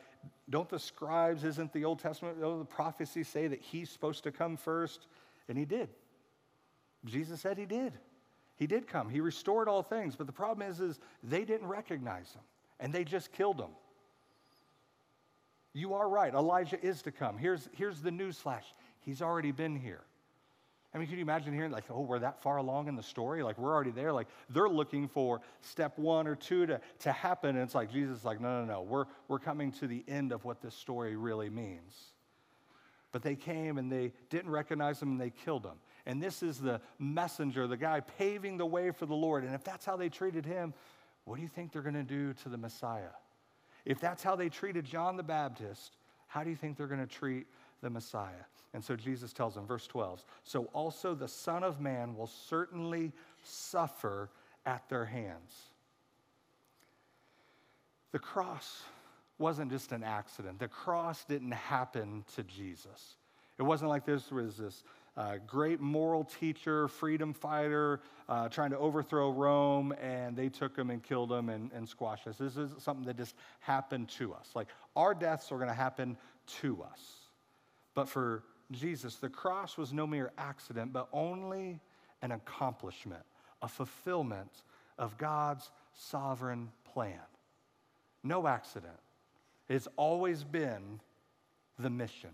don't 0.50 0.70
the 0.70 0.78
scribes, 0.78 1.44
isn't 1.44 1.74
the 1.74 1.86
Old 1.86 2.00
Testament, 2.00 2.40
don't 2.40 2.60
the 2.60 2.66
prophecies 2.66 3.28
say 3.28 3.48
that 3.48 3.60
he's 3.60 3.90
supposed 3.90 4.24
to 4.24 4.32
come 4.32 4.56
first? 4.56 5.08
And 5.48 5.58
he 5.58 5.66
did. 5.66 5.90
Jesus 7.06 7.42
said 7.42 7.58
he 7.58 7.66
did. 7.66 7.94
He 8.56 8.68
did 8.68 8.88
come. 8.88 9.10
He 9.10 9.22
restored 9.22 9.68
all 9.68 9.82
things. 9.82 10.16
But 10.16 10.28
the 10.28 10.34
problem 10.34 10.70
is, 10.70 10.80
is 10.80 11.00
they 11.24 11.44
didn't 11.44 11.68
recognize 11.68 12.32
him 12.34 12.42
and 12.80 12.94
they 12.94 13.04
just 13.04 13.32
killed 13.32 13.60
him. 13.60 13.72
You 15.74 15.94
are 15.94 16.08
right. 16.08 16.34
Elijah 16.34 16.80
is 16.84 17.02
to 17.04 17.12
come. 17.12 17.38
Here's, 17.38 17.70
here's 17.74 18.02
the 18.02 18.12
news 18.12 18.38
flash. 18.38 18.66
He's 19.00 19.22
already 19.22 19.52
been 19.52 19.76
here. 19.76 20.02
I 20.94 20.98
mean, 20.98 21.08
can 21.08 21.18
you 21.18 21.22
imagine 21.22 21.54
hearing, 21.54 21.72
like, 21.72 21.84
oh, 21.92 22.02
we're 22.02 22.20
that 22.20 22.42
far 22.42 22.58
along 22.58 22.88
in 22.88 22.96
the 22.96 23.04
story? 23.04 23.44
Like, 23.44 23.60
we're 23.60 23.72
already 23.72 23.92
there. 23.92 24.12
Like, 24.12 24.28
they're 24.50 24.70
looking 24.70 25.08
for 25.08 25.42
step 25.62 26.00
one 26.00 26.26
or 26.26 26.36
two 26.36 26.66
to, 26.66 26.82
to 27.00 27.12
happen. 27.12 27.52
And 27.52 27.60
it's 27.60 27.76
like, 27.76 27.92
Jesus 27.92 28.20
is 28.20 28.26
like, 28.26 28.42
no, 28.42 28.66
no, 28.66 28.74
no. 28.74 28.82
We're, 28.82 29.06
we're 29.28 29.40
coming 29.40 29.72
to 29.74 29.88
the 29.88 30.04
end 30.08 30.32
of 30.32 30.46
what 30.46 30.62
this 30.62 30.74
story 30.74 31.16
really 31.16 31.50
means. 31.50 31.96
But 33.12 33.22
they 33.22 33.36
came 33.36 33.78
and 33.78 33.92
they 33.92 34.14
didn't 34.32 34.50
recognize 34.50 35.00
him 35.00 35.12
and 35.12 35.22
they 35.22 35.30
killed 35.30 35.64
him. 35.64 35.78
And 36.08 36.22
this 36.22 36.42
is 36.42 36.58
the 36.58 36.82
messenger, 36.98 37.68
the 37.68 37.78
guy 37.78 38.00
paving 38.00 38.58
the 38.58 38.66
way 38.66 38.90
for 38.90 39.06
the 39.06 39.16
Lord. 39.16 39.44
And 39.44 39.54
if 39.54 39.64
that's 39.64 39.86
how 39.86 39.96
they 39.96 40.10
treated 40.10 40.46
him, 40.46 40.74
what 41.26 41.36
do 41.36 41.44
you 41.44 41.48
think 41.48 41.72
they're 41.72 41.84
going 41.84 41.94
to 41.94 42.04
do 42.04 42.34
to 42.34 42.50
the 42.50 42.58
Messiah? 42.58 43.12
If 43.86 44.00
that's 44.00 44.24
how 44.24 44.36
they 44.36 44.50
treated 44.50 44.86
John 44.86 45.18
the 45.18 45.24
Baptist, 45.24 45.98
how 46.28 46.44
do 46.44 46.50
you 46.50 46.56
think 46.56 46.78
they're 46.78 46.88
going 46.88 47.00
to 47.00 47.08
treat 47.08 47.48
the 47.82 47.90
Messiah? 47.90 48.46
And 48.74 48.84
so 48.84 48.96
Jesus 48.96 49.34
tells 49.34 49.56
them, 49.56 49.66
verse 49.66 49.88
12, 49.88 50.24
so 50.44 50.66
also 50.74 51.16
the 51.16 51.28
Son 51.28 51.64
of 51.64 51.80
Man 51.82 52.16
will 52.16 52.28
certainly 52.28 53.12
suffer 53.44 54.30
at 54.66 54.88
their 54.90 55.06
hands. 55.06 55.56
The 58.12 58.20
cross 58.20 58.84
wasn't 59.38 59.72
just 59.72 59.92
an 59.92 60.04
accident, 60.04 60.60
the 60.60 60.68
cross 60.68 61.24
didn't 61.26 61.52
happen 61.52 62.24
to 62.36 62.44
Jesus. 62.44 63.16
It 63.58 63.64
wasn't 63.64 63.90
like 63.90 64.06
this 64.06 64.32
was 64.32 64.58
this 64.58 64.84
uh, 65.18 65.36
great 65.46 65.82
moral 65.82 66.24
teacher, 66.24 66.88
freedom 66.88 67.34
fighter, 67.34 68.00
uh, 68.30 68.48
trying 68.48 68.70
to 68.70 68.78
overthrow 68.78 69.32
Rome, 69.32 69.94
and 70.02 70.34
they 70.34 70.48
took 70.48 70.78
him 70.78 70.90
and 70.90 71.04
killed 71.04 71.32
him 71.32 71.50
and, 71.50 71.70
and 71.74 71.88
squashed 71.88 72.26
us. 72.28 72.38
This 72.38 72.56
is 72.56 72.72
something 72.78 73.06
that 73.06 73.18
just 73.18 73.36
happened 73.60 74.08
to 74.10 74.34
us. 74.34 74.48
Like 74.56 74.68
our 74.96 75.14
deaths 75.14 75.52
are 75.52 75.58
going 75.58 75.68
to 75.70 75.76
happen 75.76 76.16
to 76.62 76.84
us. 76.84 77.19
But 78.00 78.08
for 78.08 78.44
Jesus, 78.72 79.18
the 79.18 79.28
cross 79.28 79.78
was 79.78 79.92
no 79.92 80.08
mere 80.08 80.32
accident, 80.38 80.94
but 80.94 81.10
only 81.12 81.82
an 82.22 82.32
accomplishment, 82.32 83.24
a 83.62 83.68
fulfillment 83.68 84.64
of 84.98 85.18
God's 85.18 85.70
sovereign 85.92 86.72
plan. 86.94 87.20
No 88.24 88.48
accident. 88.48 88.96
It's 89.68 89.90
always 89.98 90.46
been 90.46 91.02
the 91.78 91.90
mission. 91.90 92.30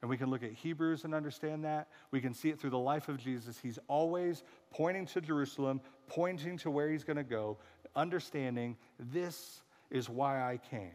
And 0.00 0.08
we 0.08 0.16
can 0.16 0.30
look 0.30 0.44
at 0.44 0.52
Hebrews 0.52 1.02
and 1.02 1.12
understand 1.12 1.64
that. 1.64 1.88
We 2.12 2.20
can 2.20 2.32
see 2.32 2.50
it 2.50 2.60
through 2.60 2.70
the 2.70 2.78
life 2.78 3.08
of 3.08 3.18
Jesus. 3.18 3.58
He's 3.60 3.80
always 3.88 4.44
pointing 4.70 5.06
to 5.06 5.20
Jerusalem, 5.20 5.80
pointing 6.06 6.56
to 6.58 6.70
where 6.70 6.88
he's 6.88 7.02
going 7.02 7.16
to 7.16 7.24
go, 7.24 7.58
understanding 7.96 8.76
this 9.00 9.62
is 9.90 10.08
why 10.08 10.40
I 10.40 10.58
came 10.58 10.92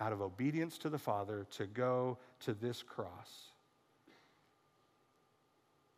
out 0.00 0.12
of 0.12 0.20
obedience 0.20 0.78
to 0.78 0.88
the 0.88 0.98
Father 0.98 1.46
to 1.52 1.66
go 1.66 2.18
to 2.40 2.54
this 2.54 2.82
cross. 2.82 3.50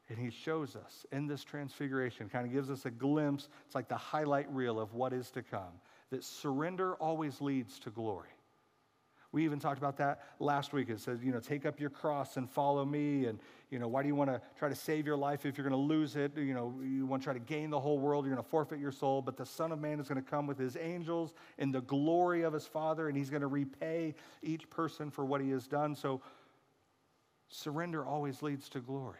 And 0.09 0.19
he 0.19 0.31
shows 0.31 0.75
us 0.75 1.07
in 1.13 1.29
this 1.29 1.45
transfiguration, 1.45 2.29
kind 2.29 2.45
of 2.45 2.53
gives 2.53 2.71
us 2.71 2.85
a 2.85 2.91
glimpse. 2.91 3.49
It's 3.67 3.75
like 3.77 3.89
the 3.89 3.97
highlight 3.97 4.53
reel 4.53 4.81
of 4.81 4.93
what 4.93 5.13
is 5.13 5.31
to 5.33 5.43
come. 5.43 5.73
That 6.11 6.25
surrender 6.25 6.95
always 6.95 7.41
leads 7.41 7.79
to 7.81 7.91
glory. 7.91 8.31
We 9.33 9.45
even 9.45 9.61
talked 9.61 9.79
about 9.79 9.97
that 9.99 10.23
last 10.41 10.73
week. 10.73 10.89
It 10.91 10.99
says, 11.01 11.23
you 11.23 11.31
know, 11.31 11.39
take 11.39 11.65
up 11.65 11.79
your 11.79 11.91
cross 11.91 12.37
and 12.37 12.51
follow 12.51 12.85
me. 12.85 13.27
And, 13.27 13.39
you 13.71 13.79
know, 13.79 13.87
why 13.87 14.03
do 14.03 14.09
you 14.09 14.17
want 14.17 14.29
to 14.29 14.41
try 14.59 14.69
to 14.69 14.75
save 14.75 15.07
your 15.07 15.17
life 15.17 15.47
if 15.47 15.57
you're 15.57 15.69
going 15.69 15.81
to 15.81 15.95
lose 15.95 16.17
it? 16.17 16.37
You 16.37 16.53
know, 16.53 16.75
you 16.83 17.07
want 17.07 17.23
to 17.23 17.25
try 17.25 17.35
to 17.35 17.39
gain 17.39 17.71
the 17.71 17.79
whole 17.79 18.01
world, 18.01 18.25
you're 18.25 18.35
going 18.35 18.45
to 18.45 18.51
forfeit 18.51 18.81
your 18.81 18.91
soul. 18.91 19.23
But 19.23 19.37
the 19.37 19.47
Son 19.47 19.71
of 19.71 19.81
Man 19.81 20.01
is 20.01 20.09
going 20.09 20.23
to 20.23 20.29
come 20.29 20.49
with 20.49 20.59
his 20.59 20.77
angels 20.77 21.35
in 21.59 21.71
the 21.71 21.83
glory 21.83 22.43
of 22.43 22.53
his 22.53 22.67
Father, 22.67 23.09
and 23.09 23.17
he's 23.17 23.31
going 23.31 23.43
to 23.43 23.47
repay 23.47 24.15
each 24.43 24.69
person 24.69 25.11
for 25.11 25.25
what 25.25 25.41
he 25.41 25.51
has 25.51 25.69
done. 25.69 25.95
So 25.95 26.21
surrender 27.49 28.05
always 28.05 28.43
leads 28.43 28.69
to 28.71 28.81
glory. 28.81 29.19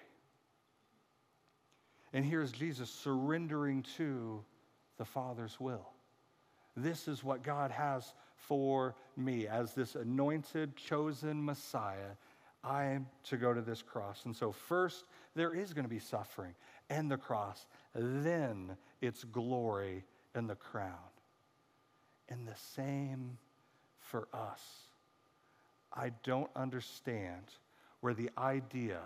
And 2.13 2.25
here's 2.25 2.51
Jesus 2.51 2.91
surrendering 2.91 3.85
to 3.97 4.43
the 4.99 5.05
Father's 5.05 5.61
will. 5.61 5.89
This 6.77 7.07
is 7.07 7.23
what 7.23 7.45
God 7.45 7.71
has 7.71 8.13
for 8.47 8.95
me 9.17 9.47
as 9.47 9.75
this 9.75 9.95
anointed, 9.95 10.77
chosen 10.77 11.45
Messiah. 11.45 12.17
I 12.63 12.85
am 12.85 13.07
to 13.25 13.37
go 13.37 13.55
to 13.55 13.63
this 13.63 13.83
cross. 13.83 14.25
And 14.25 14.37
so, 14.37 14.53
first, 14.53 15.05
there 15.35 15.55
is 15.55 15.73
going 15.73 15.85
to 15.85 15.91
be 15.91 15.99
suffering 15.99 16.55
and 16.91 17.11
the 17.11 17.17
cross, 17.17 17.67
then 17.95 18.77
it's 19.01 19.25
glory 19.25 20.05
and 20.35 20.49
the 20.51 20.57
crown. 20.57 20.93
And 22.29 22.47
the 22.47 22.57
same 22.77 23.39
for 23.99 24.29
us. 24.33 24.63
I 25.93 26.11
don't 26.23 26.51
understand 26.55 27.45
where 28.01 28.15
the 28.15 28.31
idea 28.39 29.01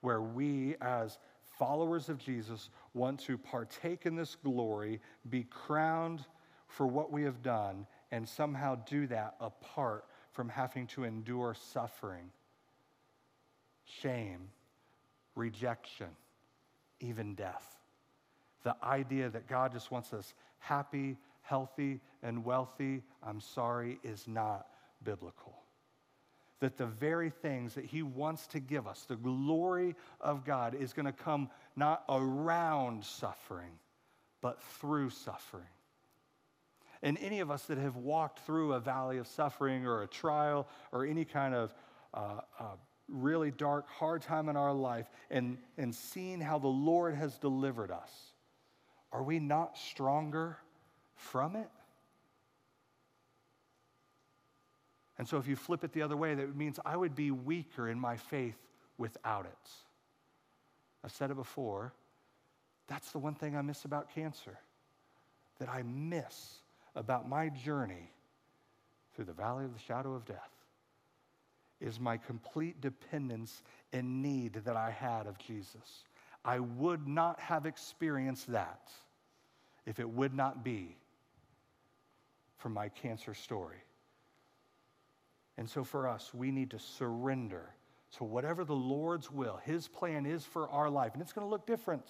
where 0.00 0.22
we, 0.22 0.76
as 0.80 1.18
followers 1.58 2.08
of 2.08 2.18
Jesus, 2.18 2.70
want 2.94 3.20
to 3.20 3.36
partake 3.36 4.06
in 4.06 4.16
this 4.16 4.34
glory, 4.34 5.00
be 5.28 5.44
crowned 5.44 6.24
for 6.68 6.86
what 6.86 7.12
we 7.12 7.22
have 7.22 7.42
done, 7.42 7.86
and 8.12 8.28
somehow 8.28 8.76
do 8.86 9.06
that 9.08 9.36
apart 9.40 10.04
from 10.32 10.48
having 10.48 10.86
to 10.88 11.04
endure 11.04 11.54
suffering, 11.54 12.30
shame, 13.84 14.48
rejection, 15.34 16.08
even 17.00 17.34
death. 17.34 17.76
The 18.62 18.76
idea 18.82 19.28
that 19.30 19.48
God 19.48 19.72
just 19.72 19.90
wants 19.90 20.12
us 20.12 20.34
happy, 20.58 21.16
healthy, 21.42 22.00
and 22.22 22.44
wealthy, 22.44 23.02
I'm 23.22 23.40
sorry, 23.40 23.98
is 24.02 24.28
not 24.28 24.66
biblical. 25.02 25.54
That 26.60 26.76
the 26.76 26.86
very 26.86 27.30
things 27.30 27.74
that 27.74 27.86
He 27.86 28.02
wants 28.02 28.46
to 28.48 28.60
give 28.60 28.86
us, 28.86 29.04
the 29.04 29.16
glory 29.16 29.96
of 30.20 30.44
God, 30.44 30.74
is 30.74 30.92
going 30.92 31.06
to 31.06 31.12
come 31.12 31.48
not 31.74 32.04
around 32.08 33.02
suffering, 33.04 33.78
but 34.42 34.62
through 34.62 35.10
suffering. 35.10 35.64
And 37.02 37.16
any 37.18 37.40
of 37.40 37.50
us 37.50 37.62
that 37.64 37.78
have 37.78 37.96
walked 37.96 38.40
through 38.40 38.74
a 38.74 38.80
valley 38.80 39.18
of 39.18 39.26
suffering 39.26 39.86
or 39.86 40.02
a 40.02 40.06
trial 40.06 40.68
or 40.92 41.06
any 41.06 41.24
kind 41.24 41.54
of 41.54 41.74
uh, 42.12 42.40
uh, 42.58 42.64
really 43.08 43.50
dark, 43.50 43.88
hard 43.88 44.22
time 44.22 44.48
in 44.48 44.56
our 44.56 44.72
life 44.72 45.06
and, 45.30 45.58
and 45.78 45.94
seen 45.94 46.40
how 46.40 46.58
the 46.58 46.68
Lord 46.68 47.14
has 47.14 47.38
delivered 47.38 47.90
us, 47.90 48.10
are 49.12 49.22
we 49.22 49.38
not 49.38 49.76
stronger 49.76 50.58
from 51.14 51.56
it? 51.56 51.70
And 55.18 55.28
so, 55.28 55.36
if 55.36 55.46
you 55.46 55.54
flip 55.54 55.84
it 55.84 55.92
the 55.92 56.00
other 56.00 56.16
way, 56.16 56.34
that 56.34 56.56
means 56.56 56.80
I 56.82 56.96
would 56.96 57.14
be 57.14 57.30
weaker 57.30 57.90
in 57.90 58.00
my 58.00 58.16
faith 58.16 58.56
without 58.96 59.44
it. 59.44 59.70
I've 61.04 61.12
said 61.12 61.30
it 61.30 61.34
before. 61.34 61.92
That's 62.86 63.12
the 63.12 63.18
one 63.18 63.34
thing 63.34 63.54
I 63.54 63.60
miss 63.60 63.84
about 63.84 64.14
cancer, 64.14 64.58
that 65.58 65.68
I 65.68 65.82
miss 65.82 66.59
about 66.94 67.28
my 67.28 67.48
journey 67.48 68.10
through 69.14 69.24
the 69.24 69.32
valley 69.32 69.64
of 69.64 69.72
the 69.72 69.80
shadow 69.80 70.14
of 70.14 70.24
death 70.24 70.50
is 71.80 71.98
my 71.98 72.16
complete 72.16 72.80
dependence 72.80 73.62
and 73.92 74.22
need 74.22 74.54
that 74.64 74.76
I 74.76 74.90
had 74.90 75.26
of 75.26 75.38
Jesus. 75.38 76.04
I 76.44 76.58
would 76.58 77.06
not 77.06 77.40
have 77.40 77.66
experienced 77.66 78.52
that 78.52 78.90
if 79.86 79.98
it 79.98 80.08
would 80.08 80.34
not 80.34 80.62
be 80.62 80.96
for 82.58 82.68
my 82.68 82.88
cancer 82.88 83.34
story. 83.34 83.82
And 85.56 85.68
so 85.68 85.84
for 85.84 86.06
us, 86.06 86.32
we 86.32 86.50
need 86.50 86.70
to 86.70 86.78
surrender 86.78 87.70
to 88.16 88.24
whatever 88.24 88.64
the 88.64 88.74
Lord's 88.74 89.30
will, 89.30 89.60
His 89.64 89.88
plan 89.88 90.26
is 90.26 90.44
for 90.44 90.68
our 90.70 90.90
life. 90.90 91.12
And 91.12 91.22
it's 91.22 91.32
going 91.32 91.46
to 91.46 91.50
look 91.50 91.66
different, 91.66 92.04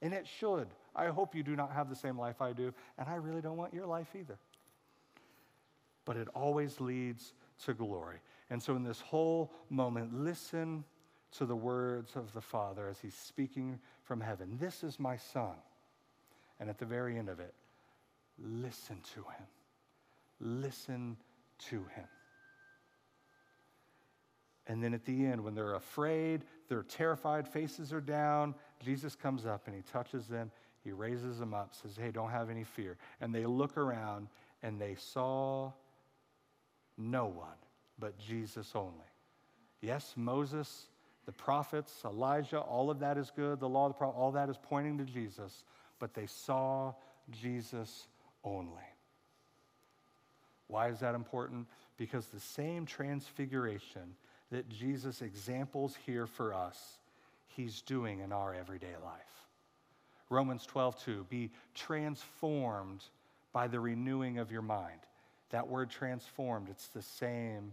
and 0.00 0.14
it 0.14 0.26
should. 0.26 0.68
I 0.96 1.06
hope 1.06 1.34
you 1.34 1.42
do 1.42 1.56
not 1.56 1.72
have 1.72 1.88
the 1.88 1.96
same 1.96 2.18
life 2.18 2.40
I 2.40 2.52
do, 2.52 2.72
and 2.98 3.08
I 3.08 3.16
really 3.16 3.40
don't 3.40 3.56
want 3.56 3.74
your 3.74 3.86
life 3.86 4.08
either. 4.14 4.38
But 6.04 6.16
it 6.16 6.28
always 6.34 6.80
leads 6.80 7.32
to 7.64 7.74
glory. 7.74 8.18
And 8.50 8.62
so, 8.62 8.76
in 8.76 8.82
this 8.84 9.00
whole 9.00 9.52
moment, 9.70 10.14
listen 10.14 10.84
to 11.38 11.46
the 11.46 11.56
words 11.56 12.14
of 12.14 12.32
the 12.32 12.40
Father 12.40 12.88
as 12.88 13.00
he's 13.00 13.14
speaking 13.14 13.80
from 14.02 14.20
heaven. 14.20 14.56
This 14.60 14.84
is 14.84 15.00
my 15.00 15.16
Son. 15.16 15.56
And 16.60 16.70
at 16.70 16.78
the 16.78 16.84
very 16.86 17.18
end 17.18 17.28
of 17.28 17.40
it, 17.40 17.54
listen 18.38 19.00
to 19.14 19.20
him. 19.20 19.46
Listen 20.40 21.16
to 21.70 21.84
him. 21.94 22.06
And 24.66 24.82
then 24.82 24.94
at 24.94 25.04
the 25.04 25.26
end, 25.26 25.42
when 25.42 25.54
they're 25.54 25.74
afraid, 25.74 26.44
they're 26.68 26.84
terrified, 26.84 27.46
faces 27.46 27.92
are 27.92 28.00
down, 28.00 28.54
Jesus 28.82 29.14
comes 29.14 29.44
up 29.44 29.66
and 29.66 29.76
he 29.76 29.82
touches 29.82 30.26
them. 30.26 30.50
He 30.84 30.92
raises 30.92 31.38
them 31.38 31.54
up, 31.54 31.74
says, 31.74 31.96
Hey, 31.96 32.10
don't 32.10 32.30
have 32.30 32.50
any 32.50 32.64
fear. 32.64 32.96
And 33.20 33.34
they 33.34 33.46
look 33.46 33.76
around 33.76 34.28
and 34.62 34.78
they 34.78 34.94
saw 34.94 35.72
no 36.96 37.26
one 37.26 37.56
but 37.98 38.18
Jesus 38.18 38.72
only. 38.74 38.92
Yes, 39.80 40.12
Moses, 40.16 40.88
the 41.26 41.32
prophets, 41.32 42.02
Elijah, 42.04 42.58
all 42.58 42.90
of 42.90 43.00
that 43.00 43.16
is 43.16 43.32
good. 43.34 43.60
The 43.60 43.68
law, 43.68 43.88
the 43.88 43.94
prophet, 43.94 44.16
all 44.16 44.32
that 44.32 44.48
is 44.48 44.56
pointing 44.62 44.98
to 44.98 45.04
Jesus, 45.04 45.64
but 45.98 46.14
they 46.14 46.26
saw 46.26 46.92
Jesus 47.30 48.06
only. 48.44 48.82
Why 50.66 50.88
is 50.88 51.00
that 51.00 51.14
important? 51.14 51.66
Because 51.96 52.26
the 52.26 52.40
same 52.40 52.86
transfiguration 52.86 54.16
that 54.50 54.68
Jesus 54.68 55.22
examples 55.22 55.96
here 56.06 56.26
for 56.26 56.54
us, 56.54 56.98
he's 57.46 57.82
doing 57.82 58.20
in 58.20 58.32
our 58.32 58.54
everyday 58.54 58.94
life. 59.02 59.43
Romans 60.34 60.66
12, 60.66 61.02
2, 61.04 61.26
be 61.30 61.50
transformed 61.74 63.04
by 63.52 63.68
the 63.68 63.80
renewing 63.80 64.38
of 64.38 64.50
your 64.50 64.62
mind. 64.62 65.00
That 65.50 65.68
word 65.68 65.90
transformed, 65.90 66.68
it's 66.68 66.88
the 66.88 67.02
same 67.02 67.72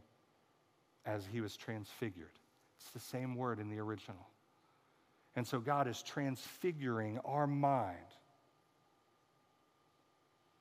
as 1.05 1.26
he 1.26 1.41
was 1.41 1.57
transfigured. 1.57 2.38
It's 2.80 2.91
the 2.91 2.99
same 2.99 3.36
word 3.36 3.59
in 3.59 3.70
the 3.70 3.80
original. 3.80 4.28
And 5.36 5.47
so 5.47 5.59
God 5.59 5.88
is 5.88 6.03
transfiguring 6.03 7.20
our 7.26 7.47
mind 7.47 7.97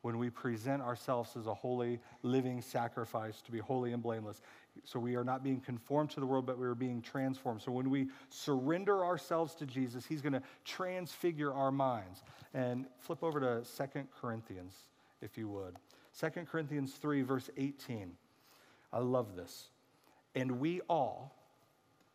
when 0.02 0.16
we 0.16 0.30
present 0.30 0.82
ourselves 0.82 1.36
as 1.36 1.46
a 1.46 1.54
holy, 1.54 2.00
living 2.22 2.62
sacrifice 2.62 3.42
to 3.42 3.52
be 3.52 3.58
holy 3.58 3.92
and 3.92 4.02
blameless. 4.02 4.40
So 4.84 4.98
we 4.98 5.16
are 5.16 5.24
not 5.24 5.42
being 5.42 5.60
conformed 5.60 6.10
to 6.10 6.20
the 6.20 6.26
world, 6.26 6.46
but 6.46 6.58
we 6.58 6.66
are 6.66 6.74
being 6.74 7.02
transformed. 7.02 7.60
So 7.62 7.72
when 7.72 7.90
we 7.90 8.08
surrender 8.28 9.04
ourselves 9.04 9.54
to 9.56 9.66
Jesus, 9.66 10.06
He's 10.06 10.22
going 10.22 10.32
to 10.32 10.42
transfigure 10.64 11.52
our 11.52 11.70
minds. 11.70 12.22
And 12.54 12.86
flip 12.98 13.22
over 13.22 13.40
to 13.40 13.64
Second 13.64 14.08
Corinthians, 14.20 14.74
if 15.20 15.38
you 15.38 15.48
would. 15.48 15.76
Second 16.12 16.48
Corinthians 16.48 16.94
3, 16.94 17.22
verse 17.22 17.50
18. 17.56 18.12
I 18.92 18.98
love 18.98 19.36
this. 19.36 19.68
And 20.34 20.60
we 20.60 20.80
all, 20.88 21.34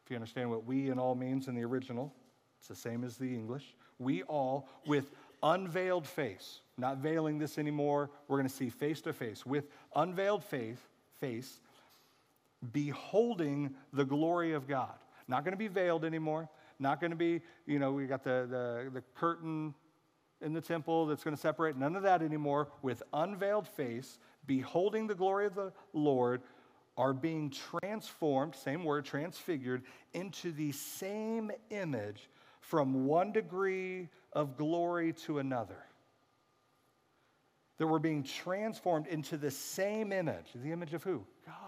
if 0.03 0.12
you 0.12 0.16
understand 0.16 0.49
what 0.49 0.66
we 0.66 0.89
and 0.89 0.99
all 0.99 1.16
means 1.16 1.47
in 1.47 1.56
the 1.56 1.64
original, 1.64 2.14
it's 2.60 2.68
the 2.68 2.76
same 2.76 3.03
as 3.03 3.18
the 3.18 3.34
English. 3.34 3.76
We 3.99 4.24
all, 4.24 4.68
with 4.86 5.12
unveiled 5.43 6.08
face, 6.08 6.62
not 6.78 6.97
veiling 6.97 7.38
this 7.38 7.58
anymore, 7.58 8.10
we're 8.28 8.38
going 8.38 8.49
to 8.49 8.53
see 8.53 8.70
face 8.70 9.01
to 9.01 9.14
face, 9.14 9.45
with 9.45 9.66
unveiled 9.95 10.43
face, 10.43 10.80
face, 11.20 11.60
beholding 12.72 13.76
the 13.93 14.05
glory 14.05 14.53
of 14.53 14.68
God. 14.68 14.93
Not 15.28 15.43
going 15.43 15.53
to 15.53 15.57
be 15.57 15.68
veiled 15.68 16.05
anymore. 16.05 16.49
Not 16.80 16.99
going 16.99 17.11
to 17.11 17.18
be, 17.18 17.41
you 17.66 17.80
know, 17.80 17.91
we 17.91 18.05
got 18.05 18.24
the, 18.24 18.47
the, 18.49 18.89
the 18.93 19.03
curtain 19.16 19.74
in 20.41 20.53
the 20.53 20.61
temple 20.61 21.05
that's 21.05 21.24
going 21.24 21.36
to 21.36 21.41
separate. 21.41 21.78
None 21.78 21.95
of 21.95 22.03
that 22.03 22.22
anymore. 22.22 22.70
With 22.82 23.01
unveiled 23.13 23.68
face, 23.68 24.20
beholding 24.45 25.07
the 25.07 25.16
glory 25.16 25.45
of 25.45 25.55
the 25.55 25.72
Lord, 25.93 26.41
are 26.97 27.13
being 27.13 27.49
transformed, 27.49 28.55
same 28.55 28.84
word, 28.84 29.05
transfigured, 29.05 29.84
into 30.13 30.51
the 30.51 30.72
same 30.72 31.51
image 31.70 32.30
from 32.61 33.05
one 33.05 33.32
degree 33.32 34.09
of 34.34 34.57
glory 34.57 35.13
to 35.13 35.39
another. 35.39 35.78
That 37.78 37.88
we're 37.88 37.99
being 37.99 38.24
transformed 38.24 39.07
into 39.07 39.36
the 39.36 39.51
same 39.51 40.13
image. 40.13 40.45
The 40.55 40.72
image 40.72 40.93
of 40.93 41.03
who? 41.03 41.26
God. 41.45 41.64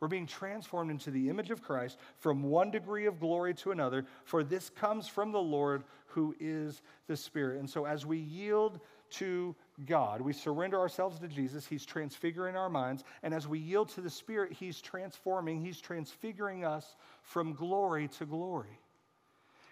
We're 0.00 0.08
being 0.08 0.26
transformed 0.26 0.90
into 0.90 1.10
the 1.10 1.28
image 1.28 1.50
of 1.50 1.62
Christ 1.62 1.98
from 2.16 2.42
one 2.42 2.70
degree 2.70 3.04
of 3.04 3.20
glory 3.20 3.52
to 3.54 3.70
another, 3.70 4.06
for 4.24 4.42
this 4.42 4.70
comes 4.70 5.06
from 5.06 5.30
the 5.30 5.40
Lord 5.40 5.84
who 6.06 6.34
is 6.40 6.80
the 7.06 7.16
Spirit. 7.16 7.60
And 7.60 7.68
so 7.68 7.84
as 7.84 8.06
we 8.06 8.16
yield 8.18 8.80
to 9.10 9.54
God, 9.86 10.22
we 10.22 10.32
surrender 10.32 10.78
ourselves 10.78 11.18
to 11.18 11.28
Jesus, 11.28 11.66
He's 11.66 11.84
transfiguring 11.84 12.56
our 12.56 12.70
minds. 12.70 13.04
And 13.22 13.34
as 13.34 13.46
we 13.46 13.58
yield 13.58 13.90
to 13.90 14.00
the 14.00 14.10
Spirit, 14.10 14.52
He's 14.52 14.80
transforming, 14.80 15.60
He's 15.60 15.80
transfiguring 15.80 16.64
us 16.64 16.96
from 17.22 17.52
glory 17.52 18.08
to 18.18 18.24
glory. 18.24 18.80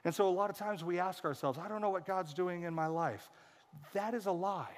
And 0.04 0.14
so 0.14 0.28
a 0.28 0.30
lot 0.30 0.50
of 0.50 0.56
times 0.56 0.84
we 0.84 0.98
ask 0.98 1.24
ourselves, 1.24 1.58
I 1.58 1.68
don't 1.68 1.80
know 1.80 1.90
what 1.90 2.06
God's 2.06 2.34
doing 2.34 2.62
in 2.62 2.74
my 2.74 2.86
life. 2.86 3.30
That 3.94 4.14
is 4.14 4.26
a 4.26 4.32
lie. 4.32 4.76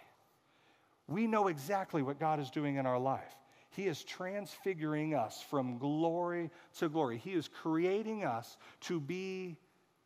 We 1.09 1.27
know 1.27 1.49
exactly 1.49 2.03
what 2.03 2.21
God 2.21 2.39
is 2.39 2.51
doing 2.51 2.77
in 2.77 2.87
our 2.87 2.99
life. 2.99 3.35
He 3.71 3.87
is 3.87 4.03
transfiguring 4.03 5.15
us 5.15 5.43
from 5.49 5.79
glory 5.79 6.51
to 6.79 6.89
glory. 6.89 7.19
He 7.19 7.33
is 7.33 7.49
creating 7.49 8.25
us 8.25 8.57
to 8.83 9.01
be 9.01 9.57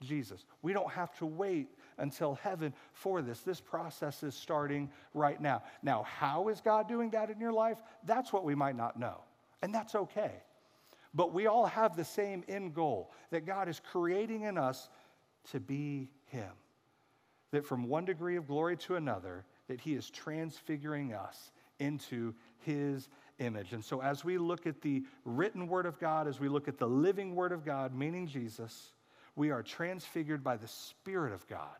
Jesus. 0.02 0.44
We 0.62 0.72
don't 0.72 0.90
have 0.90 1.16
to 1.18 1.26
wait 1.26 1.68
until 1.98 2.34
heaven 2.34 2.74
for 2.92 3.22
this. 3.22 3.40
This 3.40 3.60
process 3.60 4.22
is 4.22 4.34
starting 4.34 4.90
right 5.14 5.40
now. 5.40 5.62
Now, 5.82 6.02
how 6.02 6.48
is 6.48 6.60
God 6.60 6.88
doing 6.88 7.10
that 7.10 7.30
in 7.30 7.40
your 7.40 7.52
life? 7.52 7.78
That's 8.04 8.32
what 8.32 8.44
we 8.44 8.54
might 8.54 8.76
not 8.76 8.98
know, 8.98 9.20
and 9.62 9.74
that's 9.74 9.94
okay. 9.94 10.32
But 11.14 11.32
we 11.32 11.46
all 11.46 11.66
have 11.66 11.96
the 11.96 12.04
same 12.04 12.44
end 12.48 12.74
goal 12.74 13.12
that 13.30 13.46
God 13.46 13.68
is 13.68 13.80
creating 13.80 14.42
in 14.42 14.58
us 14.58 14.88
to 15.52 15.60
be 15.60 16.10
Him. 16.26 16.50
That 17.52 17.64
from 17.64 17.88
one 17.88 18.04
degree 18.04 18.36
of 18.36 18.48
glory 18.48 18.76
to 18.78 18.96
another, 18.96 19.44
that 19.68 19.80
He 19.80 19.94
is 19.94 20.10
transfiguring 20.10 21.14
us 21.14 21.52
into 21.78 22.34
His 22.58 23.08
image. 23.38 23.72
And 23.72 23.84
so, 23.84 24.00
as 24.00 24.24
we 24.24 24.38
look 24.38 24.66
at 24.66 24.80
the 24.80 25.04
written 25.24 25.66
Word 25.66 25.86
of 25.86 25.98
God, 25.98 26.28
as 26.28 26.40
we 26.40 26.48
look 26.48 26.68
at 26.68 26.78
the 26.78 26.88
living 26.88 27.34
Word 27.34 27.52
of 27.52 27.64
God, 27.64 27.94
meaning 27.94 28.26
Jesus, 28.26 28.92
we 29.36 29.50
are 29.50 29.62
transfigured 29.62 30.44
by 30.44 30.56
the 30.56 30.68
Spirit 30.68 31.32
of 31.32 31.46
God 31.46 31.76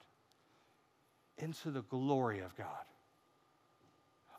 into 1.39 1.71
the 1.71 1.83
glory 1.83 2.41
of 2.41 2.57
God. 2.57 2.85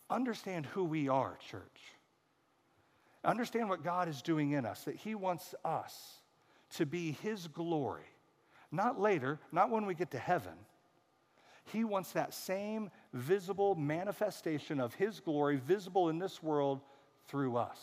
Understand 0.10 0.66
who 0.68 0.84
we 0.84 1.08
are, 1.08 1.38
church. 1.50 1.82
Understand 3.24 3.70
what 3.70 3.84
God 3.84 4.08
is 4.08 4.22
doing 4.22 4.52
in 4.52 4.66
us, 4.66 4.84
that 4.84 4.96
He 4.96 5.16
wants 5.16 5.56
us 5.64 6.20
to 6.76 6.86
be 6.86 7.12
His 7.24 7.48
glory. 7.48 8.06
Not 8.72 9.00
later, 9.00 9.40
not 9.52 9.72
when 9.72 9.86
we 9.86 9.96
get 9.96 10.12
to 10.12 10.20
heaven. 10.20 10.54
He 11.72 11.84
wants 11.84 12.12
that 12.12 12.34
same 12.34 12.92
visible 13.14 13.74
manifestation 13.74 14.80
of 14.80 14.94
His 14.94 15.20
glory 15.20 15.58
visible 15.58 16.10
in 16.10 16.20
this 16.20 16.44
world 16.44 16.82
through 17.28 17.58
us. 17.58 17.80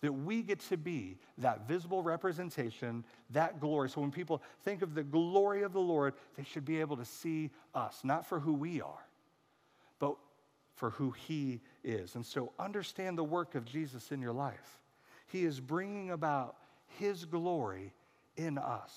that 0.00 0.12
we 0.12 0.42
get 0.42 0.60
to 0.60 0.76
be 0.76 1.16
that 1.38 1.66
visible 1.66 2.02
representation, 2.02 3.02
that 3.30 3.58
glory. 3.58 3.88
So 3.88 4.02
when 4.02 4.10
people 4.10 4.42
think 4.62 4.82
of 4.82 4.94
the 4.94 5.02
glory 5.02 5.62
of 5.62 5.72
the 5.72 5.80
Lord, 5.80 6.12
they 6.36 6.44
should 6.44 6.66
be 6.66 6.78
able 6.80 6.98
to 6.98 7.06
see 7.06 7.50
us, 7.74 8.00
not 8.04 8.26
for 8.26 8.38
who 8.38 8.52
we 8.52 8.82
are, 8.82 9.06
but 9.98 10.16
for 10.74 10.90
who 10.90 11.12
He 11.12 11.62
is. 11.82 12.16
And 12.16 12.26
so 12.26 12.52
understand 12.58 13.16
the 13.16 13.24
work 13.24 13.54
of 13.54 13.64
Jesus 13.64 14.12
in 14.12 14.20
your 14.20 14.34
life. 14.34 14.78
He 15.28 15.44
is 15.44 15.58
bringing 15.58 16.10
about 16.10 16.56
His 16.98 17.24
glory 17.24 17.94
in 18.36 18.58
us. 18.58 18.92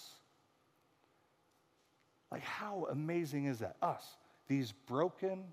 Like, 2.31 2.43
how 2.43 2.87
amazing 2.91 3.45
is 3.45 3.59
that? 3.59 3.77
Us, 3.81 4.17
these 4.49 4.73
broken, 4.73 5.45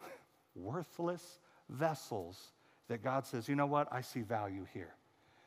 worthless 0.54 1.40
vessels 1.68 2.52
that 2.88 3.02
God 3.02 3.26
says, 3.26 3.48
you 3.48 3.54
know 3.56 3.66
what? 3.66 3.88
I 3.92 4.00
see 4.00 4.22
value 4.22 4.66
here. 4.72 4.94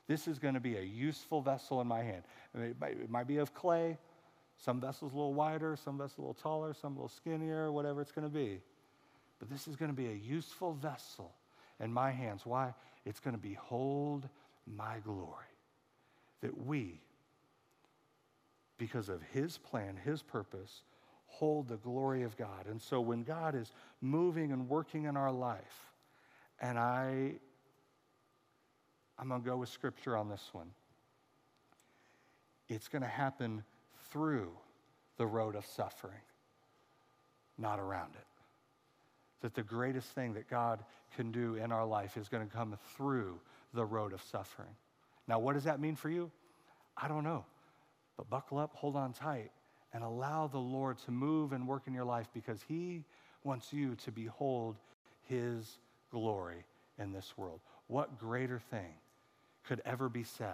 This 0.08 0.28
is 0.28 0.40
going 0.40 0.56
to 0.56 0.60
be 0.60 0.76
a 0.76 0.82
useful 0.82 1.42
vessel 1.42 1.82
in 1.82 1.88
my 1.88 2.02
hand. 2.02 2.24
I 2.54 2.58
mean, 2.58 2.70
it, 2.72 2.82
might, 2.82 2.92
it, 2.94 3.10
might, 3.10 3.28
be 3.28 3.38
of 3.38 3.54
clay. 3.54 3.98
Some 4.58 4.82
vessels 4.82 5.14
a 5.14 5.16
little 5.16 5.36
wider, 5.36 5.76
some 5.76 5.98
vessels 5.98 6.18
a 6.18 6.22
little 6.22 6.34
taller, 6.34 6.74
some 6.74 6.94
a 6.94 6.96
little 6.96 7.10
skinnier, 7.10 7.72
whatever 7.72 8.02
it's 8.02 8.12
going 8.12 8.28
to 8.28 8.34
be. 8.34 8.60
But 9.38 9.50
this 9.50 9.68
is 9.68 9.76
going 9.76 9.92
to 9.92 9.96
be 9.96 10.08
a 10.08 10.14
useful 10.14 10.74
vessel 10.74 11.32
in 11.80 11.94
my 11.94 12.12
hands. 12.12 12.46
Why? 12.46 12.74
It's 13.06 13.20
going 13.20 13.36
to 13.36 13.42
behold 13.42 14.28
my 14.66 14.98
glory. 15.04 15.46
That 16.42 16.66
we, 16.66 17.00
because 18.78 19.10
of 19.10 19.22
his 19.32 19.58
plan, 19.58 19.96
his 20.04 20.22
purpose, 20.22 20.82
hold 21.28 21.68
the 21.68 21.78
glory 21.78 22.24
of 22.24 22.36
God. 22.36 22.66
And 22.68 22.82
so 22.82 23.00
when 23.00 23.24
God 23.24 23.56
is 23.56 23.72
moving 24.02 24.52
and 24.52 24.68
working 24.68 25.06
in 25.06 25.16
our 25.16 25.32
life, 25.32 25.89
and 26.62 26.78
I, 26.78 27.34
I'm 29.18 29.30
going 29.30 29.42
to 29.42 29.48
go 29.48 29.58
with 29.58 29.70
scripture 29.70 30.16
on 30.18 30.30
this 30.30 30.50
one. 30.52 30.72
It's 32.68 32.88
going 32.88 33.02
to 33.02 33.08
happen 33.08 33.64
through 34.12 34.52
the 35.18 35.26
road 35.26 35.56
of 35.56 35.66
suffering, 35.66 36.22
not 37.58 37.80
around 37.80 38.14
it. 38.16 38.26
That 39.42 39.56
the 39.56 39.64
greatest 39.64 40.10
thing 40.10 40.34
that 40.34 40.50
God 40.50 40.84
can 41.16 41.32
do 41.32 41.56
in 41.56 41.72
our 41.72 41.86
life 41.86 42.18
is 42.18 42.28
going 42.28 42.48
to 42.48 42.54
come 42.54 42.78
through 42.96 43.40
the 43.74 43.86
road 43.86 44.14
of 44.14 44.22
suffering. 44.22 44.76
Now, 45.28 45.40
what 45.40 45.54
does 45.54 45.64
that 45.64 45.80
mean 45.80 45.96
for 45.96 46.10
you? 46.10 46.32
I 46.98 47.08
don't 47.08 47.24
know. 47.24 47.46
But 48.18 48.30
buckle 48.30 48.58
up, 48.58 48.76
hold 48.76 48.96
on 48.96 49.14
tight, 49.14 49.52
and 49.94 50.04
allow 50.04 50.48
the 50.48 50.58
Lord 50.58 50.98
to 51.06 51.12
move 51.12 51.54
and 51.54 51.68
work 51.68 51.84
in 51.88 51.94
your 51.94 52.04
life 52.04 52.28
because 52.34 52.64
He 52.68 53.04
wants 53.44 53.72
you 53.72 53.96
to 53.96 54.12
behold 54.12 54.76
His 55.24 55.78
glory 56.12 56.66
in 56.98 57.12
this 57.12 57.34
world. 57.38 57.60
What 57.88 58.20
greater 58.20 58.60
thing 58.60 58.94
could 59.66 59.82
ever 59.86 60.10
be 60.10 60.24
said 60.24 60.54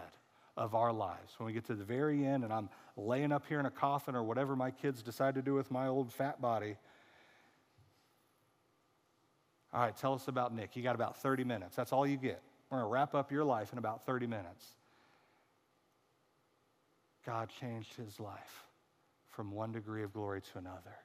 of 0.58 0.74
our 0.74 0.94
lives 0.94 1.34
when 1.38 1.48
we 1.48 1.54
get 1.54 1.66
to 1.66 1.76
the 1.76 1.84
very 1.84 2.26
end 2.26 2.44
and 2.44 2.54
I'm 2.54 2.70
laying 2.96 3.32
up 3.32 3.44
here 3.48 3.60
in 3.60 3.66
a 3.66 3.72
coffin 3.72 4.16
or 4.16 4.24
whatever 4.24 4.56
my 4.56 4.72
kids 4.72 5.02
decide 5.02 5.36
to 5.36 5.42
do 5.42 5.54
with 5.54 5.70
my 5.70 5.88
old 5.88 6.14
fat 6.14 6.42
body? 6.42 6.76
All 9.74 9.82
right, 9.82 9.96
tell 9.96 10.14
us 10.14 10.30
about 10.30 10.56
Nick. 10.56 10.76
You 10.78 10.84
got 10.84 10.96
about 10.96 11.18
30 11.18 11.44
minutes. 11.44 11.76
That's 11.76 11.92
all 11.92 12.08
you 12.08 12.16
get. 12.16 12.42
We're 12.70 12.78
going 12.80 12.90
to 12.90 12.94
wrap 12.94 13.14
up 13.14 13.32
your 13.32 13.44
life 13.44 13.74
in 13.74 13.78
about 13.78 14.06
30 14.06 14.28
minutes. 14.28 14.66
God 17.26 17.50
changed 17.60 17.94
his 17.96 18.20
life 18.20 18.66
from 19.30 19.52
one 19.52 19.74
degree 19.74 20.04
of 20.04 20.14
glory 20.14 20.42
to 20.42 20.60
another. 20.60 20.96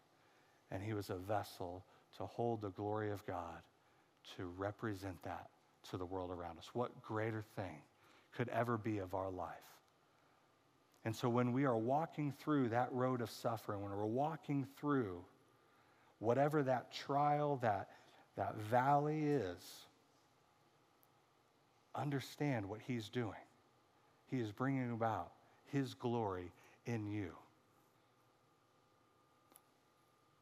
And 0.71 0.83
he 0.83 0.93
was 0.93 1.11
a 1.11 1.17
vessel 1.17 1.85
to 2.19 2.27
hold 2.27 2.61
the 2.61 2.71
glory 2.71 3.11
of 3.11 3.27
God 3.27 3.63
to 4.37 4.51
represent 4.57 5.23
that 5.23 5.49
to 5.91 5.97
the 5.97 6.05
world 6.05 6.31
around 6.31 6.59
us. 6.59 6.71
What 6.73 7.03
greater 7.03 7.45
thing 7.57 7.83
could 8.37 8.49
ever 8.49 8.77
be 8.77 8.99
of 8.99 9.15
our 9.15 9.31
life? 9.31 9.57
And 11.05 11.17
so 11.17 11.29
when 11.29 11.53
we 11.53 11.65
are 11.65 11.77
walking 11.77 12.33
through 12.33 12.69
that 12.71 12.89
road 12.93 13.21
of 13.21 13.31
suffering, 13.31 13.83
when 13.83 13.91
we're 13.91 14.05
walking 14.05 14.67
through 14.79 15.25
whatever 16.19 16.63
that 16.63 16.93
trial, 16.93 17.59
that, 17.63 17.89
that 18.37 18.57
valley 18.57 19.25
is, 19.25 19.87
understand 21.95 22.69
what 22.69 22.81
He's 22.87 23.09
doing. 23.09 23.33
He 24.31 24.39
is 24.39 24.53
bringing 24.53 24.93
about 24.93 25.33
His 25.73 25.95
glory 25.95 26.53
in 26.85 27.07
you. 27.07 27.31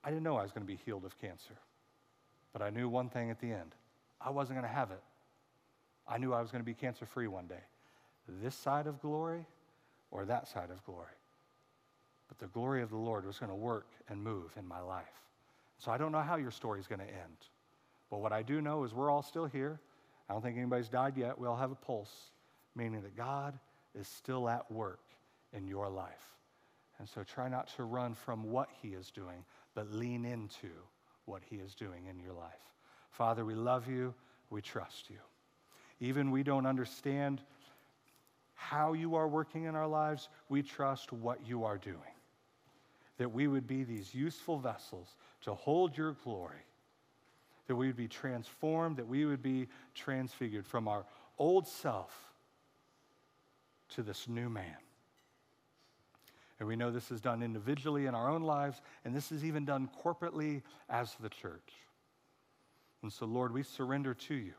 I 0.02 0.10
didn't 0.10 0.24
know 0.24 0.36
I 0.36 0.42
was 0.42 0.52
going 0.52 0.66
to 0.66 0.72
be 0.72 0.78
healed 0.84 1.04
of 1.04 1.18
cancer. 1.20 1.54
But 2.52 2.62
I 2.62 2.70
knew 2.70 2.88
one 2.88 3.08
thing 3.08 3.30
at 3.30 3.40
the 3.40 3.52
end 3.52 3.74
I 4.20 4.30
wasn't 4.30 4.58
going 4.58 4.68
to 4.68 4.74
have 4.74 4.90
it. 4.90 5.02
I 6.06 6.18
knew 6.18 6.32
I 6.32 6.40
was 6.40 6.50
going 6.50 6.62
to 6.62 6.66
be 6.66 6.74
cancer 6.74 7.06
free 7.06 7.28
one 7.28 7.46
day. 7.46 7.62
This 8.26 8.54
side 8.54 8.86
of 8.86 9.00
glory 9.00 9.46
or 10.10 10.24
that 10.24 10.48
side 10.48 10.70
of 10.70 10.84
glory. 10.84 11.06
But 12.28 12.38
the 12.38 12.46
glory 12.46 12.82
of 12.82 12.90
the 12.90 12.96
Lord 12.96 13.26
was 13.26 13.38
going 13.38 13.50
to 13.50 13.56
work 13.56 13.86
and 14.08 14.22
move 14.22 14.50
in 14.58 14.66
my 14.66 14.80
life. 14.80 15.04
So 15.78 15.90
I 15.90 15.98
don't 15.98 16.12
know 16.12 16.20
how 16.20 16.36
your 16.36 16.50
story 16.50 16.80
is 16.80 16.86
going 16.86 17.00
to 17.00 17.06
end. 17.06 17.46
But 18.10 18.20
what 18.20 18.32
I 18.32 18.42
do 18.42 18.60
know 18.60 18.84
is 18.84 18.94
we're 18.94 19.10
all 19.10 19.22
still 19.22 19.46
here. 19.46 19.80
I 20.28 20.32
don't 20.32 20.42
think 20.42 20.56
anybody's 20.56 20.88
died 20.88 21.16
yet. 21.16 21.38
We 21.38 21.46
all 21.46 21.56
have 21.56 21.70
a 21.70 21.76
pulse, 21.76 22.30
meaning 22.74 23.02
that 23.02 23.16
God 23.16 23.58
is 23.94 24.08
still 24.08 24.48
at 24.48 24.70
work 24.70 25.00
in 25.52 25.66
your 25.66 25.88
life. 25.88 26.34
And 26.98 27.08
so 27.08 27.22
try 27.22 27.48
not 27.48 27.68
to 27.76 27.84
run 27.84 28.14
from 28.14 28.44
what 28.44 28.68
He 28.82 28.88
is 28.88 29.10
doing, 29.10 29.44
but 29.74 29.92
lean 29.92 30.24
into 30.24 30.70
what 31.28 31.42
He 31.48 31.56
is 31.56 31.74
doing 31.74 32.06
in 32.10 32.18
your 32.18 32.32
life. 32.32 32.72
Father, 33.10 33.44
we 33.44 33.54
love 33.54 33.88
you. 33.88 34.14
We 34.50 34.62
trust 34.62 35.10
you. 35.10 35.18
Even 36.00 36.30
we 36.30 36.42
don't 36.42 36.66
understand 36.66 37.40
how 38.54 38.92
you 38.92 39.14
are 39.14 39.28
working 39.28 39.64
in 39.64 39.74
our 39.74 39.86
lives, 39.86 40.28
we 40.48 40.62
trust 40.62 41.12
what 41.12 41.38
you 41.46 41.64
are 41.64 41.78
doing. 41.78 41.96
That 43.18 43.32
we 43.32 43.46
would 43.46 43.66
be 43.66 43.84
these 43.84 44.14
useful 44.14 44.58
vessels 44.58 45.14
to 45.42 45.54
hold 45.54 45.96
your 45.96 46.16
glory. 46.24 46.64
That 47.66 47.76
we 47.76 47.86
would 47.86 47.96
be 47.96 48.08
transformed, 48.08 48.96
that 48.96 49.06
we 49.06 49.26
would 49.26 49.42
be 49.42 49.68
transfigured 49.94 50.66
from 50.66 50.88
our 50.88 51.04
old 51.38 51.68
self 51.68 52.32
to 53.90 54.02
this 54.02 54.28
new 54.28 54.48
man. 54.48 54.76
And 56.58 56.68
we 56.68 56.76
know 56.76 56.90
this 56.90 57.10
is 57.10 57.20
done 57.20 57.42
individually 57.42 58.06
in 58.06 58.14
our 58.14 58.28
own 58.28 58.42
lives, 58.42 58.80
and 59.04 59.14
this 59.14 59.30
is 59.30 59.44
even 59.44 59.64
done 59.64 59.88
corporately 60.04 60.62
as 60.88 61.14
the 61.20 61.28
church. 61.28 61.72
And 63.02 63.12
so, 63.12 63.26
Lord, 63.26 63.52
we 63.52 63.62
surrender 63.62 64.14
to 64.14 64.34
you. 64.34 64.54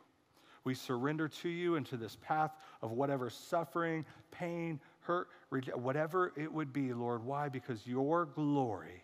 We 0.63 0.75
surrender 0.75 1.27
to 1.27 1.49
you 1.49 1.75
into 1.75 1.97
this 1.97 2.17
path 2.21 2.51
of 2.81 2.91
whatever 2.91 3.29
suffering, 3.29 4.05
pain, 4.31 4.79
hurt, 5.01 5.27
whatever 5.73 6.31
it 6.37 6.51
would 6.51 6.71
be, 6.71 6.93
Lord. 6.93 7.23
Why? 7.23 7.49
Because 7.49 7.85
your 7.85 8.25
glory 8.25 9.03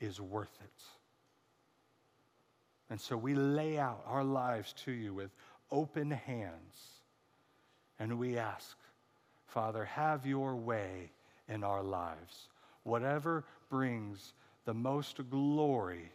is 0.00 0.20
worth 0.20 0.56
it. 0.62 0.82
And 2.90 3.00
so 3.00 3.16
we 3.16 3.34
lay 3.34 3.78
out 3.78 4.02
our 4.06 4.24
lives 4.24 4.72
to 4.84 4.92
you 4.92 5.12
with 5.12 5.30
open 5.70 6.10
hands. 6.10 7.00
And 7.98 8.18
we 8.18 8.38
ask, 8.38 8.76
Father, 9.46 9.84
have 9.84 10.24
your 10.24 10.56
way 10.56 11.10
in 11.48 11.64
our 11.64 11.82
lives. 11.82 12.48
Whatever 12.82 13.44
brings 13.70 14.32
the 14.64 14.74
most 14.74 15.18
glory 15.30 16.10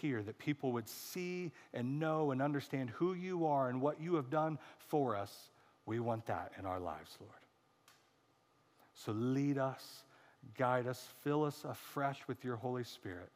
here, 0.00 0.22
that 0.22 0.38
people 0.38 0.72
would 0.72 0.88
see 0.88 1.52
and 1.72 1.98
know 2.00 2.30
and 2.30 2.42
understand 2.42 2.90
who 2.90 3.14
you 3.14 3.46
are 3.46 3.68
and 3.68 3.80
what 3.80 4.00
you 4.00 4.16
have 4.16 4.30
done 4.30 4.58
for 4.78 5.16
us, 5.16 5.32
we 5.86 6.00
want 6.00 6.26
that 6.26 6.52
in 6.58 6.66
our 6.66 6.80
lives, 6.80 7.16
Lord. 7.20 7.32
So 8.94 9.12
lead 9.12 9.58
us, 9.58 10.02
guide 10.56 10.86
us, 10.86 11.06
fill 11.22 11.44
us 11.44 11.64
afresh 11.64 12.18
with 12.26 12.44
your 12.44 12.56
Holy 12.56 12.84
Spirit. 12.84 13.30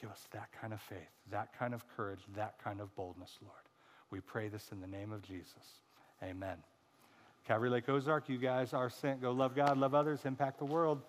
Give 0.00 0.10
us 0.10 0.28
that 0.32 0.48
kind 0.60 0.72
of 0.72 0.80
faith, 0.80 0.98
that 1.30 1.58
kind 1.58 1.74
of 1.74 1.84
courage, 1.96 2.20
that 2.34 2.62
kind 2.62 2.80
of 2.80 2.94
boldness, 2.96 3.36
Lord. 3.42 3.69
We 4.10 4.20
pray 4.20 4.48
this 4.48 4.70
in 4.72 4.80
the 4.80 4.86
name 4.86 5.12
of 5.12 5.22
Jesus. 5.22 5.80
Amen. 6.22 6.56
Calvary 7.46 7.70
Lake 7.70 7.88
Ozark, 7.88 8.28
you 8.28 8.38
guys 8.38 8.72
are 8.72 8.90
sent. 8.90 9.22
Go 9.22 9.32
love 9.32 9.54
God, 9.54 9.78
love 9.78 9.94
others, 9.94 10.20
impact 10.24 10.58
the 10.58 10.64
world. 10.64 11.00